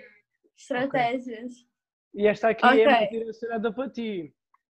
Estratégias. 0.56 1.52
E 2.14 2.26
esta 2.28 2.50
aqui 2.50 2.66
é 2.66 2.88
muito 2.98 3.12
direcionada 3.12 3.72
para 3.72 3.90
ti. 3.90 4.34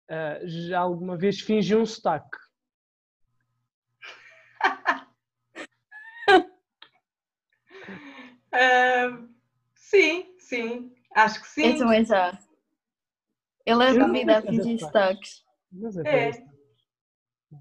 Ah, 0.09 0.39
já 0.43 0.79
alguma 0.79 1.17
vez 1.17 1.39
fingi 1.41 1.75
um 1.75 1.85
sotaque? 1.85 2.37
Ah, 8.53 9.17
sim, 9.75 10.35
sim, 10.37 10.93
acho 11.15 11.39
que 11.41 11.61
Eu 11.61 11.71
sim. 11.71 11.77
também 11.77 12.03
já. 12.03 12.37
Eu 13.65 13.77
levo 13.77 13.99
Eu 13.99 14.05
a 14.05 14.11
vida 14.11 14.37
a 14.37 14.41
fingir. 14.41 14.79
Mas 15.71 15.97
é, 15.97 16.29
É. 16.29 16.31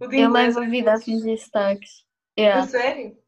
inglês 0.01 0.28
levo 0.30 0.61
a 0.61 0.64
é 0.64 0.68
vida 0.68 0.92
a 0.94 0.98
fixe. 0.98 1.11
fingir 1.12 1.38
sotaques. 1.38 1.90
A 2.36 2.40
Yeah. 2.40 2.66
sério? 2.66 3.18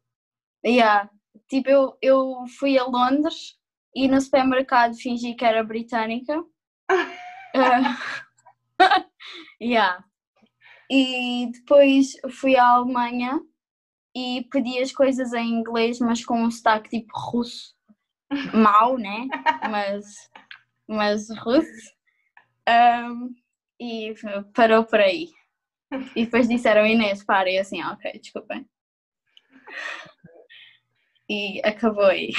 Yeah. 0.65 1.09
Tipo, 1.49 1.69
eu, 1.69 1.97
eu 2.01 2.43
fui 2.57 2.77
a 2.77 2.85
Londres 2.85 3.57
e 3.95 4.07
no 4.07 4.19
supermercado 4.19 4.95
fingi 4.95 5.35
que 5.35 5.45
era 5.45 5.63
britânica. 5.63 6.43
Eh, 7.55 7.59
yeah. 9.61 10.03
E 10.89 11.51
depois 11.51 12.13
fui 12.31 12.55
à 12.55 12.65
Alemanha 12.65 13.39
e 14.15 14.47
pedi 14.51 14.79
as 14.79 14.91
coisas 14.91 15.33
em 15.33 15.49
inglês, 15.59 15.99
mas 15.99 16.25
com 16.25 16.41
um 16.43 16.49
sotaque 16.49 16.89
tipo 16.89 17.11
russo. 17.15 17.75
Mau, 18.55 18.97
né? 18.97 19.27
Mas, 19.69 20.05
mas 20.87 21.27
russo. 21.45 21.93
Um, 22.69 23.33
e 23.79 24.13
parou 24.55 24.83
por 24.85 24.99
aí. 24.99 25.29
E 26.15 26.25
depois 26.25 26.47
disseram 26.47 26.85
Inês, 26.87 27.23
para, 27.23 27.49
e 27.49 27.57
assim, 27.59 27.83
ok, 27.83 28.19
desculpem. 28.19 28.65
E 31.29 31.61
acabou 31.63 32.05
aí. 32.05 32.31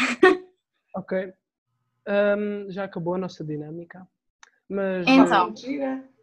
Ok. 0.96 1.32
Ahm, 2.06 2.70
já 2.70 2.84
acabou 2.84 3.14
a 3.14 3.18
nossa 3.18 3.44
dinâmica. 3.44 4.06
Mas. 4.68 5.06
Então. 5.06 5.54
Gira. 5.56 6.04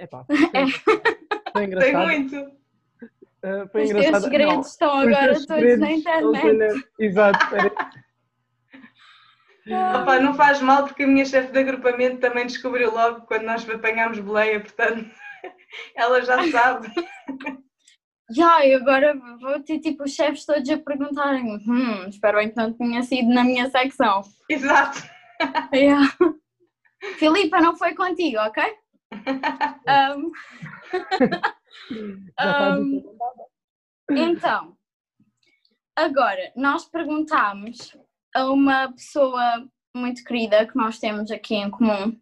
É 0.00 0.06
pá. 0.06 0.24
Foi 0.24 0.36
Tem 1.54 1.64
engraçado. 1.64 2.06
muito. 2.06 2.36
Ah, 3.42 3.66
foi 3.72 3.82
Os 3.82 3.88
teus 3.88 3.90
engraçado. 3.90 4.22
segredos 4.22 4.54
Não, 4.54 4.60
estão 4.60 4.96
os 4.98 5.06
agora 5.08 5.32
teus 5.32 5.46
todos 5.46 5.78
na 5.80 5.90
internet. 5.90 6.84
Exato. 7.00 7.38
Opa, 9.74 10.18
não 10.20 10.34
faz 10.34 10.60
mal 10.60 10.84
porque 10.84 11.02
a 11.02 11.06
minha 11.06 11.24
chefe 11.24 11.52
de 11.52 11.58
agrupamento 11.58 12.18
também 12.18 12.46
descobriu 12.46 12.92
logo 12.92 13.26
quando 13.26 13.42
nós 13.42 13.68
apanhámos 13.68 14.18
boleia, 14.20 14.60
portanto 14.60 15.08
ela 15.94 16.22
já 16.22 16.50
sabe. 16.50 16.88
Já, 18.30 18.62
e 18.62 18.74
agora 18.74 19.18
vou 19.40 19.58
ter 19.60 19.78
tipo 19.78 20.04
os 20.04 20.12
chefes 20.12 20.44
todos 20.44 20.68
a 20.68 20.76
perguntarem 20.76 21.46
hum, 21.66 22.08
espero 22.10 22.36
bem 22.36 22.50
que 22.50 22.56
não 22.58 22.70
tenha 22.74 23.02
sido 23.02 23.32
na 23.32 23.42
minha 23.42 23.70
secção. 23.70 24.22
Exato. 24.48 24.98
Yeah. 25.72 26.12
Filipa, 27.16 27.60
não 27.60 27.76
foi 27.76 27.94
contigo, 27.94 28.38
ok? 28.38 28.64
Um, 29.88 30.32
Um, 31.90 33.02
então, 34.10 34.76
agora 35.96 36.52
nós 36.56 36.84
perguntámos 36.84 37.96
a 38.38 38.50
uma 38.52 38.92
pessoa 38.92 39.68
muito 39.94 40.22
querida 40.22 40.66
que 40.66 40.76
nós 40.76 40.98
temos 40.98 41.30
aqui 41.30 41.56
em 41.56 41.70
comum, 41.70 42.16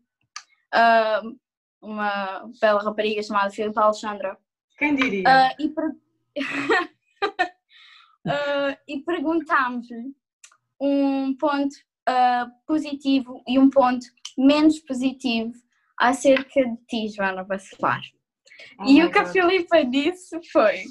ah, 0.72 1.22
uma 1.82 2.50
bela 2.60 2.82
rapariga 2.82 3.22
chamada 3.22 3.50
Filipa 3.50 3.82
Alexandra, 3.82 4.38
Quem 4.78 4.94
diria? 4.94 5.24
Ah, 5.26 5.54
e, 5.58 5.68
per- 5.68 5.96
Ah, 8.28 8.76
e 8.88 9.02
perguntámos-lhe 9.02 10.12
um 10.80 11.36
ponto 11.36 11.76
positivo 12.66 13.40
e 13.46 13.56
um 13.58 13.70
ponto 13.70 14.04
menos 14.36 14.80
positivo 14.80 15.52
acerca 15.98 16.64
de 16.64 16.76
ti, 16.88 17.08
Joana 17.14 17.44
Bacelar. 17.44 18.00
Oh 18.80 18.84
e 18.84 19.04
o 19.04 19.10
que 19.12 19.18
a 19.18 19.22
God. 19.22 19.32
Filipa 19.32 19.84
disse 19.84 20.40
foi 20.50 20.82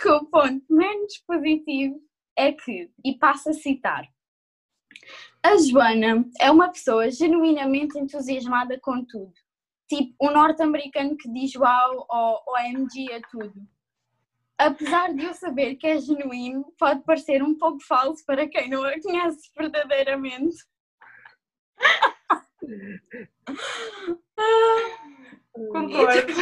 que 0.00 0.08
o 0.10 0.26
ponto 0.26 0.62
menos 0.68 1.16
positivo 1.26 1.98
é 2.36 2.52
que, 2.52 2.90
e 3.04 3.16
passo 3.18 3.48
a 3.50 3.52
citar, 3.54 4.06
a 5.42 5.56
Joana 5.56 6.24
é 6.40 6.50
uma 6.50 6.70
pessoa 6.70 7.10
genuinamente 7.10 7.98
entusiasmada 7.98 8.78
com 8.80 9.04
tudo. 9.04 9.32
Tipo, 9.88 10.14
um 10.20 10.30
norte-americano 10.30 11.16
que 11.16 11.30
diz 11.30 11.54
uau 11.56 12.06
ou 12.08 12.42
OMG 12.46 13.12
a 13.12 13.20
tudo. 13.28 13.66
Apesar 14.56 15.12
de 15.12 15.24
eu 15.24 15.34
saber 15.34 15.74
que 15.74 15.86
é 15.86 15.98
genuíno, 15.98 16.72
pode 16.78 17.02
parecer 17.02 17.42
um 17.42 17.58
pouco 17.58 17.80
falso 17.80 18.24
para 18.24 18.48
quem 18.48 18.70
não 18.70 18.84
a 18.84 19.00
conhece 19.00 19.50
verdadeiramente. 19.56 20.56
Concordo. 25.72 26.32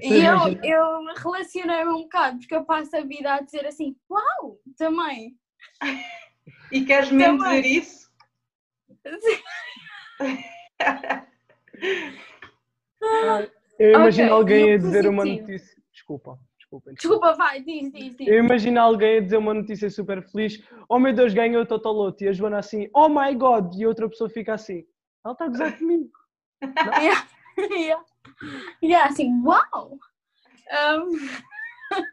E 0.00 0.24
eu, 0.24 0.36
eu 0.62 1.14
relacionei-me 1.16 1.90
um 1.90 2.02
bocado, 2.02 2.38
porque 2.38 2.54
eu 2.54 2.64
passo 2.64 2.96
a 2.96 3.00
vida 3.00 3.34
a 3.34 3.40
dizer 3.40 3.66
assim, 3.66 3.96
uau, 4.08 4.60
também. 4.76 5.36
E 6.70 6.84
queres 6.84 7.10
mesmo 7.10 7.38
Também. 7.38 7.62
dizer 7.62 7.78
isso? 7.78 8.08
Eu 13.78 13.92
imagino 13.94 14.26
Ok, 14.26 14.36
alguém 14.36 14.70
e 14.70 14.74
a 14.74 14.78
dizer 14.78 15.06
uma 15.06 15.24
notícia. 15.24 15.82
Desculpa, 15.92 16.38
desculpa. 16.58 16.92
Desculpa, 16.92 17.34
vai, 17.34 17.62
diz, 17.62 17.92
diz, 17.92 18.16
diz. 18.16 18.26
Eu 18.26 18.38
imagino 18.38 18.80
alguém 18.80 19.18
a 19.18 19.20
dizer 19.20 19.36
uma 19.36 19.54
notícia 19.54 19.88
super 19.88 20.22
feliz. 20.30 20.62
Oh 20.88 20.98
meu 20.98 21.12
Deus, 21.12 21.32
ganhou 21.32 21.62
o 21.62 21.66
Totoloto. 21.66 22.24
E 22.24 22.28
a 22.28 22.32
Joana 22.32 22.58
assim, 22.58 22.88
oh 22.94 23.08
my 23.08 23.34
god. 23.34 23.74
E 23.76 23.84
a 23.84 23.88
outra 23.88 24.08
pessoa 24.08 24.28
fica 24.28 24.54
assim, 24.54 24.84
ela 25.24 25.32
está 25.32 25.44
a 25.44 25.48
gozar 25.48 25.78
comigo. 25.78 26.10
Yeah. 27.00 27.28
yeah. 27.70 28.04
Yeah, 28.82 29.08
assim, 29.08 29.32
uau! 29.44 29.98
Um, 30.70 31.10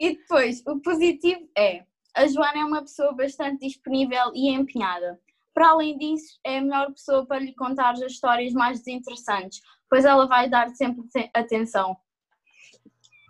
e 0.00 0.16
depois, 0.16 0.62
o 0.66 0.80
positivo 0.80 1.48
é, 1.56 1.84
a 2.16 2.26
Joana 2.26 2.60
é 2.60 2.64
uma 2.64 2.82
pessoa 2.82 3.14
bastante 3.14 3.66
disponível 3.66 4.32
e 4.34 4.50
empenhada. 4.50 5.20
Para 5.52 5.70
além 5.70 5.96
disso, 5.98 6.38
é 6.44 6.58
a 6.58 6.60
melhor 6.60 6.92
pessoa 6.92 7.26
para 7.26 7.38
lhe 7.40 7.54
contar 7.54 7.90
as 7.90 8.00
histórias 8.00 8.52
mais 8.52 8.78
desinteressantes, 8.78 9.60
pois 9.88 10.04
ela 10.04 10.26
vai 10.26 10.48
dar 10.48 10.68
sempre 10.70 11.06
te- 11.08 11.30
atenção. 11.34 11.96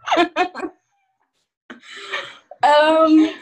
um, 3.09 3.35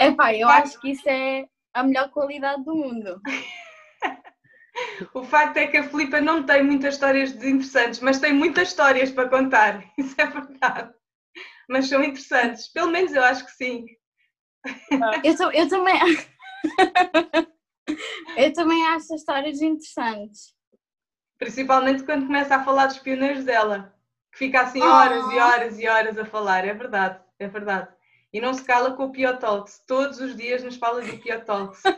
epá, 0.00 0.34
eu 0.34 0.48
acho 0.48 0.80
que 0.80 0.90
isso 0.90 1.08
é 1.08 1.48
a 1.74 1.82
melhor 1.82 2.10
qualidade 2.10 2.64
do 2.64 2.74
mundo. 2.74 3.20
O 5.12 5.24
facto 5.24 5.56
é 5.58 5.66
que 5.66 5.76
a 5.76 5.88
Filipa 5.88 6.20
não 6.20 6.44
tem 6.44 6.62
muitas 6.62 6.94
histórias 6.94 7.32
desinteressantes, 7.32 8.00
mas 8.00 8.18
tem 8.18 8.32
muitas 8.32 8.68
histórias 8.68 9.10
para 9.10 9.28
contar. 9.28 9.84
Isso 9.98 10.14
é 10.18 10.26
verdade. 10.26 10.94
Mas 11.68 11.88
são 11.88 12.02
interessantes. 12.02 12.72
Pelo 12.72 12.90
menos 12.90 13.12
eu 13.12 13.22
acho 13.22 13.44
que 13.44 13.52
sim. 13.52 13.84
Eu, 15.24 15.52
eu 15.52 15.68
também. 15.68 15.98
eu 18.36 18.52
também 18.52 18.86
acho 18.88 19.14
as 19.14 19.20
histórias 19.20 19.62
interessantes. 19.62 20.54
Principalmente 21.38 22.02
quando 22.04 22.26
começa 22.26 22.56
a 22.56 22.64
falar 22.64 22.86
dos 22.86 22.98
pioneiros 22.98 23.44
dela. 23.44 23.94
Que 24.32 24.38
fica 24.38 24.60
assim 24.62 24.82
horas 24.82 25.24
e 25.24 25.36
Oh. 25.36 25.40
horas 25.40 25.78
e 25.78 25.88
horas 25.88 26.18
a 26.18 26.24
falar. 26.24 26.64
É 26.64 26.74
verdade, 26.74 27.20
é 27.38 27.48
verdade. 27.48 27.88
E 28.32 28.40
não 28.40 28.54
se 28.54 28.62
cala 28.62 28.92
com 28.94 29.06
o 29.06 29.10
Pio 29.12 29.36
Talks. 29.38 29.82
Todos 29.86 30.20
os 30.20 30.36
dias 30.36 30.62
nos 30.62 30.76
fala 30.76 31.00
do 31.02 31.18
Pio 31.18 31.44
Talks. 31.44 31.82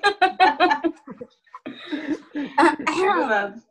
É 2.34 3.12
verdade. 3.14 3.62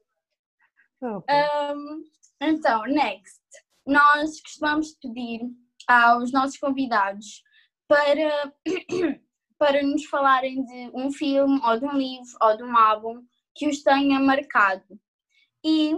Um, 1.01 2.03
então, 2.41 2.83
next. 2.83 3.41
Nós 3.85 4.39
costumamos 4.41 4.93
pedir 5.01 5.41
aos 5.87 6.31
nossos 6.31 6.57
convidados 6.57 7.43
para, 7.91 8.53
para 9.59 9.83
nos 9.83 10.05
falarem 10.05 10.63
de 10.63 10.91
um 10.93 11.11
filme, 11.11 11.59
ou 11.61 11.77
de 11.77 11.85
um 11.85 11.97
livro, 11.97 12.37
ou 12.41 12.55
de 12.55 12.63
um 12.63 12.77
álbum 12.77 13.21
que 13.53 13.67
os 13.67 13.83
tenha 13.83 14.17
marcado. 14.17 14.97
E 15.61 15.93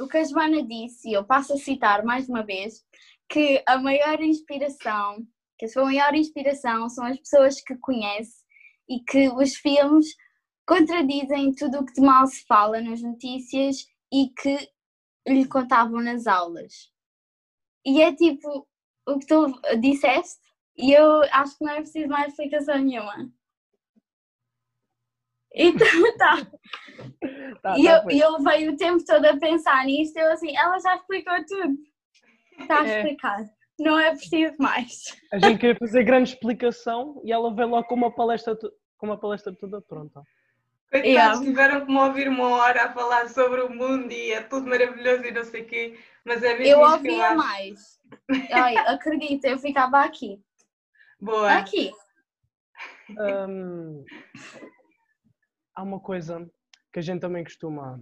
o 0.00 0.08
que 0.08 0.16
a 0.16 0.24
Joana 0.24 0.62
disse, 0.62 1.10
e 1.10 1.12
eu 1.12 1.26
passo 1.26 1.52
a 1.52 1.58
citar 1.58 2.02
mais 2.02 2.30
uma 2.30 2.42
vez, 2.42 2.82
que 3.28 3.62
a 3.66 3.76
maior 3.76 4.22
inspiração, 4.22 5.18
que 5.58 5.66
a 5.66 5.68
sua 5.68 5.84
maior 5.84 6.14
inspiração 6.14 6.88
são 6.88 7.04
as 7.04 7.18
pessoas 7.18 7.60
que 7.60 7.76
conhece 7.76 8.42
e 8.88 9.00
que 9.00 9.28
os 9.28 9.54
filmes 9.54 10.06
contradizem 10.66 11.52
tudo 11.54 11.80
o 11.80 11.84
que 11.84 11.92
de 11.92 12.00
mal 12.00 12.26
se 12.26 12.42
fala 12.46 12.80
nas 12.80 13.02
notícias 13.02 13.86
e 14.10 14.30
que 14.30 14.70
lhe 15.28 15.46
contavam 15.46 16.00
nas 16.00 16.26
aulas. 16.26 16.90
E 17.84 18.00
é 18.00 18.14
tipo 18.14 18.66
o 19.06 19.18
que 19.18 19.26
tu 19.26 19.60
disseste, 19.78 20.47
e 20.78 20.92
eu 20.92 21.22
acho 21.32 21.58
que 21.58 21.64
não 21.64 21.72
é 21.72 21.76
preciso 21.76 22.08
mais 22.08 22.28
explicação 22.28 22.78
nenhuma. 22.78 23.30
Então 25.54 25.86
tá. 26.18 26.36
Tá, 27.62 27.78
E 27.78 27.84
tá 27.84 28.04
eu, 28.04 28.10
e 28.10 28.20
eu 28.20 28.32
levei 28.38 28.68
o 28.68 28.76
tempo 28.76 29.04
todo 29.04 29.24
a 29.24 29.36
pensar 29.36 29.84
nisto, 29.84 30.16
eu 30.16 30.30
assim, 30.32 30.56
ela 30.56 30.78
já 30.78 30.94
explicou 30.96 31.34
tudo. 31.46 31.76
Está 32.60 32.86
É. 32.86 32.98
explicado. 32.98 33.48
Não 33.80 33.98
é 33.98 34.10
preciso 34.10 34.56
mais. 34.58 35.16
A 35.32 35.38
gente 35.38 35.58
queria 35.60 35.76
fazer 35.76 36.02
grande 36.04 36.30
explicação 36.30 37.20
e 37.24 37.32
ela 37.32 37.54
veio 37.54 37.68
logo 37.68 37.86
com 37.86 37.94
uma 37.94 38.12
palestra, 38.12 38.56
com 38.96 39.06
uma 39.06 39.18
palestra 39.18 39.54
toda 39.54 39.80
pronta. 39.80 40.20
Coitados, 40.90 41.06
Yeah. 41.08 41.40
tiveram 41.44 41.86
que 41.86 41.92
me 41.92 41.98
ouvir 41.98 42.28
uma 42.28 42.48
hora 42.56 42.84
a 42.86 42.92
falar 42.92 43.28
sobre 43.28 43.60
o 43.60 43.70
mundo 43.70 44.10
e 44.10 44.32
é 44.32 44.40
tudo 44.40 44.68
maravilhoso 44.68 45.24
e 45.26 45.30
não 45.30 45.44
sei 45.44 45.62
o 45.62 45.66
quê. 45.66 45.98
Mas 46.24 46.42
é 46.42 46.54
mesmo 46.58 46.64
Eu 46.66 46.80
ouvia 46.80 47.34
mais. 47.34 48.00
Ai, 48.50 48.76
acredita, 48.78 49.46
eu 49.48 49.58
ficava 49.58 50.00
aqui. 50.02 50.42
Boa. 51.20 51.58
Aqui. 51.58 51.90
Hum, 53.10 54.04
há 55.74 55.82
uma 55.82 55.98
coisa 55.98 56.48
que 56.92 57.00
a 57.00 57.02
gente 57.02 57.20
também 57.20 57.42
costuma 57.42 58.00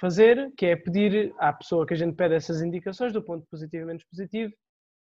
fazer, 0.00 0.52
que 0.56 0.66
é 0.66 0.76
pedir 0.76 1.34
à 1.38 1.52
pessoa 1.52 1.86
que 1.86 1.94
a 1.94 1.96
gente 1.96 2.14
pede 2.14 2.34
essas 2.34 2.62
indicações, 2.62 3.12
do 3.12 3.22
ponto 3.22 3.46
positivo 3.46 3.82
e 3.82 3.86
menos 3.86 4.04
positivo, 4.04 4.52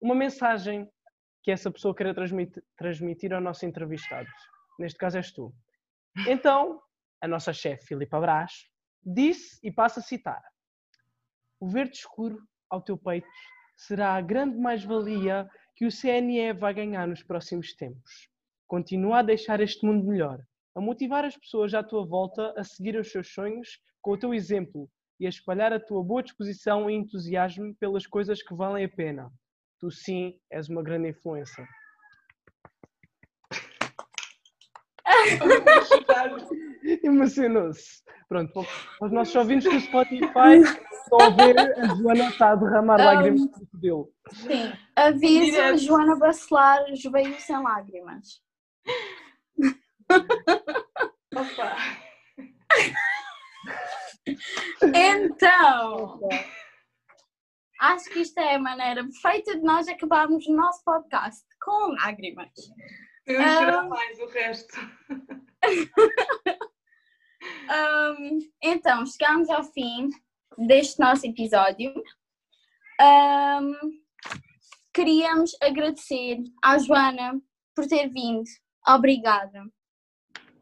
uma 0.01 0.15
mensagem 0.15 0.89
que 1.41 1.51
essa 1.51 1.69
pessoa 1.69 1.95
queira 1.95 2.13
transmitir, 2.13 2.63
transmitir 2.77 3.33
ao 3.33 3.41
nosso 3.41 3.65
entrevistado. 3.65 4.29
Neste 4.79 4.97
caso 4.97 5.17
és 5.17 5.31
tu. 5.31 5.53
Então, 6.27 6.81
a 7.21 7.27
nossa 7.27 7.51
chefe, 7.51 7.87
Filipa 7.87 8.19
Brás, 8.19 8.69
disse, 9.03 9.59
e 9.61 9.71
passo 9.71 9.99
a 9.99 10.03
citar, 10.03 10.41
o 11.59 11.67
verde 11.67 11.97
escuro 11.97 12.41
ao 12.69 12.81
teu 12.81 12.97
peito 12.97 13.27
será 13.75 14.15
a 14.15 14.21
grande 14.21 14.57
mais-valia 14.57 15.49
que 15.75 15.85
o 15.85 15.91
CNE 15.91 16.53
vai 16.53 16.73
ganhar 16.73 17.07
nos 17.07 17.23
próximos 17.23 17.73
tempos. 17.73 18.29
Continua 18.67 19.19
a 19.19 19.23
deixar 19.23 19.59
este 19.59 19.85
mundo 19.85 20.05
melhor, 20.07 20.39
a 20.75 20.81
motivar 20.81 21.25
as 21.25 21.37
pessoas 21.37 21.73
à 21.73 21.83
tua 21.83 22.05
volta 22.05 22.53
a 22.57 22.63
seguir 22.63 22.95
os 22.95 23.11
seus 23.11 23.33
sonhos 23.33 23.79
com 24.01 24.11
o 24.11 24.17
teu 24.17 24.33
exemplo 24.33 24.89
e 25.19 25.25
a 25.25 25.29
espalhar 25.29 25.71
a 25.71 25.79
tua 25.79 26.03
boa 26.03 26.23
disposição 26.23 26.89
e 26.89 26.93
entusiasmo 26.93 27.75
pelas 27.75 28.07
coisas 28.07 28.41
que 28.41 28.55
valem 28.55 28.85
a 28.85 28.89
pena. 28.89 29.31
Tu 29.79 29.91
sim 29.91 30.39
és 30.49 30.69
uma 30.69 30.83
grande 30.83 31.09
influência. 31.09 31.67
Emocionou-se. 37.03 38.03
Pronto, 38.27 38.51
para 38.99 39.05
os 39.07 39.11
nossos 39.11 39.35
ouvintes 39.35 39.71
do 39.71 39.79
Spotify, 39.79 40.57
estão 40.59 41.19
a 41.21 41.29
ver 41.29 41.59
a 41.59 41.95
Joana 41.95 42.29
está 42.29 42.51
a 42.51 42.55
derramar 42.55 42.99
Um, 42.99 43.05
lágrimas 43.05 43.41
no 43.41 43.67
cabelo. 43.71 44.09
Sim. 44.31 44.73
Aviso 44.95 45.51
Direto. 45.51 45.77
Joana 45.79 46.15
Bacelar, 46.17 46.83
veio 47.11 47.39
sem 47.39 47.61
lágrimas. 47.61 48.41
Opa. 51.35 51.77
Então, 54.95 56.19
acho 57.81 58.09
que 58.09 58.19
isto 58.19 58.37
é 58.39 58.55
a 58.55 58.59
maneira 58.59 59.03
perfeita 59.03 59.55
de 59.57 59.63
nós 59.63 59.87
acabarmos 59.87 60.45
o 60.47 60.55
nosso 60.55 60.83
podcast 60.83 61.43
com 61.61 61.93
lágrimas. 61.93 62.49
Eu 63.25 63.39
Ah. 63.41 63.83
mais 63.83 64.19
o 64.19 64.27
resto. 64.27 64.73
Ahm, 67.69 68.39
então, 68.61 69.05
chegamos 69.05 69.49
ao 69.49 69.63
fim 69.63 70.09
deste 70.57 70.99
nosso 70.99 71.25
episódio. 71.25 71.93
Ahm, 72.99 73.73
queríamos 74.93 75.55
agradecer 75.61 76.43
à 76.63 76.77
Joana 76.77 77.41
por 77.75 77.87
ter 77.87 78.09
vindo. 78.09 78.43
Obrigada 78.87 79.63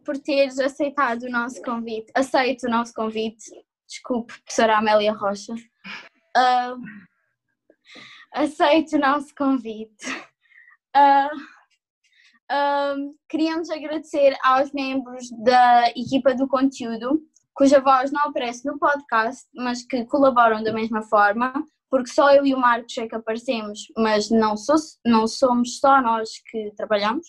por 0.05 0.17
teres 0.17 0.59
aceitado 0.59 1.23
o 1.23 1.29
nosso 1.29 1.61
convite. 1.61 2.11
Aceito 2.15 2.67
o 2.67 2.69
nosso 2.69 2.93
convite. 2.93 3.51
Desculpe, 3.87 4.33
professora 4.41 4.77
Amélia 4.77 5.13
Rocha. 5.13 5.53
Ahm, 6.35 6.81
aceito 8.33 8.95
o 8.95 8.99
nosso 8.99 9.33
convite. 9.35 10.05
Ah, 10.93 11.29
Ahm, 12.51 13.13
queríamos 13.29 13.69
agradecer 13.69 14.35
aos 14.43 14.73
membros 14.73 15.29
da 15.41 15.87
equipa 15.91 16.35
do 16.35 16.49
conteúdo, 16.49 17.21
cuja 17.53 17.79
voz 17.79 18.11
não 18.11 18.23
aparece 18.23 18.67
no 18.67 18.77
podcast, 18.77 19.47
mas 19.55 19.85
que 19.85 20.03
colaboram 20.03 20.61
da 20.61 20.73
mesma 20.73 21.01
forma, 21.01 21.53
porque 21.89 22.09
só 22.09 22.33
eu 22.33 22.45
e 22.45 22.53
o 22.53 22.59
Marcos 22.59 22.97
é 22.97 23.07
que 23.07 23.15
aparecemos, 23.15 23.85
mas 23.97 24.29
não, 24.29 24.57
sou, 24.57 24.75
não 25.05 25.27
somos 25.27 25.79
só 25.79 26.01
nós 26.01 26.29
que 26.49 26.73
trabalhamos. 26.75 27.25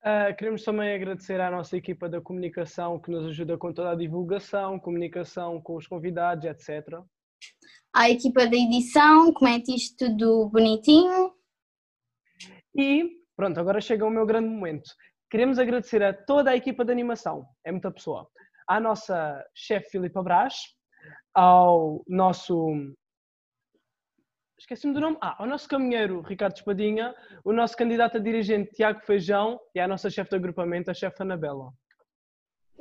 Ah, 0.00 0.32
queremos 0.32 0.62
também 0.62 0.94
agradecer 0.94 1.40
à 1.40 1.50
nossa 1.50 1.76
equipa 1.76 2.08
da 2.08 2.20
comunicação 2.20 3.00
que 3.00 3.10
nos 3.10 3.26
ajuda 3.26 3.58
com 3.58 3.72
toda 3.72 3.90
a 3.90 3.96
divulgação, 3.96 4.78
comunicação 4.78 5.60
com 5.60 5.74
os 5.74 5.88
convidados, 5.88 6.44
etc. 6.44 7.00
À 7.92 8.08
equipa 8.08 8.46
da 8.46 8.56
edição, 8.56 9.34
que 9.34 9.44
mete 9.44 9.74
isto 9.74 10.06
tudo 10.06 10.48
bonitinho. 10.50 11.34
E 12.76 13.19
pronto, 13.40 13.58
agora 13.58 13.80
chega 13.80 14.04
o 14.04 14.10
meu 14.10 14.26
grande 14.26 14.50
momento. 14.50 14.90
Queremos 15.30 15.58
agradecer 15.58 16.02
a 16.02 16.12
toda 16.12 16.50
a 16.50 16.56
equipa 16.56 16.84
de 16.84 16.92
animação, 16.92 17.46
é 17.64 17.72
muita 17.72 17.90
pessoa. 17.90 18.28
À 18.68 18.78
nossa 18.78 19.42
chefe 19.54 19.92
Filipa 19.92 20.22
Brás, 20.22 20.54
ao 21.34 22.02
nosso. 22.06 22.54
Esqueci-me 24.58 24.92
do 24.92 25.00
nome. 25.00 25.16
Ah, 25.22 25.36
ao 25.38 25.46
nosso 25.46 25.66
caminheiro 25.66 26.20
Ricardo 26.20 26.56
Espadinha, 26.56 27.14
o 27.42 27.50
nosso 27.50 27.74
candidato 27.78 28.18
a 28.18 28.20
dirigente 28.20 28.72
Tiago 28.72 29.00
Feijão 29.06 29.58
e 29.74 29.80
à 29.80 29.88
nossa 29.88 30.10
chefe 30.10 30.28
de 30.28 30.36
agrupamento, 30.36 30.90
a 30.90 30.94
chefe 30.94 31.22
Anabela. 31.22 31.72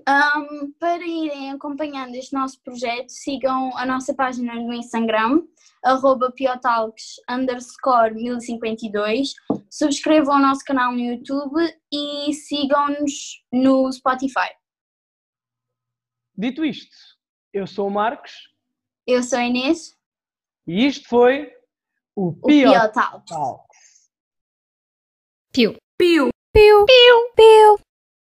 Ahm, 0.09 0.71
para 0.79 1.05
irem 1.05 1.51
acompanhando 1.51 2.15
este 2.15 2.33
nosso 2.33 2.59
projeto, 2.63 3.09
sigam 3.09 3.77
a 3.77 3.85
nossa 3.85 4.11
página 4.11 4.55
no 4.55 4.73
Instagram, 4.73 5.43
arroba 5.83 6.31
piotalks 6.31 7.17
underscore 7.29 8.15
1052, 8.15 9.35
subscrevam 9.69 10.37
o 10.37 10.39
nosso 10.39 10.65
canal 10.65 10.93
no 10.93 10.99
YouTube 10.99 11.61
e 11.93 12.33
sigam-nos 12.33 13.45
no 13.53 13.91
Spotify. 13.91 14.49
Dito 16.35 16.65
isto, 16.65 16.97
eu 17.53 17.67
sou 17.67 17.87
o 17.87 17.91
Marcos. 17.91 18.31
Eu 19.05 19.21
sou 19.21 19.37
a 19.37 19.45
Inês, 19.45 19.95
e 20.65 20.87
isto 20.87 21.07
foi 21.07 21.53
o 22.15 22.31
o 27.75 27.88